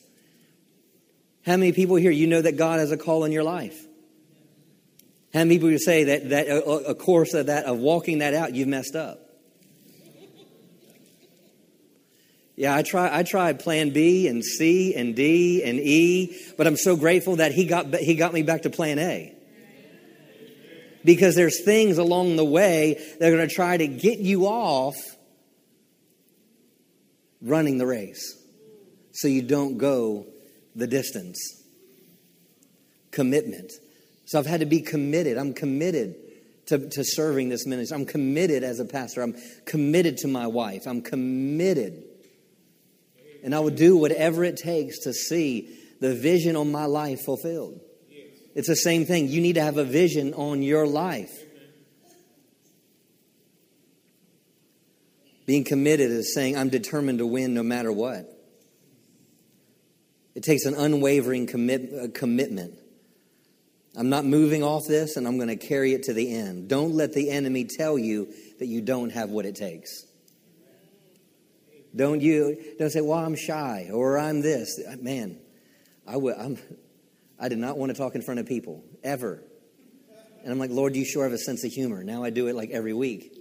How 1.47 1.57
many 1.57 1.73
people 1.73 1.97
here 1.97 2.11
you 2.11 2.27
know 2.27 2.43
that 2.43 2.57
God 2.57 2.81
has 2.81 2.93
a 2.93 2.97
call 2.97 3.25
in 3.25 3.33
your 3.33 3.45
life? 3.45 3.87
How 5.33 5.41
many 5.41 5.59
people 5.59 5.79
say 5.79 6.05
that 6.05 6.31
that 6.31 6.49
a, 6.49 6.63
a 6.65 6.95
course 6.95 7.35
of 7.35 7.47
that 7.47 7.65
of 7.65 7.79
walking 7.79 8.19
that 8.19 8.35
out 8.35 8.55
you've 8.55 8.69
messed 8.69 8.97
up? 8.97 9.30
Yeah, 12.61 12.77
I 12.77 12.83
try. 12.83 13.09
I 13.11 13.23
tried 13.23 13.61
Plan 13.61 13.89
B 13.89 14.29
and 14.29 14.45
C 14.45 14.95
and 14.95 15.17
D 15.17 15.63
and 15.65 15.81
E, 15.81 16.39
but 16.59 16.67
I'm 16.67 16.77
so 16.77 16.95
grateful 16.95 17.37
that 17.37 17.53
he 17.53 17.65
got 17.65 17.95
he 17.95 18.15
got 18.15 18.35
me 18.35 18.43
back 18.43 18.65
to 18.65 18.71
Plan 18.71 18.99
A. 18.99 19.35
Because 21.03 21.35
there's 21.37 21.65
things 21.65 21.97
along 21.97 22.37
the 22.37 22.45
way 22.45 23.03
that 23.19 23.27
are 23.27 23.35
going 23.35 23.49
to 23.49 23.55
try 23.55 23.79
to 23.79 23.87
get 23.87 24.19
you 24.19 24.45
off 24.45 24.95
running 27.41 27.79
the 27.79 27.87
race, 27.87 28.39
so 29.13 29.27
you 29.27 29.41
don't 29.41 29.79
go 29.79 30.27
the 30.77 30.87
distance. 30.87 31.39
Commitment. 33.11 33.73
So 34.27 34.39
I've 34.39 34.45
had 34.45 34.61
to 34.61 34.67
be 34.67 34.83
committed. 34.83 35.39
I'm 35.39 35.55
committed 35.55 36.15
to, 36.67 36.91
to 36.91 37.05
serving 37.05 37.49
this 37.49 37.67
ministry. 37.67 37.97
I'm 37.97 38.05
committed 38.05 38.65
as 38.65 38.81
a 38.81 38.85
pastor. 38.85 39.23
I'm 39.23 39.35
committed 39.65 40.19
to 40.19 40.29
my 40.29 40.47
wife. 40.47 40.87
I'm 40.87 41.01
committed. 41.01 42.05
And 43.43 43.55
I 43.55 43.61
will 43.61 43.71
do 43.71 43.97
whatever 43.97 44.45
it 44.45 44.57
takes 44.57 45.01
to 45.01 45.13
see 45.13 45.77
the 46.01 46.15
vision 46.15 46.57
on 46.57 46.71
my 46.71 46.87
life 46.87 47.23
fulfilled. 47.23 47.81
It's 48.55 48.69
the 48.69 48.77
same 48.77 49.07
thing. 49.07 49.29
You 49.29 49.41
need 49.41 49.55
to 49.55 49.63
have 49.63 49.77
a 49.77 49.85
vision 49.85 50.35
on 50.35 50.63
your 50.63 50.87
life. 50.87 51.33
Being 55.47 55.65
committed 55.65 56.11
is 56.11 56.35
saying, 56.35 56.57
I'm 56.57 56.69
determined 56.69 57.19
to 57.19 57.27
win 57.27 57.55
no 57.55 57.63
matter 57.63 57.91
what. 57.91 58.27
It 60.35 60.45
takes 60.45 60.65
an 60.65 60.75
unwavering 60.75 61.47
commit, 61.47 61.93
uh, 61.93 62.09
commitment. 62.15 62.75
I'm 63.97 64.09
not 64.09 64.25
moving 64.25 64.63
off 64.63 64.87
this 64.87 65.17
and 65.17 65.27
I'm 65.27 65.37
going 65.37 65.49
to 65.49 65.57
carry 65.57 65.93
it 65.93 66.05
to 66.05 66.13
the 66.13 66.33
end. 66.33 66.69
Don't 66.69 66.95
let 66.95 67.13
the 67.13 67.31
enemy 67.31 67.65
tell 67.65 67.99
you 67.99 68.33
that 68.61 68.67
you 68.67 68.81
don't 68.81 69.11
have 69.11 69.31
what 69.31 69.45
it 69.45 69.57
takes. 69.57 70.05
Don't 71.95 72.21
you 72.21 72.75
don't 72.79 72.91
say, 72.91 73.01
"Well, 73.01 73.19
I'm 73.19 73.37
shy" 73.37 73.91
or 73.93 74.19
"I'm 74.19 74.43
this." 74.43 74.79
Uh, 74.79 74.97
man, 75.01 75.39
I 76.07 76.17
would 76.17 76.37
I'm 76.37 76.59
I 77.39 77.49
did 77.49 77.59
not 77.59 77.79
want 77.79 77.91
to 77.91 77.99
talk 77.99 78.15
in 78.15 78.23
front 78.23 78.41
of 78.41 78.47
people 78.47 78.85
ever. 79.03 79.43
And 80.43 80.53
I'm 80.53 80.59
like, 80.59 80.71
"Lord, 80.71 80.95
you 80.95 81.05
sure 81.05 81.25
have 81.25 81.33
a 81.33 81.39
sense 81.39 81.65
of 81.65 81.73
humor." 81.73 82.05
Now 82.05 82.23
I 82.23 82.31
do 82.31 82.47
it 82.47 82.55
like 82.55 82.71
every 82.71 82.95
week. 82.95 83.37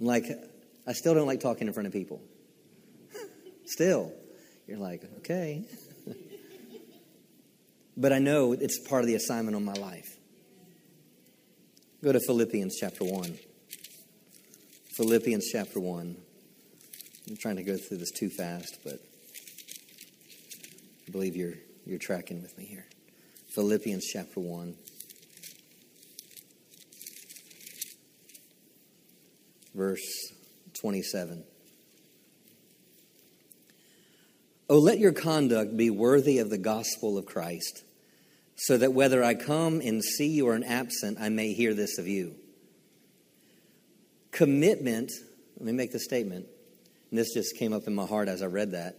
I'm 0.00 0.06
like, 0.06 0.24
I 0.86 0.92
still 0.92 1.14
don't 1.14 1.26
like 1.26 1.40
talking 1.40 1.66
in 1.66 1.72
front 1.72 1.86
of 1.86 1.92
people. 1.92 2.22
still. 3.64 4.12
You're 4.66 4.78
like, 4.78 5.04
"Okay." 5.18 5.64
but 7.96 8.12
I 8.12 8.18
know 8.18 8.52
it's 8.52 8.80
part 8.88 9.02
of 9.02 9.06
the 9.06 9.14
assignment 9.14 9.56
on 9.56 9.64
my 9.64 9.74
life. 9.74 10.16
Go 12.02 12.12
to 12.12 12.20
Philippians 12.20 12.76
chapter 12.80 13.04
1. 13.04 13.38
Philippians 14.96 15.48
chapter 15.52 15.78
1. 15.78 16.16
I'm 17.30 17.36
trying 17.36 17.56
to 17.56 17.62
go 17.62 17.76
through 17.76 17.98
this 17.98 18.10
too 18.10 18.28
fast, 18.28 18.78
but 18.82 18.98
I 21.06 21.12
believe 21.12 21.36
you're, 21.36 21.54
you're 21.86 22.00
tracking 22.00 22.42
with 22.42 22.58
me 22.58 22.64
here. 22.64 22.86
Philippians 23.54 24.04
chapter 24.04 24.40
1. 24.40 24.74
Verse 29.76 30.32
27. 30.80 31.44
Oh, 34.68 34.78
let 34.78 34.98
your 34.98 35.12
conduct 35.12 35.76
be 35.76 35.88
worthy 35.88 36.38
of 36.38 36.50
the 36.50 36.58
gospel 36.58 37.16
of 37.16 37.26
Christ 37.26 37.84
so 38.56 38.76
that 38.76 38.92
whether 38.92 39.22
I 39.22 39.34
come 39.34 39.80
and 39.80 40.02
see 40.02 40.30
you 40.30 40.48
or 40.48 40.56
am 40.56 40.64
absent, 40.64 41.18
I 41.20 41.28
may 41.28 41.52
hear 41.52 41.74
this 41.74 41.96
of 41.96 42.08
you. 42.08 42.34
Commitment, 44.32 45.12
let 45.58 45.66
me 45.66 45.72
make 45.72 45.92
the 45.92 46.00
statement, 46.00 46.46
and 47.10 47.18
this 47.18 47.34
just 47.34 47.56
came 47.56 47.72
up 47.72 47.86
in 47.86 47.94
my 47.94 48.06
heart 48.06 48.28
as 48.28 48.42
I 48.42 48.46
read 48.46 48.72
that, 48.72 48.96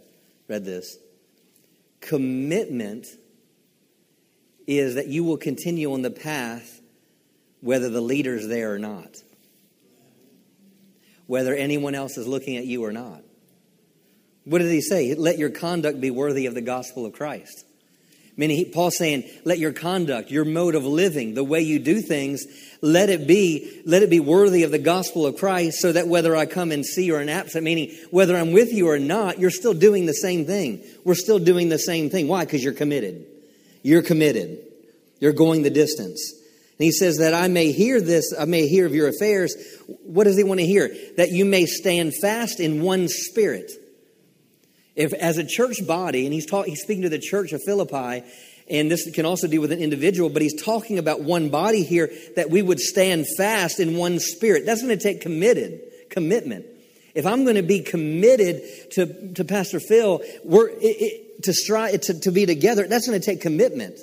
read 0.47 0.66
this. 0.66 0.97
Commitment 2.01 3.07
is 4.68 4.95
that 4.95 5.07
you 5.07 5.24
will 5.24 5.38
continue 5.38 5.93
on 5.93 6.01
the 6.01 6.12
path 6.12 6.82
whether 7.62 7.89
the 7.89 8.01
leader's 8.01 8.47
there 8.47 8.74
or 8.74 8.80
not, 8.80 9.18
whether 11.28 11.53
anyone 11.53 11.95
else 11.95 12.18
is 12.18 12.28
looking 12.28 12.57
at 12.57 12.66
you 12.66 12.84
or 12.84 12.91
not. 12.91 13.22
What 14.43 14.59
did 14.59 14.72
he 14.72 14.82
say? 14.82 15.14
Let 15.14 15.38
your 15.38 15.51
conduct 15.51 16.01
be 16.01 16.09
worthy 16.09 16.47
of 16.47 16.55
the 16.55 16.62
gospel 16.62 17.05
of 17.05 17.14
Christ. 17.14 17.66
Meaning, 18.38 18.58
he, 18.58 18.66
Paul's 18.66 18.98
saying, 18.98 19.30
let 19.44 19.60
your 19.60 19.74
conduct, 19.74 20.32
your 20.32 20.46
mode 20.46 20.76
of 20.76 20.86
living, 20.86 21.34
the 21.34 21.44
way 21.44 21.62
you 21.62 21.80
do 21.80 22.02
things, 22.02 22.46
let 22.82 23.10
it 23.10 23.28
be, 23.28 23.82
let 23.86 24.04
it 24.04 24.10
be 24.10 24.20
worthy 24.20 24.64
of 24.64 24.72
the 24.72 24.80
gospel 24.80 25.26
of 25.26 25.38
Christ, 25.38 25.80
so 25.80 25.92
that 25.92 26.08
whether 26.08 26.36
I 26.36 26.46
come 26.46 26.72
and 26.72 26.86
see 26.86 27.12
or 27.12 27.20
an 27.20 27.30
absent, 27.30 27.64
meaning 27.64 27.96
whether 28.10 28.36
I'm 28.36 28.54
with 28.54 28.72
you 28.72 28.90
or 28.90 29.00
not, 29.00 29.38
you're 29.38 29.50
still 29.50 29.74
doing 29.74 30.06
the 30.06 30.14
same 30.14 30.46
thing. 30.46 30.82
We're 31.04 31.16
still 31.16 31.40
doing 31.40 31.70
the 31.70 31.78
same 31.78 32.10
thing. 32.10 32.28
Why? 32.28 32.46
Because 32.46 32.64
you're 32.64 32.74
committed. 32.74 33.26
You're 33.84 34.02
committed. 34.02 34.60
You're 35.20 35.34
going 35.34 35.64
the 35.64 35.70
distance. 35.70 36.34
And 36.34 36.86
he 36.86 36.92
says 36.92 37.18
that 37.18 37.34
I 37.34 37.48
may 37.48 37.72
hear 37.72 38.02
this, 38.02 38.34
I 38.38 38.46
may 38.46 38.68
hear 38.68 38.86
of 38.86 38.96
your 38.96 39.08
affairs. 39.08 39.56
What 40.04 40.24
does 40.24 40.38
he 40.38 40.44
want 40.44 40.62
to 40.62 40.66
hear? 40.66 40.90
That 41.18 41.30
you 41.32 41.46
may 41.46 41.66
stand 41.66 42.14
fast 42.16 42.60
in 42.60 42.82
one 42.82 43.08
spirit 43.08 43.72
if, 44.96 45.14
as 45.14 45.38
a 45.38 45.46
church 45.46 45.86
body, 45.86 46.26
and 46.26 46.34
he's, 46.34 46.46
talk, 46.46 46.66
he's 46.66 46.82
speaking 46.82 47.04
to 47.04 47.10
the 47.10 47.20
church 47.20 47.54
of 47.54 47.62
Philippi, 47.64 48.24
and 48.70 48.89
this 48.89 49.10
can 49.12 49.26
also 49.26 49.48
deal 49.48 49.62
with 49.62 49.72
an 49.72 49.80
individual, 49.80 50.30
but 50.30 50.42
he's 50.42 50.62
talking 50.62 50.98
about 50.98 51.22
one 51.22 51.50
body 51.50 51.84
here 51.84 52.12
that 52.36 52.50
we 52.50 52.62
would 52.62 52.80
stand 52.80 53.26
fast 53.38 53.80
in 53.80 53.98
one 53.98 54.20
spirit. 54.20 54.66
That's 54.66 54.82
going 54.82 54.98
to 54.98 55.04
take 55.04 55.22
committed 55.22 55.82
commitment. 56.10 56.66
If 57.14 57.26
I'm 57.26 57.44
going 57.44 57.58
to 57.58 57.64
be 57.64 57.82
committed 57.82 58.64
to, 58.92 59.34
to 59.34 59.44
Pastor 59.44 59.80
Phil, 59.80 60.22
we're, 60.44 60.70
it, 60.70 60.78
it, 60.82 61.44
to 61.44 61.54
strive 61.54 62.00
to, 62.02 62.20
to 62.22 62.32
be 62.32 62.46
together, 62.46 62.88
that's 62.88 63.08
going 63.08 63.20
to 63.20 63.26
take 63.26 63.42
commitment. 63.42 64.00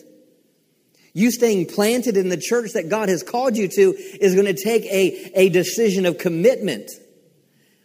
You 1.14 1.30
staying 1.30 1.66
planted 1.66 2.16
in 2.16 2.28
the 2.28 2.36
church 2.36 2.72
that 2.74 2.90
God 2.90 3.08
has 3.08 3.22
called 3.22 3.56
you 3.56 3.68
to 3.68 3.94
is 4.20 4.34
going 4.34 4.46
to 4.46 4.62
take 4.62 4.84
a, 4.84 5.32
a 5.34 5.48
decision 5.48 6.04
of 6.04 6.18
commitment. 6.18 6.90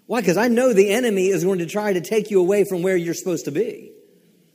Why? 0.06 0.22
Because 0.22 0.38
I 0.38 0.47
know 0.47 0.74
the 0.74 0.91
enemy 0.91 1.28
is 1.28 1.43
going 1.43 1.60
to 1.60 1.66
try 1.66 1.93
to 1.93 2.01
take 2.01 2.30
you 2.30 2.39
away 2.39 2.66
from 2.66 2.82
where 2.82 2.97
you're 2.97 3.14
supposed 3.14 3.45
to 3.45 3.51
be. 3.51 3.91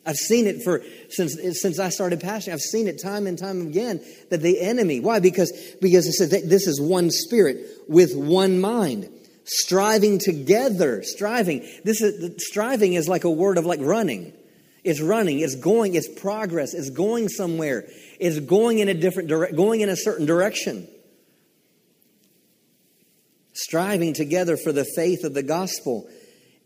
I've 0.09 0.17
seen 0.17 0.47
it 0.47 0.63
for 0.63 0.83
since 1.11 1.37
since 1.61 1.79
I 1.79 1.91
started 1.91 2.21
pastoring. 2.21 2.55
I've 2.55 2.61
seen 2.61 2.89
it 2.89 3.03
time 3.03 3.27
and 3.27 3.39
time 3.39 3.61
again 3.61 4.01
that 4.31 4.41
the 4.41 4.61
enemy. 4.61 5.01
Why? 5.01 5.21
Because 5.21 5.53
because 5.83 6.07
it 6.07 6.13
says 6.13 6.31
this 6.31 6.67
is 6.67 6.81
one 6.81 7.11
spirit 7.11 7.59
with 7.89 8.17
one 8.17 8.59
mind, 8.59 9.11
striving 9.45 10.19
together. 10.19 11.03
Striving. 11.03 11.61
This 11.85 12.01
is 12.01 12.43
striving 12.47 12.95
is 12.95 13.07
like 13.07 13.25
a 13.25 13.31
word 13.31 13.59
of 13.59 13.67
like 13.67 13.81
running. 13.81 14.33
It's 14.83 15.03
running. 15.03 15.41
It's 15.41 15.57
going. 15.57 15.95
It's 15.95 16.09
progress. 16.09 16.73
It's 16.73 16.89
going 16.89 17.29
somewhere. 17.29 17.85
It's 18.19 18.41
going 18.41 18.79
in 18.79 18.89
a 18.89 18.95
different 18.95 19.29
direction. 19.29 19.57
Going 19.57 19.83
in 19.83 19.91
a 19.91 19.97
certain 19.97 20.25
direction. 20.25 20.89
Striving 23.59 24.15
together 24.15 24.57
for 24.57 24.73
the 24.73 24.85
faith 24.85 25.25
of 25.25 25.35
the 25.35 25.43
gospel, 25.43 26.09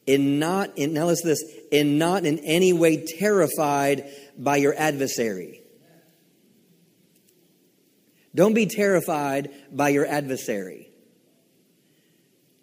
in 0.07 0.39
not 0.39 0.77
in 0.77 0.93
now 0.93 1.07
listen 1.07 1.29
this, 1.29 1.43
in 1.71 1.97
not 1.97 2.27
in 2.27 2.39
any 2.41 2.73
way 2.73 3.07
terrified 3.19 4.05
by 4.37 4.57
your 4.57 4.75
adversary. 4.77 5.63
Don't 8.35 8.55
be 8.55 8.67
terrified 8.67 9.51
by 9.73 9.91
your 9.91 10.07
adversary. 10.07 10.91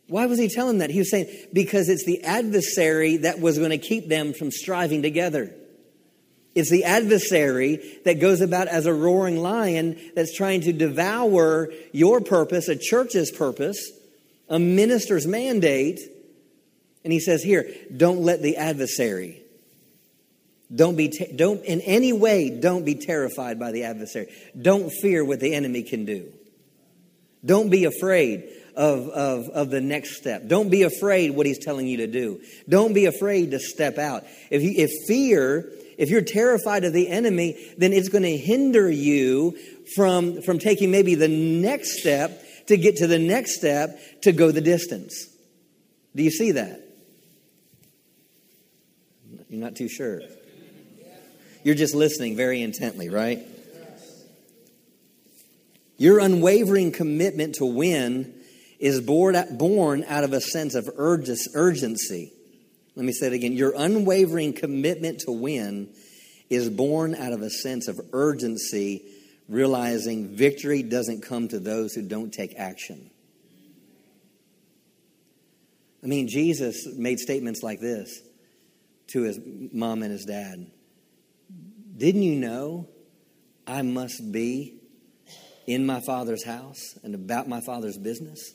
Why 0.08 0.26
was 0.26 0.40
he 0.40 0.48
telling 0.48 0.80
that? 0.80 0.90
He 0.90 1.00
was 1.00 1.12
saying, 1.12 1.28
because 1.54 1.90
it's 1.90 2.06
the 2.06 2.24
adversary 2.24 3.18
that 3.18 3.40
was 3.40 3.58
going 3.58 3.70
to 3.70 3.78
keep 3.78 4.10
them 4.10 4.34
from 4.34 4.52
striving 4.52 5.02
together. 5.02 5.54
It's 6.56 6.72
the 6.72 6.84
adversary 6.84 8.00
that 8.06 8.20
goes 8.20 8.42
about 8.42 8.68
as 8.68 8.88
a 8.88 8.94
roaring 8.94 9.38
lion 9.38 10.00
that's 10.16 10.36
trying 10.36 10.62
to 10.62 10.74
devour 10.74 11.70
your 11.94 12.22
purpose, 12.22 12.68
a 12.68 12.76
church's 12.76 13.32
purpose, 13.32 13.92
a 14.50 14.60
minister's 14.60 15.28
mandate. 15.28 16.00
And 17.04 17.14
he 17.14 17.20
says 17.20 17.42
here, 17.42 17.70
don't 17.96 18.22
let 18.22 18.42
the 18.42 18.58
adversary, 18.58 19.42
don't 20.74 20.96
be, 20.96 21.08
te- 21.08 21.32
don't 21.36 21.64
in 21.64 21.82
any 21.82 22.14
way, 22.14 22.50
don't 22.50 22.86
be 22.86 22.96
terrified 22.96 23.58
by 23.58 23.72
the 23.72 23.84
adversary. 23.86 24.28
Don't 24.60 24.92
fear 24.92 25.24
what 25.24 25.40
the 25.40 25.56
enemy 25.56 25.84
can 25.84 26.06
do. 26.06 26.32
Don't 27.44 27.70
be 27.70 27.86
afraid 27.86 28.50
of, 28.76 29.08
of, 29.10 29.50
of 29.50 29.70
the 29.70 29.82
next 29.82 30.18
step. 30.18 30.48
Don't 30.48 30.70
be 30.70 30.84
afraid 30.84 31.32
what 31.32 31.46
he's 31.46 31.58
telling 31.58 31.88
you 31.88 31.98
to 31.98 32.08
do. 32.08 32.42
Don't 32.68 32.94
be 32.94 33.06
afraid 33.06 33.52
to 33.52 33.60
step 33.60 33.98
out. 33.98 34.26
If, 34.50 34.62
you, 34.62 34.74
if 34.76 34.92
fear, 35.08 35.72
if 35.98 36.10
you're 36.10 36.22
terrified 36.22 36.84
of 36.84 36.94
the 36.94 37.08
enemy, 37.08 37.74
then 37.78 37.94
it's 37.94 38.10
going 38.10 38.24
to 38.24 38.38
hinder 38.38 38.92
you 38.92 39.58
from, 39.96 40.42
from 40.42 40.60
taking 40.60 40.92
maybe 40.92 41.16
the 41.16 41.28
next 41.28 42.00
step 42.00 42.44
to 42.70 42.78
get 42.78 42.98
to 42.98 43.08
the 43.08 43.18
next 43.18 43.56
step 43.56 44.00
to 44.22 44.32
go 44.32 44.52
the 44.52 44.62
distance. 44.62 45.28
Do 46.16 46.22
you 46.22 46.30
see 46.30 46.52
that? 46.52 46.80
You're 49.50 49.60
not 49.60 49.76
too 49.76 49.90
sure. 49.90 50.22
You're 51.64 51.76
just 51.76 51.96
listening 51.96 52.36
very 52.36 52.62
intently, 52.62 53.10
right? 53.10 53.40
Your 55.98 56.20
unwavering 56.20 56.92
commitment 56.92 57.56
to 57.56 57.66
win 57.66 58.36
is 58.80 59.02
born 59.02 60.06
out 60.08 60.24
of 60.24 60.34
a 60.34 60.40
sense 60.40 60.76
of 60.76 60.90
urgency. 60.96 62.32
Let 62.96 63.04
me 63.04 63.12
say 63.12 63.28
it 63.28 63.34
again. 63.34 63.54
Your 63.54 63.74
unwavering 63.76 64.54
commitment 64.54 65.22
to 65.22 65.32
win 65.32 65.90
is 66.52 66.70
born 66.70 67.16
out 67.16 67.34
of 67.34 67.42
a 67.42 67.50
sense 67.50 67.88
of 67.88 68.00
urgency, 68.14 69.04
realizing 69.50 70.36
victory 70.36 70.84
doesn't 70.84 71.22
come 71.22 71.48
to 71.48 71.60
those 71.60 71.94
who 71.94 72.04
don't 72.04 72.32
take 72.32 72.54
action. 72.58 73.10
I 76.02 76.08
mean, 76.08 76.30
Jesus 76.30 76.88
made 76.96 77.20
statements 77.20 77.62
like 77.62 77.82
this 77.82 78.22
to 79.08 79.24
his 79.24 79.40
mom 79.74 80.04
and 80.04 80.12
his 80.12 80.24
dad 80.24 80.72
Didn't 81.98 82.24
you 82.24 82.36
know 82.36 82.88
I 83.68 83.82
must 83.82 84.32
be 84.32 84.76
in 85.68 85.86
my 85.86 86.00
father's 86.00 86.46
house 86.46 86.98
and 87.04 87.16
about 87.16 87.50
my 87.50 87.60
father's 87.60 87.98
business? 87.98 88.54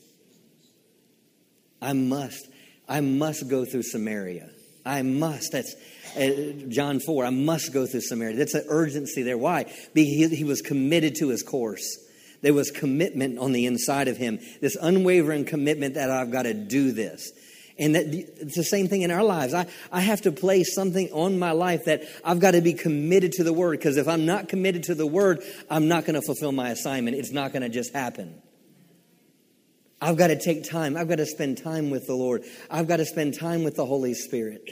I 1.82 1.92
must. 1.92 2.49
I 2.88 3.01
must 3.01 3.49
go 3.49 3.64
through 3.64 3.82
Samaria. 3.82 4.49
I 4.85 5.03
must. 5.03 5.53
That's 5.53 5.74
uh, 6.16 6.66
John 6.68 7.01
4. 7.01 7.24
I 7.24 7.30
must 7.30 7.72
go 7.72 7.87
through 7.87 8.03
Samaria. 8.03 8.37
That's 8.37 8.55
an 8.55 8.66
urgency 8.68 9.22
there. 9.22 9.39
Why? 9.39 9.64
Because 9.95 9.95
he, 9.95 10.28
he 10.28 10.45
was 10.45 10.61
committed 10.61 11.16
to 11.16 11.28
his 11.28 11.43
course. 11.43 11.99
There 12.43 12.53
was 12.53 12.70
commitment 12.70 13.39
on 13.39 13.53
the 13.53 13.64
inside 13.64 14.09
of 14.09 14.18
him, 14.18 14.39
this 14.61 14.76
unwavering 14.76 15.47
commitment 15.47 15.95
that 15.95 16.11
I've 16.11 16.30
got 16.30 16.43
to 16.43 16.53
do 16.53 16.93
this. 16.93 17.32
And 17.78 17.95
that 17.95 18.07
it's 18.07 18.55
the 18.55 18.64
same 18.64 18.87
thing 18.87 19.03
in 19.03 19.11
our 19.11 19.24
lives. 19.24 19.55
I, 19.55 19.66
I 19.91 20.01
have 20.03 20.20
to 20.22 20.32
place 20.32 20.74
something 20.74 21.11
on 21.12 21.39
my 21.39 21.53
life 21.53 21.87
that 21.87 22.05
I've 22.22 22.39
got 22.39 22.53
to 22.53 22.61
be 22.61 22.74
committed 22.74 23.32
to 23.32 23.45
the 23.45 23.53
word. 23.53 23.78
Because 23.78 23.97
if 23.97 24.07
I'm 24.07 24.26
not 24.26 24.49
committed 24.49 24.85
to 24.85 24.95
the 24.95 25.07
word, 25.07 25.43
I'm 25.70 25.89
not 25.89 26.05
going 26.05 26.14
to 26.14 26.22
fulfill 26.22 26.53
my 26.53 26.68
assignment. 26.68 27.16
It's 27.16 27.32
not 27.32 27.53
going 27.53 27.62
to 27.62 27.68
just 27.68 27.93
happen. 27.95 28.41
I've 30.01 30.16
got 30.16 30.28
to 30.28 30.38
take 30.38 30.68
time. 30.68 30.97
I've 30.97 31.09
got 31.09 31.16
to 31.16 31.26
spend 31.26 31.62
time 31.62 31.90
with 31.90 32.07
the 32.07 32.14
Lord. 32.14 32.42
I've 32.70 32.88
got 32.88 32.99
to 32.99 33.07
spend 33.07 33.38
time 33.38 33.64
with 33.64 33.76
the 33.76 33.86
Holy 33.86 34.14
Spirit. 34.14 34.70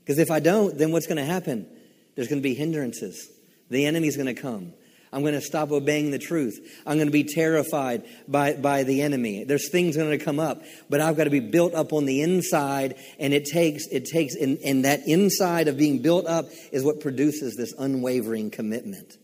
Because 0.00 0.18
if 0.18 0.30
I 0.30 0.40
don't, 0.40 0.76
then 0.76 0.92
what's 0.92 1.06
going 1.06 1.18
to 1.18 1.24
happen? 1.24 1.66
There's 2.14 2.28
going 2.28 2.40
to 2.40 2.48
be 2.48 2.54
hindrances. 2.54 3.30
The 3.70 3.86
enemy's 3.86 4.16
going 4.16 4.34
to 4.34 4.40
come. 4.40 4.72
I'm 5.12 5.22
going 5.22 5.34
to 5.34 5.40
stop 5.40 5.70
obeying 5.70 6.10
the 6.10 6.18
truth. 6.18 6.82
I'm 6.84 6.96
going 6.96 7.06
to 7.06 7.12
be 7.12 7.22
terrified 7.22 8.02
by, 8.26 8.54
by 8.54 8.82
the 8.82 9.02
enemy. 9.02 9.44
There's 9.44 9.70
things 9.70 9.96
going 9.96 10.16
to 10.16 10.22
come 10.22 10.40
up, 10.40 10.62
but 10.90 11.00
I've 11.00 11.16
got 11.16 11.24
to 11.24 11.30
be 11.30 11.40
built 11.40 11.72
up 11.72 11.92
on 11.92 12.04
the 12.04 12.20
inside. 12.20 12.96
And 13.20 13.32
it 13.32 13.44
takes, 13.44 13.86
it 13.92 14.06
takes, 14.06 14.34
and, 14.34 14.58
and 14.64 14.84
that 14.84 15.06
inside 15.06 15.68
of 15.68 15.78
being 15.78 16.02
built 16.02 16.26
up 16.26 16.46
is 16.72 16.82
what 16.82 16.98
produces 16.98 17.54
this 17.56 17.72
unwavering 17.78 18.50
commitment. 18.50 19.16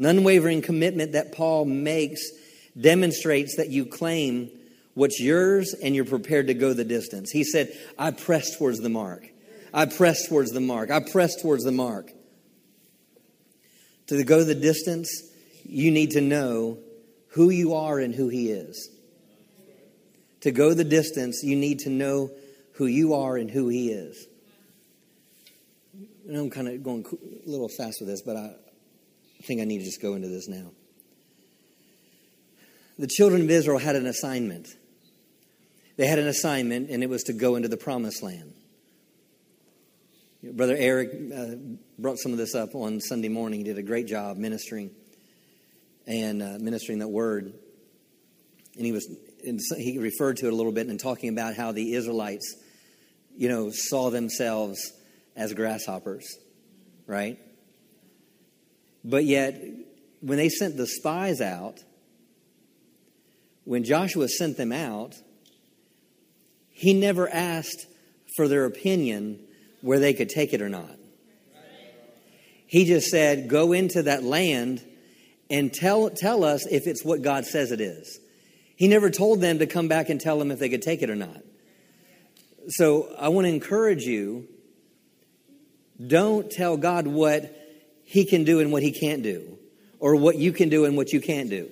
An 0.00 0.06
unwavering 0.06 0.62
commitment 0.62 1.12
that 1.12 1.32
Paul 1.32 1.64
makes 1.64 2.28
demonstrates 2.78 3.56
that 3.56 3.70
you 3.70 3.86
claim 3.86 4.50
what's 4.94 5.20
yours 5.20 5.74
and 5.82 5.94
you're 5.94 6.04
prepared 6.04 6.48
to 6.48 6.54
go 6.54 6.72
the 6.72 6.84
distance. 6.84 7.30
He 7.30 7.44
said, 7.44 7.72
I 7.98 8.10
press 8.10 8.56
towards 8.56 8.80
the 8.80 8.88
mark. 8.88 9.28
I 9.72 9.86
press 9.86 10.28
towards 10.28 10.52
the 10.52 10.60
mark. 10.60 10.90
I 10.90 11.00
press 11.00 11.40
towards 11.40 11.64
the 11.64 11.72
mark. 11.72 12.12
To 14.08 14.22
go 14.24 14.44
the 14.44 14.54
distance, 14.54 15.10
you 15.64 15.90
need 15.90 16.12
to 16.12 16.20
know 16.20 16.78
who 17.28 17.50
you 17.50 17.74
are 17.74 17.98
and 17.98 18.14
who 18.14 18.28
He 18.28 18.50
is. 18.50 18.88
To 20.42 20.50
go 20.50 20.74
the 20.74 20.84
distance, 20.84 21.42
you 21.42 21.56
need 21.56 21.80
to 21.80 21.90
know 21.90 22.30
who 22.72 22.86
you 22.86 23.14
are 23.14 23.36
and 23.36 23.50
who 23.50 23.68
He 23.68 23.90
is. 23.90 24.26
Know 26.24 26.40
I'm 26.40 26.50
kind 26.50 26.68
of 26.68 26.82
going 26.82 27.04
a 27.46 27.48
little 27.48 27.68
fast 27.68 28.00
with 28.00 28.08
this, 28.08 28.22
but 28.22 28.36
I 28.36 28.54
think 29.42 29.60
I 29.60 29.64
need 29.64 29.78
to 29.78 29.84
just 29.84 30.00
go 30.00 30.14
into 30.14 30.28
this 30.28 30.48
now 30.48 30.70
the 32.98 33.06
children 33.06 33.42
of 33.42 33.50
Israel 33.50 33.78
had 33.78 33.96
an 33.96 34.06
assignment. 34.06 34.68
They 35.96 36.06
had 36.06 36.18
an 36.18 36.28
assignment, 36.28 36.90
and 36.90 37.02
it 37.02 37.08
was 37.08 37.22
to 37.24 37.32
go 37.32 37.56
into 37.56 37.68
the 37.68 37.76
promised 37.76 38.22
land. 38.22 38.52
Brother 40.42 40.76
Eric 40.78 41.10
uh, 41.34 41.56
brought 41.98 42.18
some 42.18 42.32
of 42.32 42.38
this 42.38 42.54
up 42.54 42.74
on 42.74 43.00
Sunday 43.00 43.28
morning. 43.28 43.60
He 43.60 43.64
did 43.64 43.78
a 43.78 43.82
great 43.82 44.06
job 44.06 44.36
ministering 44.36 44.90
and 46.06 46.42
uh, 46.42 46.58
ministering 46.60 47.00
that 47.00 47.08
word. 47.08 47.52
And 48.76 48.84
he 48.86 48.92
was 48.92 49.08
and 49.44 49.60
he 49.78 49.98
referred 49.98 50.38
to 50.38 50.46
it 50.46 50.52
a 50.52 50.56
little 50.56 50.72
bit 50.72 50.88
and 50.88 51.00
talking 51.00 51.30
about 51.30 51.54
how 51.54 51.72
the 51.72 51.94
Israelites, 51.94 52.56
you 53.36 53.48
know, 53.48 53.70
saw 53.72 54.10
themselves 54.10 54.92
as 55.36 55.54
grasshoppers, 55.54 56.26
right? 57.06 57.38
But 59.04 59.24
yet, 59.24 59.62
when 60.20 60.36
they 60.36 60.48
sent 60.48 60.76
the 60.76 60.86
spies 60.86 61.40
out, 61.40 61.78
when 63.66 63.82
Joshua 63.82 64.28
sent 64.28 64.56
them 64.56 64.72
out, 64.72 65.16
he 66.70 66.94
never 66.94 67.28
asked 67.28 67.86
for 68.36 68.46
their 68.46 68.64
opinion 68.64 69.40
where 69.80 69.98
they 69.98 70.14
could 70.14 70.28
take 70.28 70.54
it 70.54 70.62
or 70.62 70.68
not. 70.68 70.96
He 72.66 72.84
just 72.84 73.08
said, 73.08 73.48
Go 73.48 73.72
into 73.72 74.04
that 74.04 74.22
land 74.22 74.84
and 75.50 75.72
tell, 75.72 76.08
tell 76.10 76.44
us 76.44 76.64
if 76.66 76.86
it's 76.86 77.04
what 77.04 77.22
God 77.22 77.44
says 77.44 77.72
it 77.72 77.80
is. 77.80 78.20
He 78.76 78.86
never 78.86 79.10
told 79.10 79.40
them 79.40 79.58
to 79.58 79.66
come 79.66 79.88
back 79.88 80.10
and 80.10 80.20
tell 80.20 80.38
them 80.38 80.52
if 80.52 80.60
they 80.60 80.68
could 80.68 80.82
take 80.82 81.02
it 81.02 81.10
or 81.10 81.16
not. 81.16 81.42
So 82.68 83.12
I 83.18 83.30
want 83.30 83.46
to 83.46 83.52
encourage 83.52 84.02
you 84.02 84.46
don't 86.04 86.50
tell 86.50 86.76
God 86.76 87.08
what 87.08 87.52
He 88.04 88.24
can 88.26 88.44
do 88.44 88.60
and 88.60 88.70
what 88.70 88.84
He 88.84 88.92
can't 88.92 89.24
do, 89.24 89.58
or 89.98 90.14
what 90.14 90.36
you 90.36 90.52
can 90.52 90.68
do 90.68 90.84
and 90.84 90.96
what 90.96 91.12
you 91.12 91.20
can't 91.20 91.50
do. 91.50 91.70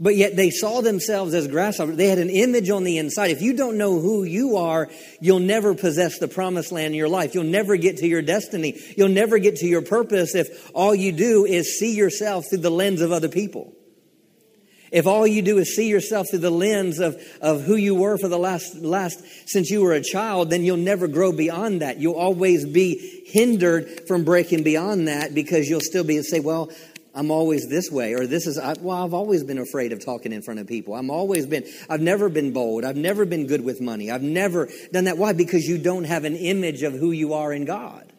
But 0.00 0.16
yet 0.16 0.34
they 0.34 0.50
saw 0.50 0.80
themselves 0.80 1.34
as 1.34 1.46
grasshoppers. 1.46 1.96
They 1.96 2.08
had 2.08 2.18
an 2.18 2.30
image 2.30 2.68
on 2.68 2.82
the 2.82 2.98
inside. 2.98 3.30
If 3.30 3.42
you 3.42 3.52
don't 3.52 3.78
know 3.78 4.00
who 4.00 4.24
you 4.24 4.56
are, 4.56 4.90
you'll 5.20 5.38
never 5.38 5.74
possess 5.74 6.18
the 6.18 6.26
promised 6.26 6.72
land 6.72 6.88
in 6.88 6.94
your 6.94 7.08
life. 7.08 7.34
You'll 7.34 7.44
never 7.44 7.76
get 7.76 7.98
to 7.98 8.06
your 8.06 8.22
destiny. 8.22 8.80
You'll 8.96 9.08
never 9.08 9.38
get 9.38 9.56
to 9.56 9.66
your 9.66 9.82
purpose 9.82 10.34
if 10.34 10.70
all 10.74 10.94
you 10.94 11.12
do 11.12 11.44
is 11.44 11.78
see 11.78 11.94
yourself 11.94 12.46
through 12.50 12.58
the 12.58 12.70
lens 12.70 13.02
of 13.02 13.12
other 13.12 13.28
people. 13.28 13.72
If 14.90 15.08
all 15.08 15.26
you 15.26 15.42
do 15.42 15.58
is 15.58 15.74
see 15.74 15.88
yourself 15.88 16.30
through 16.30 16.38
the 16.40 16.50
lens 16.50 17.00
of, 17.00 17.20
of 17.40 17.62
who 17.62 17.74
you 17.74 17.96
were 17.96 18.16
for 18.16 18.28
the 18.28 18.38
last, 18.38 18.76
last, 18.76 19.24
since 19.44 19.68
you 19.68 19.82
were 19.82 19.92
a 19.92 20.00
child, 20.00 20.50
then 20.50 20.62
you'll 20.62 20.76
never 20.76 21.08
grow 21.08 21.32
beyond 21.32 21.82
that. 21.82 21.98
You'll 21.98 22.14
always 22.14 22.64
be 22.64 23.22
hindered 23.26 24.06
from 24.06 24.24
breaking 24.24 24.62
beyond 24.62 25.08
that 25.08 25.34
because 25.34 25.68
you'll 25.68 25.80
still 25.80 26.04
be, 26.04 26.22
say, 26.22 26.38
well, 26.38 26.70
I'm 27.16 27.30
always 27.30 27.68
this 27.68 27.90
way, 27.92 28.14
or 28.14 28.26
this 28.26 28.46
is, 28.46 28.58
well, 28.80 29.04
I've 29.04 29.14
always 29.14 29.44
been 29.44 29.58
afraid 29.58 29.92
of 29.92 30.04
talking 30.04 30.32
in 30.32 30.42
front 30.42 30.58
of 30.58 30.66
people. 30.66 30.94
I'm 30.94 31.10
always 31.10 31.46
been, 31.46 31.64
I've 31.88 32.00
never 32.00 32.28
been 32.28 32.52
bold. 32.52 32.84
I've 32.84 32.96
never 32.96 33.24
been 33.24 33.46
good 33.46 33.64
with 33.64 33.80
money. 33.80 34.10
I've 34.10 34.22
never 34.22 34.68
done 34.92 35.04
that. 35.04 35.16
Why? 35.16 35.32
Because 35.32 35.62
you 35.64 35.78
don't 35.78 36.04
have 36.04 36.24
an 36.24 36.34
image 36.34 36.82
of 36.82 36.92
who 36.92 37.12
you 37.12 37.34
are 37.34 37.52
in 37.52 37.66
God. 37.66 38.10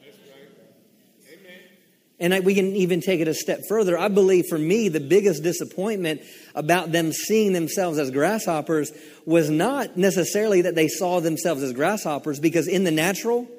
And 2.18 2.34
I, 2.34 2.40
we 2.40 2.56
can 2.56 2.68
even 2.78 3.02
take 3.02 3.20
it 3.20 3.28
a 3.28 3.34
step 3.34 3.60
further. 3.68 3.98
I 3.98 4.08
believe 4.08 4.46
for 4.48 4.58
me, 4.58 4.88
the 4.88 5.02
biggest 5.02 5.44
disappointment 5.44 6.22
about 6.56 6.94
them 6.94 7.12
seeing 7.12 7.52
themselves 7.52 8.00
as 8.00 8.10
grasshoppers 8.12 8.94
was 9.26 9.50
not 9.50 9.98
necessarily 9.98 10.62
that 10.62 10.76
they 10.76 10.88
saw 10.88 11.20
themselves 11.20 11.62
as 11.62 11.74
grasshoppers, 11.74 12.40
because 12.40 12.70
in 12.70 12.86
the 12.86 12.92
natural, 12.92 13.50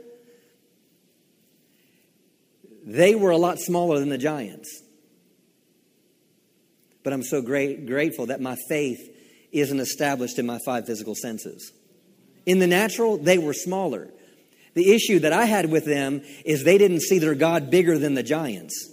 they 2.86 3.14
were 3.14 3.28
a 3.28 3.36
lot 3.36 3.58
smaller 3.58 3.98
than 3.98 4.08
the 4.08 4.16
giants. 4.16 4.84
But 7.06 7.12
I'm 7.12 7.22
so 7.22 7.40
great, 7.40 7.86
grateful 7.86 8.26
that 8.26 8.40
my 8.40 8.56
faith 8.68 8.98
isn't 9.52 9.78
established 9.78 10.40
in 10.40 10.46
my 10.46 10.58
five 10.64 10.86
physical 10.86 11.14
senses. 11.14 11.70
In 12.46 12.58
the 12.58 12.66
natural, 12.66 13.16
they 13.16 13.38
were 13.38 13.52
smaller. 13.52 14.08
The 14.74 14.92
issue 14.92 15.20
that 15.20 15.32
I 15.32 15.44
had 15.44 15.70
with 15.70 15.84
them 15.84 16.22
is 16.44 16.64
they 16.64 16.78
didn't 16.78 17.02
see 17.02 17.20
their 17.20 17.36
God 17.36 17.70
bigger 17.70 17.96
than 17.96 18.14
the 18.14 18.24
giants. 18.24 18.90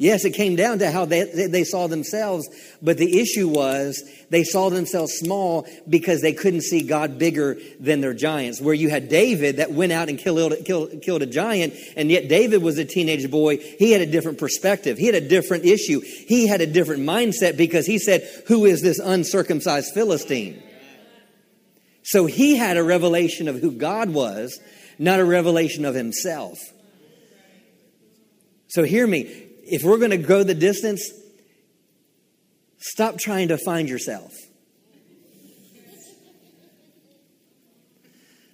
Yes, 0.00 0.24
it 0.24 0.30
came 0.30 0.56
down 0.56 0.78
to 0.78 0.90
how 0.90 1.04
they, 1.04 1.24
they 1.24 1.62
saw 1.62 1.86
themselves, 1.86 2.48
but 2.80 2.96
the 2.96 3.20
issue 3.20 3.46
was 3.46 4.02
they 4.30 4.44
saw 4.44 4.70
themselves 4.70 5.12
small 5.12 5.68
because 5.86 6.22
they 6.22 6.32
couldn't 6.32 6.62
see 6.62 6.80
God 6.80 7.18
bigger 7.18 7.58
than 7.78 8.00
their 8.00 8.14
giants. 8.14 8.62
Where 8.62 8.72
you 8.72 8.88
had 8.88 9.10
David 9.10 9.58
that 9.58 9.72
went 9.72 9.92
out 9.92 10.08
and 10.08 10.18
killed, 10.18 10.54
killed, 10.64 11.02
killed 11.02 11.20
a 11.20 11.26
giant, 11.26 11.74
and 11.96 12.10
yet 12.10 12.30
David 12.30 12.62
was 12.62 12.78
a 12.78 12.84
teenage 12.86 13.30
boy. 13.30 13.58
He 13.58 13.92
had 13.92 14.00
a 14.00 14.06
different 14.06 14.38
perspective. 14.38 14.96
He 14.96 15.04
had 15.04 15.16
a 15.16 15.28
different 15.28 15.66
issue. 15.66 16.00
He 16.00 16.46
had 16.46 16.62
a 16.62 16.66
different 16.66 17.02
mindset 17.02 17.58
because 17.58 17.84
he 17.84 17.98
said, 17.98 18.26
Who 18.46 18.64
is 18.64 18.80
this 18.80 18.98
uncircumcised 19.00 19.92
Philistine? 19.92 20.62
So 22.04 22.24
he 22.24 22.56
had 22.56 22.78
a 22.78 22.82
revelation 22.82 23.48
of 23.48 23.60
who 23.60 23.70
God 23.70 24.08
was, 24.08 24.60
not 24.98 25.20
a 25.20 25.26
revelation 25.26 25.84
of 25.84 25.94
himself. 25.94 26.58
So 28.68 28.82
hear 28.82 29.06
me. 29.06 29.48
If 29.70 29.82
we're 29.82 29.98
going 29.98 30.10
to 30.10 30.18
go 30.18 30.42
the 30.42 30.54
distance, 30.54 31.10
stop 32.78 33.18
trying 33.18 33.48
to 33.48 33.58
find 33.58 33.88
yourself. 33.88 34.32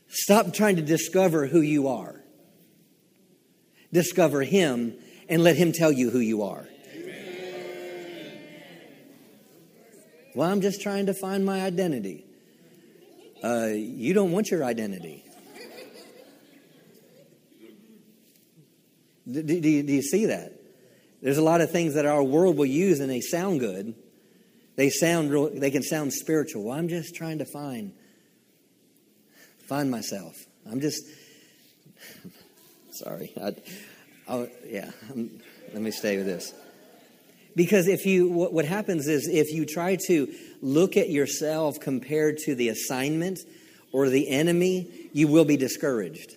Stop 0.08 0.52
trying 0.52 0.76
to 0.76 0.82
discover 0.82 1.46
who 1.46 1.60
you 1.60 1.88
are. 1.88 2.22
Discover 3.92 4.42
Him 4.42 4.94
and 5.28 5.42
let 5.42 5.56
Him 5.56 5.72
tell 5.72 5.92
you 5.92 6.10
who 6.10 6.20
you 6.20 6.42
are. 6.42 6.66
Well, 10.34 10.50
I'm 10.50 10.60
just 10.60 10.82
trying 10.82 11.06
to 11.06 11.14
find 11.14 11.46
my 11.46 11.62
identity 11.62 12.26
uh, 13.42 13.66
you 13.66 14.14
don't 14.14 14.32
want 14.32 14.50
your 14.50 14.64
identity. 14.64 15.24
Do, 19.30 19.42
do, 19.42 19.60
do, 19.60 19.68
you 19.68 20.02
see 20.02 20.26
that? 20.26 20.52
There's 21.26 21.38
a 21.38 21.42
lot 21.42 21.60
of 21.60 21.72
things 21.72 21.94
that 21.94 22.06
our 22.06 22.22
world 22.22 22.56
will 22.56 22.66
use 22.66 23.00
and 23.00 23.10
they 23.10 23.20
sound 23.20 23.58
good. 23.58 23.96
They 24.76 24.90
sound 24.90 25.32
real, 25.32 25.50
they 25.50 25.72
can 25.72 25.82
sound 25.82 26.12
spiritual. 26.12 26.62
Well, 26.62 26.78
I'm 26.78 26.86
just 26.86 27.16
trying 27.16 27.38
to 27.38 27.44
find 27.44 27.92
find 29.66 29.90
myself. 29.90 30.36
I'm 30.70 30.80
just 30.80 31.02
sorry. 32.92 33.32
I, 33.42 33.56
I, 34.28 34.50
yeah, 34.68 34.92
I'm, 35.10 35.42
let 35.72 35.82
me 35.82 35.90
stay 35.90 36.16
with 36.16 36.26
this. 36.26 36.54
Because 37.56 37.88
if 37.88 38.06
you, 38.06 38.28
what, 38.28 38.52
what 38.52 38.64
happens 38.64 39.08
is 39.08 39.26
if 39.26 39.52
you 39.52 39.66
try 39.66 39.96
to 40.06 40.32
look 40.62 40.96
at 40.96 41.10
yourself 41.10 41.80
compared 41.80 42.38
to 42.44 42.54
the 42.54 42.68
assignment 42.68 43.40
or 43.90 44.10
the 44.10 44.28
enemy, 44.28 45.08
you 45.12 45.26
will 45.26 45.44
be 45.44 45.56
discouraged. 45.56 46.36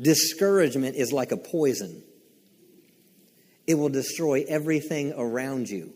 Discouragement 0.00 0.96
is 0.96 1.12
like 1.12 1.32
a 1.32 1.36
poison. 1.36 2.02
It 3.66 3.74
will 3.74 3.88
destroy 3.88 4.44
everything 4.48 5.12
around 5.16 5.68
you. 5.68 5.92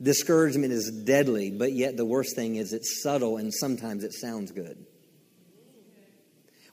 Discouragement 0.00 0.72
is 0.72 0.90
deadly, 0.90 1.50
but 1.50 1.72
yet 1.72 1.96
the 1.96 2.04
worst 2.04 2.34
thing 2.36 2.56
is 2.56 2.72
it's 2.72 3.02
subtle 3.02 3.36
and 3.36 3.52
sometimes 3.54 4.04
it 4.04 4.12
sounds 4.12 4.50
good. 4.50 4.84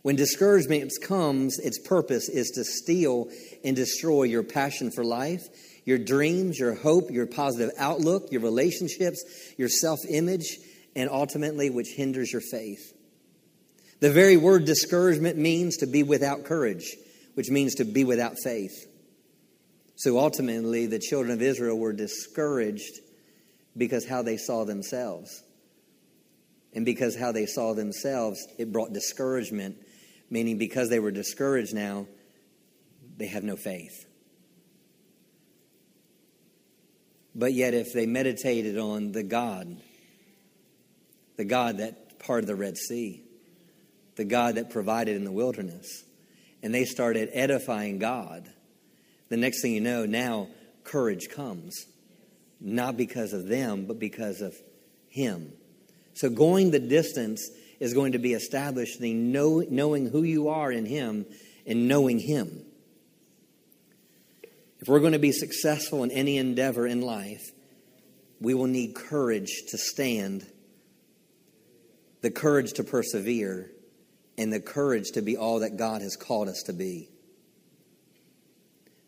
When 0.01 0.15
discouragement 0.15 0.91
comes, 1.01 1.59
its 1.59 1.77
purpose 1.77 2.29
is 2.29 2.51
to 2.51 2.63
steal 2.63 3.27
and 3.63 3.75
destroy 3.75 4.23
your 4.23 4.43
passion 4.43 4.91
for 4.91 5.03
life, 5.03 5.47
your 5.85 5.97
dreams, 5.97 6.57
your 6.57 6.73
hope, 6.73 7.11
your 7.11 7.27
positive 7.27 7.71
outlook, 7.77 8.31
your 8.31 8.41
relationships, 8.41 9.23
your 9.57 9.69
self 9.69 9.99
image, 10.09 10.57
and 10.95 11.09
ultimately, 11.09 11.69
which 11.69 11.89
hinders 11.95 12.31
your 12.31 12.41
faith. 12.41 12.93
The 13.99 14.11
very 14.11 14.37
word 14.37 14.65
discouragement 14.65 15.37
means 15.37 15.77
to 15.77 15.87
be 15.87 16.03
without 16.03 16.45
courage, 16.45 16.95
which 17.33 17.49
means 17.49 17.75
to 17.75 17.85
be 17.85 18.03
without 18.03 18.35
faith. 18.43 18.87
So 19.95 20.17
ultimately, 20.17 20.85
the 20.85 20.99
children 20.99 21.33
of 21.33 21.41
Israel 21.41 21.77
were 21.77 21.91
discouraged 21.91 22.99
because 23.75 24.07
how 24.07 24.21
they 24.21 24.37
saw 24.37 24.63
themselves. 24.63 25.43
And 26.73 26.85
because 26.85 27.17
how 27.17 27.31
they 27.31 27.45
saw 27.45 27.73
themselves, 27.73 28.39
it 28.57 28.71
brought 28.71 28.93
discouragement 28.93 29.75
meaning 30.29 30.57
because 30.57 30.89
they 30.89 30.99
were 30.99 31.11
discouraged 31.11 31.73
now, 31.73 32.07
they 33.17 33.27
have 33.27 33.43
no 33.43 33.55
faith. 33.55 34.05
But 37.35 37.53
yet, 37.53 37.73
if 37.73 37.93
they 37.93 38.05
meditated 38.05 38.77
on 38.77 39.11
the 39.11 39.23
God, 39.23 39.77
the 41.37 41.45
God 41.45 41.77
that 41.77 42.19
parted 42.19 42.47
the 42.47 42.55
Red 42.55 42.77
Sea, 42.77 43.23
the 44.19 44.25
God 44.25 44.55
that 44.55 44.69
provided 44.69 45.15
in 45.15 45.23
the 45.23 45.31
wilderness, 45.31 46.03
and 46.61 46.75
they 46.75 46.83
started 46.83 47.29
edifying 47.31 47.99
God, 47.99 48.49
the 49.29 49.37
next 49.37 49.61
thing 49.61 49.71
you 49.71 49.79
know, 49.79 50.05
now 50.05 50.49
courage 50.83 51.29
comes. 51.29 51.85
Not 52.59 52.97
because 52.97 53.31
of 53.31 53.47
them, 53.47 53.85
but 53.85 53.97
because 53.97 54.41
of 54.41 54.53
Him. 55.07 55.53
So 56.15 56.29
going 56.29 56.71
the 56.71 56.79
distance 56.79 57.49
is 57.79 57.93
going 57.93 58.11
to 58.11 58.19
be 58.19 58.33
established 58.33 58.99
in 58.99 59.31
know, 59.31 59.63
knowing 59.69 60.09
who 60.09 60.23
you 60.23 60.49
are 60.49 60.69
in 60.69 60.85
Him 60.85 61.25
and 61.65 61.87
knowing 61.87 62.19
Him. 62.19 62.65
If 64.81 64.89
we're 64.89 64.99
going 64.99 65.13
to 65.13 65.19
be 65.19 65.31
successful 65.31 66.03
in 66.03 66.11
any 66.11 66.37
endeavor 66.37 66.85
in 66.85 66.99
life, 66.99 67.51
we 68.41 68.53
will 68.53 68.67
need 68.67 68.95
courage 68.95 69.63
to 69.69 69.77
stand, 69.77 70.45
the 72.19 72.31
courage 72.31 72.73
to 72.73 72.83
persevere, 72.83 73.71
and 74.39 74.53
the 74.53 74.61
courage 74.61 75.11
to 75.11 75.21
be 75.21 75.35
all 75.35 75.59
that 75.59 75.75
God 75.75 76.01
has 76.01 76.15
called 76.15 76.47
us 76.47 76.63
to 76.67 76.73
be. 76.73 77.09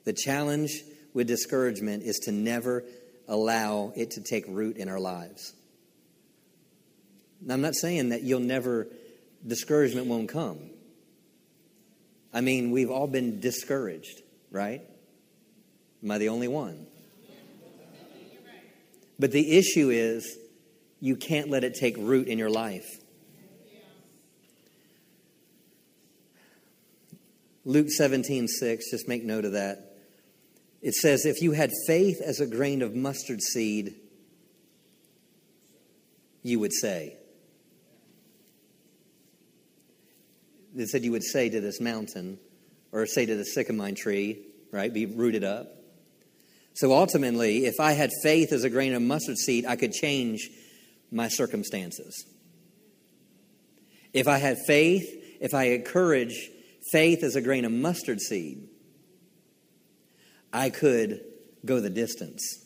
The 0.04 0.12
challenge 0.12 0.84
with 1.14 1.28
discouragement 1.28 2.04
is 2.04 2.20
to 2.26 2.34
never 2.34 2.84
allow 3.30 3.94
it 3.96 4.12
to 4.12 4.22
take 4.22 4.44
root 4.50 4.76
in 4.76 4.90
our 4.90 5.00
lives. 5.00 5.54
Now, 7.40 7.54
I'm 7.54 7.62
not 7.62 7.76
saying 7.76 8.10
that 8.10 8.24
you'll 8.24 8.42
never, 8.42 8.88
discouragement 9.48 10.08
won't 10.08 10.28
come. 10.28 10.60
I 12.34 12.42
mean, 12.42 12.72
we've 12.72 12.92
all 12.92 13.08
been 13.08 13.40
discouraged, 13.40 14.22
right? 14.52 14.82
Am 16.04 16.12
I 16.12 16.18
the 16.18 16.30
only 16.30 16.50
one? 16.50 16.88
But 19.18 19.32
the 19.32 19.58
issue 19.58 19.92
is, 19.92 20.38
you 21.00 21.16
can't 21.16 21.50
let 21.50 21.64
it 21.64 21.76
take 21.76 21.96
root 21.98 22.28
in 22.28 22.38
your 22.38 22.50
life. 22.50 23.02
Luke 27.64 27.90
17, 27.90 28.48
6, 28.48 28.92
just 28.92 29.08
make 29.08 29.24
note 29.24 29.46
of 29.46 29.54
that. 29.54 29.98
It 30.82 30.96
says, 30.96 31.26
If 31.26 31.42
you 31.42 31.52
had 31.52 31.72
faith 31.86 32.20
as 32.22 32.40
a 32.40 32.48
grain 32.48 32.82
of 32.82 32.96
mustard 32.96 33.42
seed, 33.42 33.96
you 36.44 36.60
would 36.60 36.74
say. 36.74 37.18
It 40.76 40.88
said 40.88 41.04
you 41.04 41.12
would 41.12 41.24
say 41.24 41.50
to 41.50 41.62
this 41.62 41.80
mountain, 41.82 42.40
or 42.92 43.06
say 43.06 43.26
to 43.26 43.36
the 43.36 43.44
sycamore 43.44 43.92
tree, 43.92 44.40
right, 44.72 44.92
be 44.92 45.06
rooted 45.06 45.44
up. 45.44 45.68
So 46.74 46.94
ultimately, 46.94 47.66
if 47.66 47.80
I 47.80 47.92
had 47.92 48.10
faith 48.24 48.54
as 48.54 48.64
a 48.64 48.70
grain 48.70 48.94
of 48.94 49.02
mustard 49.02 49.38
seed, 49.38 49.66
I 49.66 49.76
could 49.76 49.92
change 49.92 50.50
my 51.12 51.28
circumstances. 51.28 52.26
If 54.14 54.28
I 54.28 54.38
had 54.38 54.58
faith, 54.66 55.04
if 55.42 55.54
I 55.54 55.68
had 55.68 55.86
courage, 55.86 56.50
faith 56.92 57.24
is 57.24 57.36
a 57.36 57.42
grain 57.42 57.66
of 57.66 57.72
mustard 57.72 58.20
seed, 58.20 58.68
I 60.54 60.70
could 60.70 61.22
go 61.66 61.80
the 61.80 61.90
distance. 61.90 62.66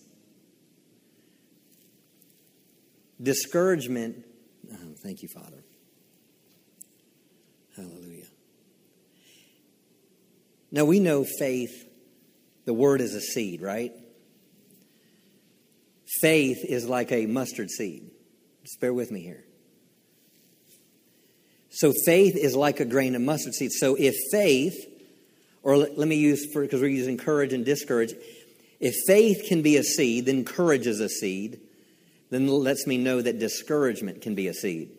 Discouragement, 3.22 4.26
oh, 4.72 4.94
thank 5.02 5.22
you, 5.22 5.30
Father. 5.30 5.64
Hallelujah. 7.76 8.26
Now 10.72 10.86
we 10.86 11.00
know 11.00 11.24
faith, 11.24 11.88
the 12.66 12.74
word 12.74 13.02
is 13.02 13.14
a 13.14 13.22
seed, 13.22 13.62
right? 13.62 13.94
Faith 16.20 16.66
is 16.66 16.88
like 16.88 17.12
a 17.12 17.26
mustard 17.26 17.70
seed. 17.70 18.12
Just 18.64 18.80
bear 18.82 18.94
with 18.94 19.12
me 19.12 19.22
here. 19.22 19.45
So 21.76 21.92
faith 22.06 22.38
is 22.38 22.56
like 22.56 22.80
a 22.80 22.86
grain 22.86 23.16
of 23.16 23.22
mustard 23.22 23.54
seed. 23.54 23.74
So 23.74 23.96
if 23.96 24.16
faith, 24.32 24.78
or 25.62 25.76
let, 25.76 25.98
let 25.98 26.08
me 26.08 26.16
use 26.16 26.50
for 26.54 26.62
because 26.62 26.80
we're 26.80 26.88
using 26.88 27.18
courage 27.18 27.52
and 27.52 27.66
discourage, 27.66 28.14
if 28.80 28.96
faith 29.06 29.44
can 29.50 29.62
be 29.62 29.76
a 29.76 29.84
seed, 29.84 30.26
then 30.26 30.46
courage 30.46 30.88
is 30.88 31.02
a 31.02 31.10
seed, 31.10 31.60
then 32.30 32.48
lets 32.48 32.88
me 32.88 32.98
know 32.98 33.22
that 33.22 33.40
discouragement 33.40 34.22
can 34.22 34.36
be 34.36 34.48
a 34.48 34.54
seed. 34.54 34.90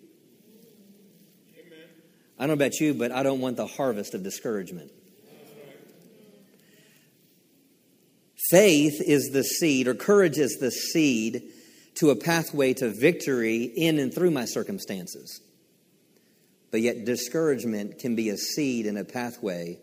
Amen. 1.59 1.79
I 2.39 2.43
don't 2.43 2.49
know 2.49 2.65
about 2.65 2.79
you, 2.79 2.93
but 2.93 3.11
I 3.11 3.23
don't 3.23 3.41
want 3.41 3.57
the 3.57 3.67
harvest 3.67 4.13
of 4.13 4.23
discouragement. 4.23 4.91
Faith 8.51 9.01
is 9.01 9.31
the 9.33 9.43
seed, 9.43 9.89
or 9.89 9.95
courage 9.95 10.37
is 10.37 10.59
the 10.61 10.71
seed 10.71 11.43
to 11.95 12.11
a 12.11 12.17
pathway 12.17 12.75
to 12.75 12.91
victory 12.91 13.65
in 13.65 13.99
and 13.99 14.15
through 14.15 14.31
my 14.31 14.45
circumstances. 14.45 15.41
But 16.77 16.83
yet, 16.83 17.07
discouragement 17.07 17.99
can 17.99 18.17
be 18.17 18.29
a 18.29 18.37
seed 18.37 18.85
and 18.85 18.99
a 18.99 19.05
pathway 19.05 19.79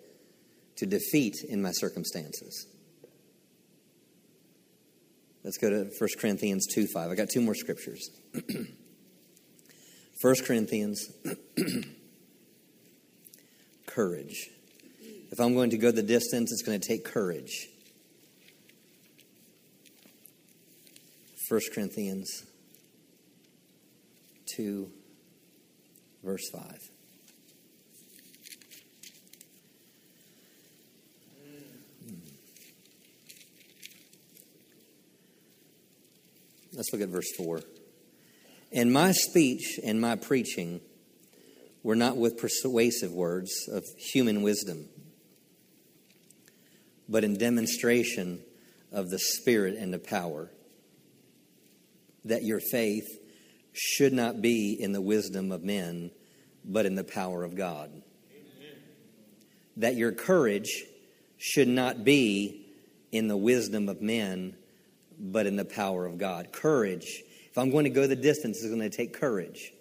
to 0.75 0.85
defeat 0.85 1.37
in 1.49 1.59
my 1.59 1.71
circumstances. 1.71 2.67
Let's 5.43 5.57
go 5.57 5.71
to 5.71 5.89
1 5.97 6.09
Corinthians 6.19 6.67
2 6.71 6.85
5. 6.93 7.09
I 7.09 7.15
got 7.15 7.29
two 7.33 7.41
more 7.41 7.55
scriptures. 7.55 8.11
1 10.21 10.35
Corinthians, 10.45 11.07
courage. 13.87 14.51
If 15.31 15.39
I'm 15.39 15.55
going 15.55 15.71
to 15.71 15.77
go 15.77 15.89
the 15.89 16.03
distance, 16.03 16.51
it's 16.51 16.61
going 16.61 16.79
to 16.79 16.87
take 16.87 17.05
courage. 17.05 17.69
1 21.49 21.59
Corinthians 21.73 22.43
2, 24.55 24.91
verse 26.23 26.49
5. 26.51 26.79
Let's 36.75 36.91
look 36.91 37.01
at 37.03 37.09
verse 37.09 37.31
4. 37.37 37.61
And 38.71 38.91
my 38.91 39.11
speech 39.11 39.79
and 39.83 40.01
my 40.01 40.15
preaching 40.15 40.81
were 41.83 41.95
not 41.95 42.17
with 42.17 42.37
persuasive 42.37 43.11
words 43.11 43.51
of 43.71 43.83
human 43.97 44.41
wisdom, 44.41 44.89
but 47.07 47.23
in 47.23 47.37
demonstration 47.37 48.41
of 48.91 49.11
the 49.11 49.19
Spirit 49.19 49.75
and 49.77 49.93
the 49.93 49.99
power, 49.99 50.49
that 52.25 52.43
your 52.43 52.59
faith 52.59 53.07
should 53.73 54.13
not 54.13 54.41
be 54.41 54.73
in 54.73 54.91
the 54.91 55.01
wisdom 55.01 55.51
of 55.51 55.63
men, 55.63 56.11
but 56.63 56.85
in 56.85 56.95
the 56.95 57.03
power 57.03 57.43
of 57.43 57.55
God. 57.55 57.89
Amen. 57.89 58.77
That 59.77 59.95
your 59.95 60.11
courage 60.11 60.85
should 61.37 61.67
not 61.67 62.03
be 62.03 62.65
in 63.11 63.27
the 63.27 63.37
wisdom 63.37 63.89
of 63.89 64.01
men, 64.01 64.55
but 65.19 65.45
in 65.45 65.55
the 65.55 65.65
power 65.65 66.05
of 66.05 66.17
God. 66.17 66.51
Courage. 66.51 67.23
If 67.49 67.57
I'm 67.57 67.69
going 67.69 67.83
to 67.83 67.89
go 67.89 68.07
the 68.07 68.15
distance, 68.15 68.57
it's 68.57 68.67
going 68.67 68.79
to 68.79 68.95
take 68.95 69.13
courage. 69.13 69.73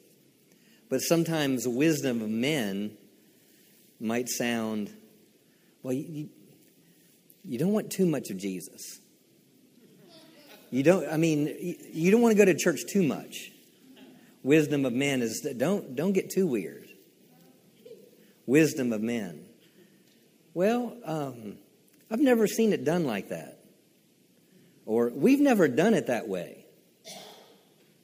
But 0.90 1.00
sometimes 1.00 1.66
wisdom 1.66 2.20
of 2.20 2.28
men 2.28 2.96
might 4.00 4.28
sound, 4.28 4.90
well, 5.82 5.94
you, 5.94 6.28
you 7.44 7.58
don't 7.58 7.72
want 7.72 7.90
too 7.90 8.06
much 8.06 8.30
of 8.30 8.36
Jesus. 8.36 8.98
You 10.70 10.82
don't, 10.82 11.08
I 11.08 11.16
mean, 11.16 11.78
you 11.92 12.10
don't 12.10 12.22
want 12.22 12.36
to 12.36 12.38
go 12.38 12.44
to 12.44 12.54
church 12.54 12.80
too 12.90 13.02
much. 13.02 13.51
Wisdom 14.42 14.84
of 14.84 14.92
men 14.92 15.22
is 15.22 15.46
don't, 15.56 15.94
don't 15.94 16.12
get 16.12 16.30
too 16.30 16.46
weird. 16.46 16.88
Wisdom 18.46 18.92
of 18.92 19.00
men. 19.00 19.44
Well, 20.54 20.96
um, 21.04 21.58
I've 22.10 22.20
never 22.20 22.46
seen 22.46 22.72
it 22.72 22.84
done 22.84 23.06
like 23.06 23.28
that. 23.28 23.58
Or 24.84 25.10
we've 25.10 25.40
never 25.40 25.68
done 25.68 25.94
it 25.94 26.08
that 26.08 26.28
way. 26.28 26.66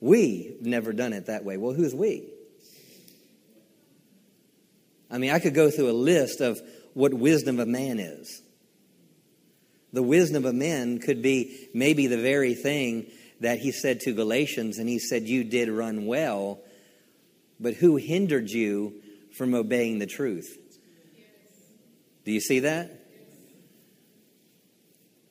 We've 0.00 0.62
never 0.62 0.92
done 0.92 1.12
it 1.12 1.26
that 1.26 1.44
way. 1.44 1.56
Well, 1.56 1.72
who's 1.72 1.94
we? 1.94 2.28
I 5.10 5.18
mean, 5.18 5.30
I 5.30 5.40
could 5.40 5.54
go 5.54 5.70
through 5.70 5.90
a 5.90 5.92
list 5.92 6.40
of 6.40 6.60
what 6.94 7.12
wisdom 7.12 7.58
of 7.58 7.66
man 7.66 7.98
is. 7.98 8.42
The 9.92 10.02
wisdom 10.02 10.44
of 10.44 10.54
men 10.54 10.98
could 10.98 11.22
be 11.22 11.68
maybe 11.74 12.06
the 12.06 12.18
very 12.18 12.54
thing 12.54 13.10
that 13.40 13.58
he 13.58 13.72
said 13.72 14.00
to 14.00 14.12
Galatians, 14.12 14.78
and 14.78 14.88
he 14.88 14.98
said, 14.98 15.28
You 15.28 15.44
did 15.44 15.68
run 15.68 16.06
well, 16.06 16.60
but 17.60 17.74
who 17.74 17.96
hindered 17.96 18.50
you 18.50 18.94
from 19.32 19.54
obeying 19.54 19.98
the 19.98 20.06
truth? 20.06 20.56
Do 22.24 22.32
you 22.32 22.40
see 22.40 22.60
that? 22.60 22.98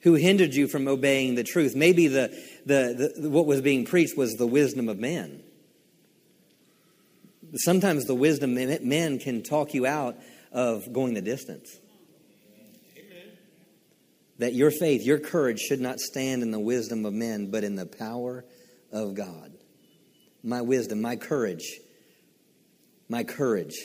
who 0.08 0.14
hindered 0.14 0.53
you 0.53 0.68
from 0.68 0.88
obeying 0.88 1.36
the 1.36 1.43
truth. 1.43 1.76
Maybe 1.76 2.08
the, 2.08 2.30
the, 2.66 3.14
the, 3.18 3.30
what 3.30 3.45
was 3.45 3.60
being 3.60 3.84
preached 3.84 4.16
was 4.16 4.36
the 4.36 4.47
wisdom 4.47 4.88
of 4.88 4.97
men. 4.97 5.43
Sometimes 7.55 8.05
the 8.05 8.16
wisdom 8.16 8.58
of 8.58 8.82
men 8.84 9.20
can 9.20 9.43
talk 9.43 9.74
you 9.74 9.86
out 9.86 10.16
of 10.53 10.93
going 10.93 11.14
the 11.14 11.22
distance. 11.22 11.78
That 14.40 14.54
your 14.54 14.72
faith, 14.72 15.04
your 15.04 15.20
courage 15.20 15.60
should 15.60 15.82
not 15.82 16.00
stand 16.00 16.44
in 16.44 16.52
the 16.52 16.60
wisdom 16.60 17.06
of 17.06 17.14
men, 17.14 17.50
but 17.50 17.64
in 17.64 17.76
the 17.76 17.86
power 17.86 18.46
of 18.92 19.16
God. 19.16 19.54
My 20.44 20.62
wisdom, 20.62 21.02
my 21.02 21.16
courage, 21.16 21.80
my 23.10 23.24
courage, 23.24 23.76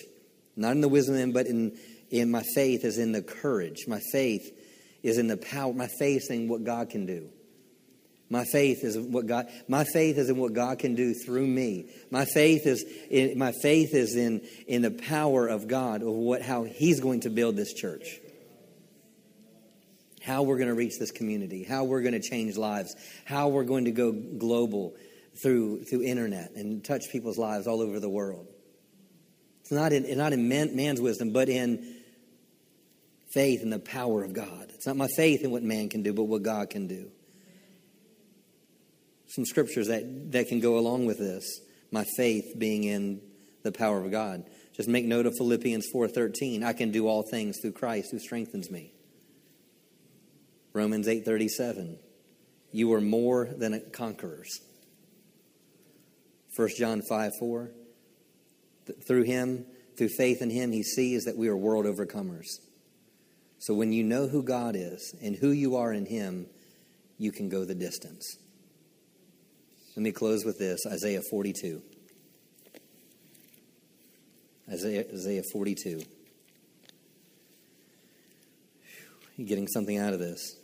not 0.54 0.72
in 0.72 0.80
the 0.80 0.88
wisdom 0.88 1.14
of 1.14 1.20
men, 1.20 1.32
but 1.32 1.46
in, 1.46 1.78
in 2.10 2.30
my 2.30 2.42
faith 2.54 2.84
is 2.84 2.98
in 2.98 3.12
the 3.12 3.22
courage. 3.22 3.84
My 3.88 4.00
faith 4.12 4.50
is 5.02 5.18
in 5.18 5.26
the 5.26 5.38
power, 5.38 5.72
my 5.72 5.88
faith 5.98 6.30
in 6.30 6.48
what 6.48 6.64
God 6.64 6.90
can 6.90 7.06
do. 7.06 7.30
My 8.32 8.44
faith 8.44 8.82
is 8.82 8.96
what 8.96 9.26
God. 9.26 9.48
My 9.68 9.84
faith 9.84 10.16
is 10.16 10.30
in 10.30 10.38
what 10.38 10.54
God 10.54 10.78
can 10.78 10.94
do 10.94 11.12
through 11.12 11.46
me. 11.46 11.90
My 12.10 12.24
faith 12.24 12.66
is 12.66 12.82
in, 13.10 13.36
my 13.38 13.52
faith 13.60 13.94
is 13.94 14.16
in 14.16 14.40
in 14.66 14.80
the 14.80 14.90
power 14.90 15.46
of 15.46 15.68
God 15.68 16.00
of 16.00 16.08
what 16.08 16.40
how 16.40 16.62
He's 16.62 16.98
going 17.00 17.20
to 17.20 17.30
build 17.30 17.56
this 17.56 17.74
church. 17.74 18.20
How 20.24 20.42
we're 20.42 20.56
going 20.56 20.68
to 20.68 20.74
reach 20.74 20.98
this 20.98 21.10
community. 21.10 21.64
How 21.64 21.84
we're 21.84 22.02
going 22.02 22.14
to 22.14 22.20
change 22.20 22.56
lives. 22.56 22.94
How 23.24 23.48
we're 23.48 23.64
going 23.64 23.86
to 23.86 23.90
go 23.90 24.12
global 24.12 24.94
through 25.42 25.84
through 25.84 26.02
internet 26.02 26.52
and 26.54 26.84
touch 26.84 27.02
people's 27.10 27.38
lives 27.38 27.66
all 27.66 27.80
over 27.80 27.98
the 27.98 28.08
world. 28.08 28.46
It's 29.62 29.72
not 29.72 29.92
in 29.92 30.16
not 30.16 30.32
in 30.32 30.48
man, 30.48 30.76
man's 30.76 31.00
wisdom, 31.00 31.32
but 31.32 31.48
in 31.48 31.96
faith 33.32 33.62
in 33.62 33.70
the 33.70 33.78
power 33.78 34.22
of 34.22 34.32
God. 34.32 34.70
It's 34.74 34.86
not 34.86 34.96
my 34.96 35.08
faith 35.16 35.42
in 35.42 35.50
what 35.50 35.62
man 35.62 35.88
can 35.88 36.02
do, 36.02 36.12
but 36.12 36.24
what 36.24 36.42
God 36.42 36.70
can 36.70 36.86
do. 36.86 37.10
Some 39.28 39.46
scriptures 39.46 39.88
that, 39.88 40.32
that 40.32 40.48
can 40.48 40.60
go 40.60 40.78
along 40.78 41.06
with 41.06 41.18
this. 41.18 41.44
My 41.90 42.04
faith 42.16 42.58
being 42.58 42.84
in 42.84 43.22
the 43.62 43.72
power 43.72 44.04
of 44.04 44.10
God. 44.10 44.44
Just 44.74 44.88
make 44.88 45.04
note 45.04 45.26
of 45.26 45.34
Philippians 45.36 45.86
4:13. 45.94 46.62
I 46.62 46.72
can 46.72 46.90
do 46.90 47.06
all 47.06 47.22
things 47.22 47.58
through 47.60 47.72
Christ 47.72 48.10
who 48.10 48.18
strengthens 48.18 48.70
me. 48.70 48.92
Romans 50.72 51.06
8:37. 51.08 51.98
You 52.70 52.92
are 52.94 53.00
more 53.00 53.46
than 53.46 53.80
conquerors. 53.92 54.60
1 56.56 56.68
John 56.78 57.02
5 57.02 57.32
4. 57.38 57.70
Through 59.06 59.22
him, 59.24 59.66
through 59.96 60.08
faith 60.16 60.42
in 60.42 60.50
him, 60.50 60.72
he 60.72 60.82
sees 60.82 61.24
that 61.24 61.36
we 61.36 61.48
are 61.48 61.56
world 61.56 61.86
overcomers. 61.86 62.46
So 63.62 63.74
when 63.74 63.92
you 63.92 64.02
know 64.02 64.26
who 64.26 64.42
God 64.42 64.74
is 64.74 65.14
and 65.22 65.36
who 65.36 65.52
you 65.52 65.76
are 65.76 65.92
in 65.92 66.04
Him, 66.04 66.46
you 67.16 67.30
can 67.30 67.48
go 67.48 67.64
the 67.64 67.76
distance. 67.76 68.36
Let 69.94 70.02
me 70.02 70.10
close 70.10 70.44
with 70.44 70.58
this 70.58 70.80
Isaiah 70.84 71.20
42. 71.30 71.80
Isaiah, 74.68 75.04
Isaiah 75.12 75.42
42. 75.52 76.02
You 79.36 79.46
getting 79.46 79.68
something 79.68 79.96
out 79.96 80.12
of 80.12 80.18
this? 80.18 80.56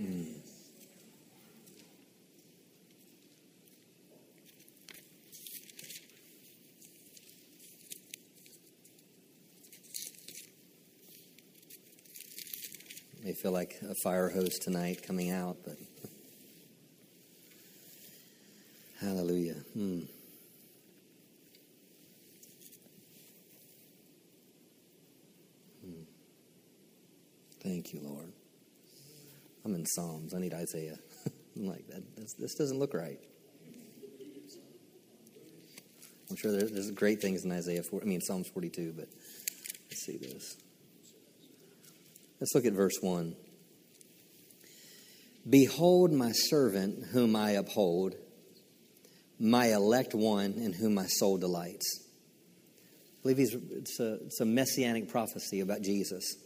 Mm. 0.00 0.26
may 13.22 13.34
feel 13.34 13.52
like 13.52 13.78
a 13.88 13.94
fire 14.02 14.30
hose 14.30 14.58
tonight 14.58 15.06
coming 15.06 15.30
out, 15.30 15.58
but 15.64 15.76
hallelujah. 19.00 19.56
Hmm. 19.74 20.00
Thank 27.62 27.92
you, 27.92 28.00
Lord. 28.02 28.32
I'm 29.64 29.74
in 29.74 29.84
Psalms. 29.86 30.34
I 30.34 30.38
need 30.38 30.54
Isaiah. 30.54 30.98
I'm 31.56 31.66
like 31.66 31.86
that. 31.88 32.02
This, 32.16 32.34
this 32.34 32.54
doesn't 32.54 32.78
look 32.78 32.94
right. 32.94 33.18
I'm 36.30 36.36
sure 36.36 36.52
there's, 36.52 36.70
there's 36.70 36.90
great 36.92 37.20
things 37.20 37.44
in 37.44 37.50
Isaiah 37.50 37.82
4, 37.82 38.02
I 38.02 38.04
mean 38.04 38.20
Psalms 38.20 38.48
42, 38.54 38.94
but 38.96 39.08
let's 39.88 40.06
see 40.06 40.16
this. 40.16 40.56
Let's 42.40 42.54
look 42.54 42.64
at 42.64 42.72
verse 42.72 42.96
1. 43.00 43.34
Behold 45.48 46.12
my 46.12 46.30
servant 46.32 47.06
whom 47.12 47.34
I 47.34 47.52
uphold, 47.52 48.14
my 49.40 49.72
elect 49.72 50.14
one 50.14 50.52
in 50.52 50.72
whom 50.72 50.94
my 50.94 51.06
soul 51.06 51.38
delights. 51.38 52.06
I 53.20 53.22
believe 53.22 53.38
he's, 53.38 53.54
it's, 53.54 53.98
a, 53.98 54.14
it's 54.24 54.40
a 54.40 54.44
messianic 54.44 55.08
prophecy 55.08 55.60
about 55.60 55.82
Jesus. 55.82 56.36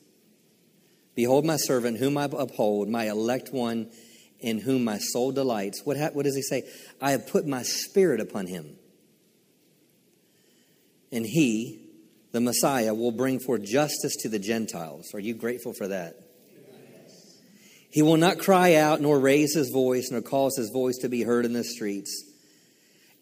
Behold 1.15 1.45
my 1.45 1.57
servant 1.57 1.99
whom 1.99 2.19
I 2.19 2.25
uphold, 2.25 2.89
my 2.89 3.09
elect 3.09 3.53
one 3.53 3.91
in 4.41 4.59
whom 4.59 4.85
my 4.85 4.99
soul 4.99 5.33
delights. 5.33 5.83
What, 5.85 5.97
ha- 5.97 6.11
what 6.13 6.25
does 6.25 6.37
he 6.37 6.43
say? 6.43 6.65
I 7.01 7.13
have 7.13 7.29
put 7.29 7.47
my 7.47 7.63
spirit 7.63 8.21
upon 8.21 8.47
him. 8.47 8.77
And 11.13 11.25
he, 11.25 11.81
the 12.33 12.41
Messiah, 12.41 12.93
will 12.93 13.13
bring 13.13 13.39
forth 13.39 13.63
justice 13.63 14.17
to 14.23 14.29
the 14.29 14.39
Gentiles. 14.41 15.15
Are 15.15 15.21
you 15.21 15.35
grateful 15.35 15.73
for 15.73 15.89
that? 15.89 16.17
He 17.91 18.03
will 18.03 18.17
not 18.17 18.41
cry 18.41 18.75
out, 18.75 19.01
nor 19.01 19.21
raise 19.21 19.55
his 19.55 19.71
voice, 19.71 20.09
nor 20.11 20.21
cause 20.21 20.57
his 20.57 20.71
voice 20.71 20.99
to 21.03 21.09
be 21.09 21.23
heard 21.23 21.45
in 21.45 21.53
the 21.53 21.63
streets. 21.63 22.25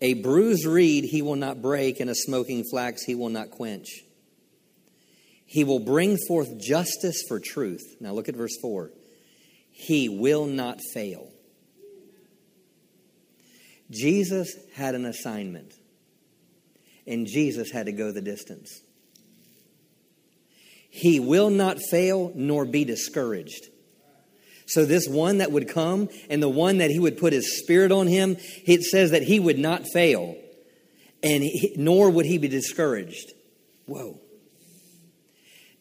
A 0.00 0.14
bruised 0.14 0.64
reed 0.64 1.04
he 1.04 1.20
will 1.20 1.36
not 1.36 1.60
break, 1.60 2.00
and 2.00 2.08
a 2.08 2.14
smoking 2.14 2.64
flax 2.64 3.04
he 3.04 3.14
will 3.14 3.28
not 3.28 3.50
quench. 3.50 4.02
He 5.52 5.64
will 5.64 5.80
bring 5.80 6.16
forth 6.16 6.58
justice 6.58 7.24
for 7.28 7.38
truth. 7.38 7.82
Now 8.00 8.14
look 8.14 8.30
at 8.30 8.34
verse 8.34 8.56
4. 8.62 8.90
He 9.70 10.08
will 10.08 10.46
not 10.46 10.78
fail. 10.94 11.28
Jesus 13.90 14.56
had 14.74 14.94
an 14.94 15.04
assignment, 15.04 15.74
and 17.06 17.26
Jesus 17.26 17.70
had 17.70 17.84
to 17.84 17.92
go 17.92 18.12
the 18.12 18.22
distance. 18.22 18.80
He 20.88 21.20
will 21.20 21.50
not 21.50 21.76
fail 21.90 22.32
nor 22.34 22.64
be 22.64 22.86
discouraged. 22.86 23.66
So, 24.64 24.86
this 24.86 25.06
one 25.06 25.36
that 25.36 25.52
would 25.52 25.68
come 25.68 26.08
and 26.30 26.42
the 26.42 26.48
one 26.48 26.78
that 26.78 26.90
he 26.90 26.98
would 26.98 27.18
put 27.18 27.34
his 27.34 27.58
spirit 27.58 27.92
on 27.92 28.06
him, 28.06 28.38
it 28.64 28.84
says 28.84 29.10
that 29.10 29.24
he 29.24 29.38
would 29.38 29.58
not 29.58 29.84
fail, 29.92 30.34
and 31.22 31.42
he, 31.42 31.74
nor 31.76 32.08
would 32.08 32.24
he 32.24 32.38
be 32.38 32.48
discouraged. 32.48 33.34
Whoa. 33.84 34.18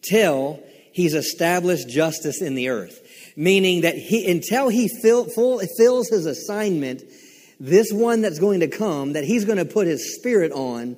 Till 0.02 0.62
he's 0.92 1.14
established 1.14 1.88
justice 1.88 2.42
in 2.42 2.54
the 2.54 2.68
earth. 2.68 3.00
Meaning 3.36 3.82
that 3.82 3.96
he, 3.96 4.30
until 4.30 4.68
he 4.68 4.88
fill, 4.88 5.24
his 5.24 6.26
assignment, 6.26 7.02
this 7.58 7.92
one 7.92 8.20
that's 8.20 8.38
going 8.38 8.60
to 8.60 8.68
come, 8.68 9.14
that 9.14 9.24
he's 9.24 9.44
going 9.44 9.58
to 9.58 9.64
put 9.64 9.86
his 9.86 10.16
spirit 10.16 10.52
on, 10.52 10.96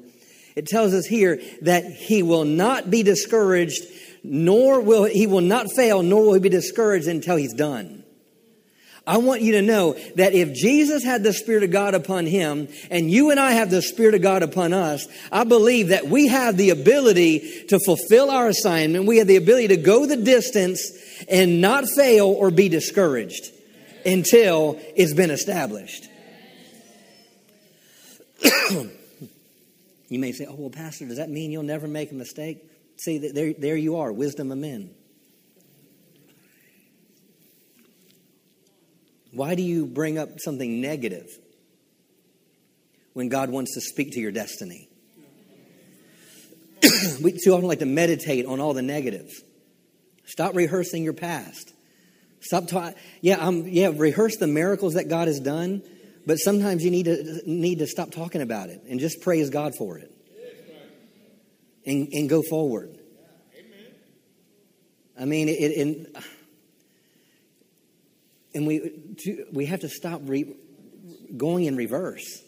it 0.57 0.67
tells 0.67 0.95
us 0.95 1.07
here 1.07 1.41
that 1.63 1.85
he 1.85 2.23
will 2.23 2.45
not 2.45 2.91
be 2.91 3.03
discouraged 3.03 3.85
nor 4.25 4.81
will 4.81 5.05
he 5.05 5.27
will 5.27 5.43
not 5.43 5.71
fail, 5.71 6.03
nor 6.03 6.23
will 6.25 6.35
he 6.35 6.41
be 6.41 6.49
discouraged 6.49 7.07
until 7.07 7.37
he's 7.37 7.53
done. 7.53 8.04
I 9.07 9.19
want 9.19 9.43
you 9.43 9.53
to 9.53 9.63
know 9.63 9.93
that 10.17 10.33
if 10.33 10.55
Jesus 10.55 11.05
had 11.05 11.23
the 11.23 11.35
Spirit 11.35 11.63
of 11.63 11.71
God 11.71 11.95
upon 11.95 12.25
him 12.25 12.69
and 12.91 13.11
you 13.11 13.31
and 13.31 13.39
I 13.39 13.53
have 13.53 13.71
the 13.71 13.83
Spirit 13.83 14.15
of 14.15 14.23
God 14.23 14.43
upon 14.43 14.73
us, 14.73 15.07
I 15.31 15.45
believe 15.45 15.89
that 15.89 16.07
we 16.07 16.29
have 16.29 16.57
the 16.57 16.71
ability 16.71 17.67
to 17.69 17.79
fulfill 17.85 18.31
our 18.31 18.49
assignment. 18.49 19.05
We 19.05 19.19
have 19.19 19.27
the 19.27 19.37
ability 19.37 19.69
to 19.69 19.77
go 19.77 20.07
the 20.07 20.17
distance 20.17 20.91
and 21.29 21.61
not 21.61 21.85
fail 21.95 22.29
or 22.29 22.51
be 22.51 22.71
discouraged 22.71 23.51
until 24.07 24.81
it's 24.97 25.13
been 25.13 25.31
established. 25.31 26.09
you 30.09 30.19
may 30.19 30.33
say, 30.33 30.47
oh, 30.47 30.55
well, 30.57 30.71
Pastor, 30.71 31.07
does 31.07 31.19
that 31.19 31.29
mean 31.29 31.51
you'll 31.51 31.63
never 31.63 31.87
make 31.87 32.11
a 32.11 32.15
mistake? 32.15 32.59
See, 32.97 33.19
there, 33.19 33.53
there 33.53 33.77
you 33.77 33.97
are, 33.97 34.11
wisdom 34.13 34.51
of 34.51 34.57
men. 34.57 34.95
Why 39.35 39.55
do 39.55 39.63
you 39.63 39.87
bring 39.87 40.19
up 40.19 40.39
something 40.39 40.81
negative 40.81 41.27
when 43.13 43.29
God 43.29 43.51
wants 43.51 43.75
to 43.75 43.81
speak 43.81 44.13
to 44.13 44.21
your 44.21 44.33
destiny? 44.33 44.89
we 47.23 47.33
too 47.33 47.53
often 47.53 47.67
like 47.67 47.81
to 47.81 47.87
meditate 47.87 48.47
on 48.47 48.61
all 48.61 48.75
the 48.75 48.83
negatives. 48.83 49.43
Stop 50.25 50.55
rehearsing 50.55 51.03
your 51.03 51.13
past. 51.13 51.73
Stop 52.41 52.69
talking. 52.69 52.95
Yeah, 53.21 53.37
um, 53.37 53.67
yeah. 53.67 53.91
Rehearse 53.95 54.37
the 54.37 54.47
miracles 54.47 54.95
that 54.95 55.09
God 55.09 55.29
has 55.29 55.41
done, 55.41 55.83
but 56.27 56.37
sometimes 56.37 56.85
you 56.85 56.91
need 56.91 57.07
to 57.07 57.41
need 57.47 57.79
to 57.79 57.87
stop 57.87 58.11
talking 58.11 58.43
about 58.43 58.69
it 58.69 58.83
and 58.89 59.01
just 59.01 59.21
praise 59.21 59.51
God 59.51 59.75
for 59.77 59.99
it 59.99 60.11
and, 61.87 62.09
and 62.13 62.29
go 62.29 62.43
forward. 62.43 62.99
I 65.19 65.25
mean, 65.27 65.49
it, 65.49 65.79
and, 65.79 66.07
and 68.55 68.67
we, 68.67 69.47
we 69.53 69.67
have 69.67 69.81
to 69.81 69.89
stop 69.89 70.21
re, 70.25 70.55
going 71.37 71.65
in 71.65 71.77
reverse. 71.77 72.43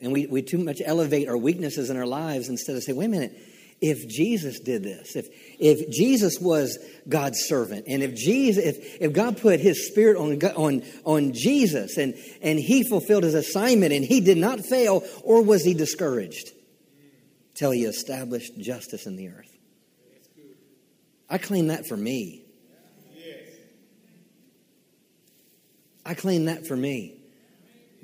And 0.00 0.12
we, 0.12 0.26
we 0.26 0.42
too 0.42 0.58
much 0.58 0.82
elevate 0.84 1.28
our 1.28 1.36
weaknesses 1.36 1.88
in 1.88 1.96
our 1.96 2.06
lives 2.06 2.48
instead 2.48 2.74
of 2.76 2.82
say, 2.82 2.92
wait 2.92 3.06
a 3.06 3.08
minute, 3.08 3.38
if 3.80 4.08
Jesus 4.08 4.60
did 4.60 4.82
this, 4.82 5.16
if, 5.16 5.28
if 5.58 5.90
Jesus 5.90 6.38
was 6.40 6.78
God's 7.08 7.38
servant, 7.46 7.84
and 7.88 8.02
if 8.02 8.14
Jesus, 8.14 8.64
if, 8.64 9.00
if 9.00 9.12
God 9.12 9.38
put 9.38 9.60
his 9.60 9.88
spirit 9.88 10.16
on, 10.16 10.40
on, 10.56 10.82
on 11.04 11.32
Jesus 11.34 11.96
and, 11.96 12.14
and 12.42 12.58
he 12.58 12.82
fulfilled 12.82 13.24
his 13.24 13.34
assignment 13.34 13.92
and 13.92 14.04
he 14.04 14.20
did 14.20 14.38
not 14.38 14.60
fail, 14.60 15.04
or 15.22 15.42
was 15.42 15.64
he 15.64 15.74
discouraged? 15.74 16.52
till 17.54 17.70
he 17.70 17.84
established 17.84 18.58
justice 18.58 19.06
in 19.06 19.16
the 19.16 19.28
earth. 19.28 19.56
I 21.28 21.38
claim 21.38 21.68
that 21.68 21.86
for 21.86 21.96
me. 21.96 22.41
I 26.04 26.14
claim 26.14 26.46
that 26.46 26.66
for 26.66 26.76
me. 26.76 27.14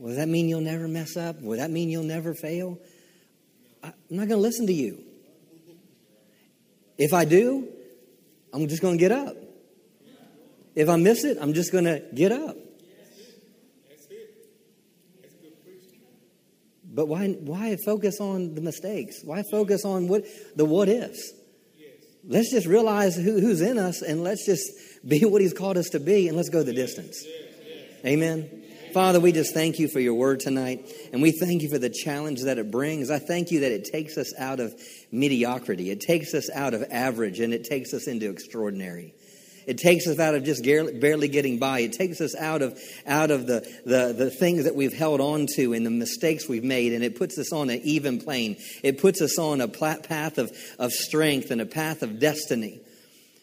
Does 0.01 0.17
that 0.17 0.29
mean 0.29 0.49
you'll 0.49 0.61
never 0.61 0.87
mess 0.87 1.17
up? 1.17 1.41
Will 1.41 1.59
that 1.59 1.71
mean 1.71 1.91
you'll 1.91 2.05
never 2.05 2.35
fail? 2.35 2.79
I'm 3.83 3.93
not 4.11 4.29
going 4.29 4.31
to 4.31 4.37
listen 4.37 4.67
to 4.69 4.73
you. 4.73 5.03
If 6.97 7.13
I 7.13 7.25
do, 7.25 7.69
I'm 8.53 8.69
just 8.69 8.83
going 8.83 8.97
to 8.97 9.01
get 9.01 9.13
up. 9.13 9.37
If 10.75 10.89
I 10.89 10.97
miss 10.97 11.25
it, 11.25 11.39
I'm 11.41 11.55
just 11.55 11.73
going 11.73 11.85
to 11.85 12.03
get 12.15 12.33
up. 12.33 12.57
But 16.85 17.07
why, 17.07 17.29
why 17.29 17.77
focus 17.85 18.21
on 18.21 18.55
the 18.55 18.61
mistakes? 18.61 19.21
Why 19.25 19.43
focus 19.51 19.85
on 19.85 20.09
what 20.09 20.25
the 20.57 20.65
what 20.65 20.89
ifs? 20.89 21.33
Let's 22.25 22.51
just 22.51 22.67
realize 22.67 23.15
who, 23.17 23.41
who's 23.41 23.61
in 23.61 23.79
us 23.79 24.03
and 24.03 24.25
let's 24.25 24.45
just 24.45 24.69
be 25.07 25.25
what 25.25 25.41
He's 25.41 25.53
called 25.53 25.77
us 25.77 25.89
to 25.91 26.01
be 26.01 26.29
and 26.29 26.37
let's 26.37 26.49
go 26.49 26.63
the 26.63 26.73
distance. 26.73 27.25
Amen. 28.05 28.63
Father, 28.95 29.19
we 29.19 29.33
just 29.33 29.53
thank 29.53 29.79
you 29.79 29.89
for 29.89 29.99
your 29.99 30.15
word 30.15 30.39
tonight, 30.41 30.89
and 31.13 31.21
we 31.21 31.33
thank 31.33 31.63
you 31.63 31.69
for 31.69 31.79
the 31.79 31.91
challenge 31.91 32.43
that 32.43 32.57
it 32.57 32.71
brings. 32.71 33.11
I 33.11 33.19
thank 33.19 33.51
you 33.51 33.61
that 33.61 33.73
it 33.73 33.87
takes 33.91 34.17
us 34.17 34.33
out 34.39 34.61
of 34.61 34.73
mediocrity, 35.11 35.91
it 35.91 36.01
takes 36.01 36.33
us 36.33 36.49
out 36.51 36.75
of 36.75 36.85
average, 36.91 37.41
and 37.41 37.53
it 37.53 37.65
takes 37.65 37.93
us 37.93 38.07
into 38.07 38.31
extraordinary. 38.31 39.15
It 39.67 39.79
takes 39.79 40.07
us 40.07 40.19
out 40.19 40.35
of 40.35 40.45
just 40.45 40.65
barely 40.65 41.29
getting 41.29 41.59
by. 41.59 41.81
It 41.81 41.93
takes 41.93 42.23
us 42.23 42.35
out 42.35 42.63
of, 42.63 42.79
out 43.07 43.31
of 43.31 43.47
the, 43.47 43.61
the, 43.85 44.15
the 44.17 44.31
things 44.31 44.65
that 44.65 44.75
we've 44.75 44.97
held 44.97 45.21
on 45.21 45.47
to 45.57 45.75
and 45.75 45.85
the 45.85 45.91
mistakes 45.91 46.49
we've 46.49 46.65
made, 46.65 46.95
and 46.95 47.05
it 47.05 47.19
puts 47.19 47.37
us 47.37 47.53
on 47.53 47.69
an 47.69 47.81
even 47.85 48.19
plane. 48.19 48.57
It 48.83 48.99
puts 48.99 49.21
us 49.21 49.39
on 49.39 49.61
a 49.61 49.69
path 49.69 50.39
of, 50.39 50.53
of 50.79 50.93
strength 50.93 51.51
and 51.51 51.61
a 51.61 51.67
path 51.67 52.03
of 52.03 52.19
destiny. 52.19 52.81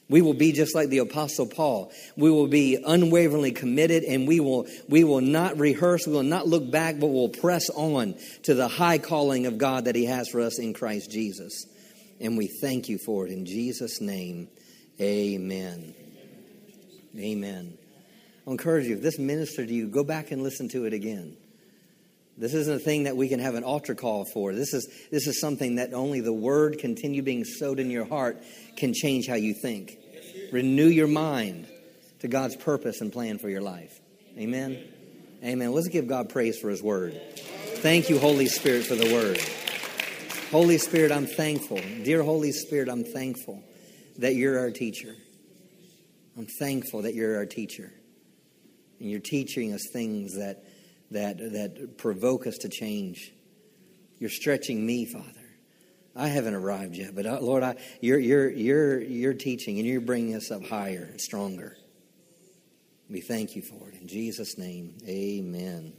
We 0.07 0.21
will 0.21 0.35
be 0.35 0.51
just 0.51 0.75
like 0.75 0.89
the 0.89 0.99
apostle 0.99 1.47
Paul. 1.47 1.91
We 2.15 2.29
will 2.29 2.47
be 2.47 2.77
unwaveringly 2.85 3.53
committed 3.53 4.03
and 4.03 4.27
we 4.27 4.39
will, 4.39 4.67
we 4.87 5.03
will 5.03 5.21
not 5.21 5.57
rehearse. 5.57 6.05
We 6.05 6.13
will 6.13 6.23
not 6.23 6.47
look 6.47 6.69
back, 6.69 6.99
but 6.99 7.07
we'll 7.07 7.29
press 7.29 7.69
on 7.71 8.15
to 8.43 8.53
the 8.53 8.67
high 8.67 8.99
calling 8.99 9.47
of 9.47 9.57
God 9.57 9.85
that 9.85 9.95
he 9.95 10.05
has 10.05 10.29
for 10.29 10.41
us 10.41 10.59
in 10.59 10.73
Christ 10.73 11.09
Jesus. 11.09 11.65
And 12.19 12.37
we 12.37 12.47
thank 12.47 12.87
you 12.87 12.99
for 12.99 13.25
it 13.25 13.31
in 13.31 13.45
Jesus' 13.45 13.99
name. 13.99 14.47
Amen. 15.01 15.95
Amen. 17.17 17.77
I'll 18.45 18.53
encourage 18.53 18.85
you, 18.85 18.95
if 18.95 19.01
this 19.01 19.17
ministered 19.17 19.69
to 19.69 19.73
you, 19.73 19.87
go 19.87 20.03
back 20.03 20.29
and 20.31 20.43
listen 20.43 20.69
to 20.69 20.85
it 20.85 20.93
again. 20.93 21.35
This 22.37 22.53
isn't 22.53 22.75
a 22.75 22.79
thing 22.79 23.03
that 23.03 23.15
we 23.15 23.29
can 23.29 23.39
have 23.39 23.55
an 23.55 23.63
altar 23.63 23.95
call 23.95 24.25
for. 24.25 24.53
This 24.53 24.73
is, 24.73 24.87
this 25.09 25.25
is 25.25 25.39
something 25.39 25.75
that 25.75 25.93
only 25.93 26.19
the 26.19 26.33
word 26.33 26.79
continue 26.79 27.21
being 27.21 27.45
sowed 27.45 27.79
in 27.79 27.89
your 27.89 28.05
heart 28.05 28.43
can 28.75 28.93
change 28.93 29.27
how 29.27 29.35
you 29.35 29.53
think. 29.53 29.97
Renew 30.51 30.87
your 30.87 31.07
mind 31.07 31.67
to 32.19 32.27
God's 32.27 32.55
purpose 32.55 32.99
and 32.99 33.11
plan 33.11 33.37
for 33.37 33.49
your 33.49 33.61
life. 33.61 33.99
Amen. 34.37 34.83
Amen. 35.43 35.71
Let's 35.71 35.87
give 35.87 36.07
God 36.07 36.29
praise 36.29 36.57
for 36.59 36.69
his 36.69 36.83
word. 36.83 37.19
Thank 37.35 38.09
you, 38.09 38.19
Holy 38.19 38.47
Spirit, 38.47 38.85
for 38.85 38.95
the 38.95 39.13
word. 39.13 39.39
Holy 40.51 40.77
Spirit, 40.77 41.11
I'm 41.11 41.27
thankful. 41.27 41.79
Dear 42.03 42.21
Holy 42.23 42.51
Spirit, 42.51 42.89
I'm 42.89 43.03
thankful 43.03 43.63
that 44.17 44.35
you're 44.35 44.59
our 44.59 44.71
teacher. 44.71 45.15
I'm 46.37 46.47
thankful 46.59 47.03
that 47.03 47.13
you're 47.13 47.37
our 47.37 47.45
teacher. 47.45 47.93
And 48.99 49.09
you're 49.09 49.19
teaching 49.19 49.73
us 49.73 49.81
things 49.91 50.35
that, 50.37 50.63
that, 51.11 51.37
that 51.37 51.97
provoke 51.97 52.47
us 52.47 52.57
to 52.59 52.69
change. 52.69 53.31
You're 54.19 54.29
stretching 54.29 54.85
me, 54.85 55.05
Father. 55.05 55.29
I 56.15 56.29
haven't 56.29 56.53
arrived 56.53 56.95
yet, 56.95 57.13
but 57.13 57.25
Lord, 57.43 57.61
I, 57.61 57.75
you're, 58.01 58.19
you're, 58.19 58.49
you're, 58.49 59.01
you're 59.01 59.33
teaching 59.33 59.77
and 59.79 59.87
you're 59.87 59.99
bringing 59.99 60.35
us 60.35 60.49
up 60.49 60.65
higher 60.65 61.09
and 61.11 61.19
stronger. 61.19 61.75
We 63.09 63.21
thank 63.21 63.55
you 63.55 63.61
for 63.61 63.89
it. 63.89 63.95
In 64.01 64.07
Jesus' 64.07 64.57
name, 64.57 64.95
amen. 65.07 65.93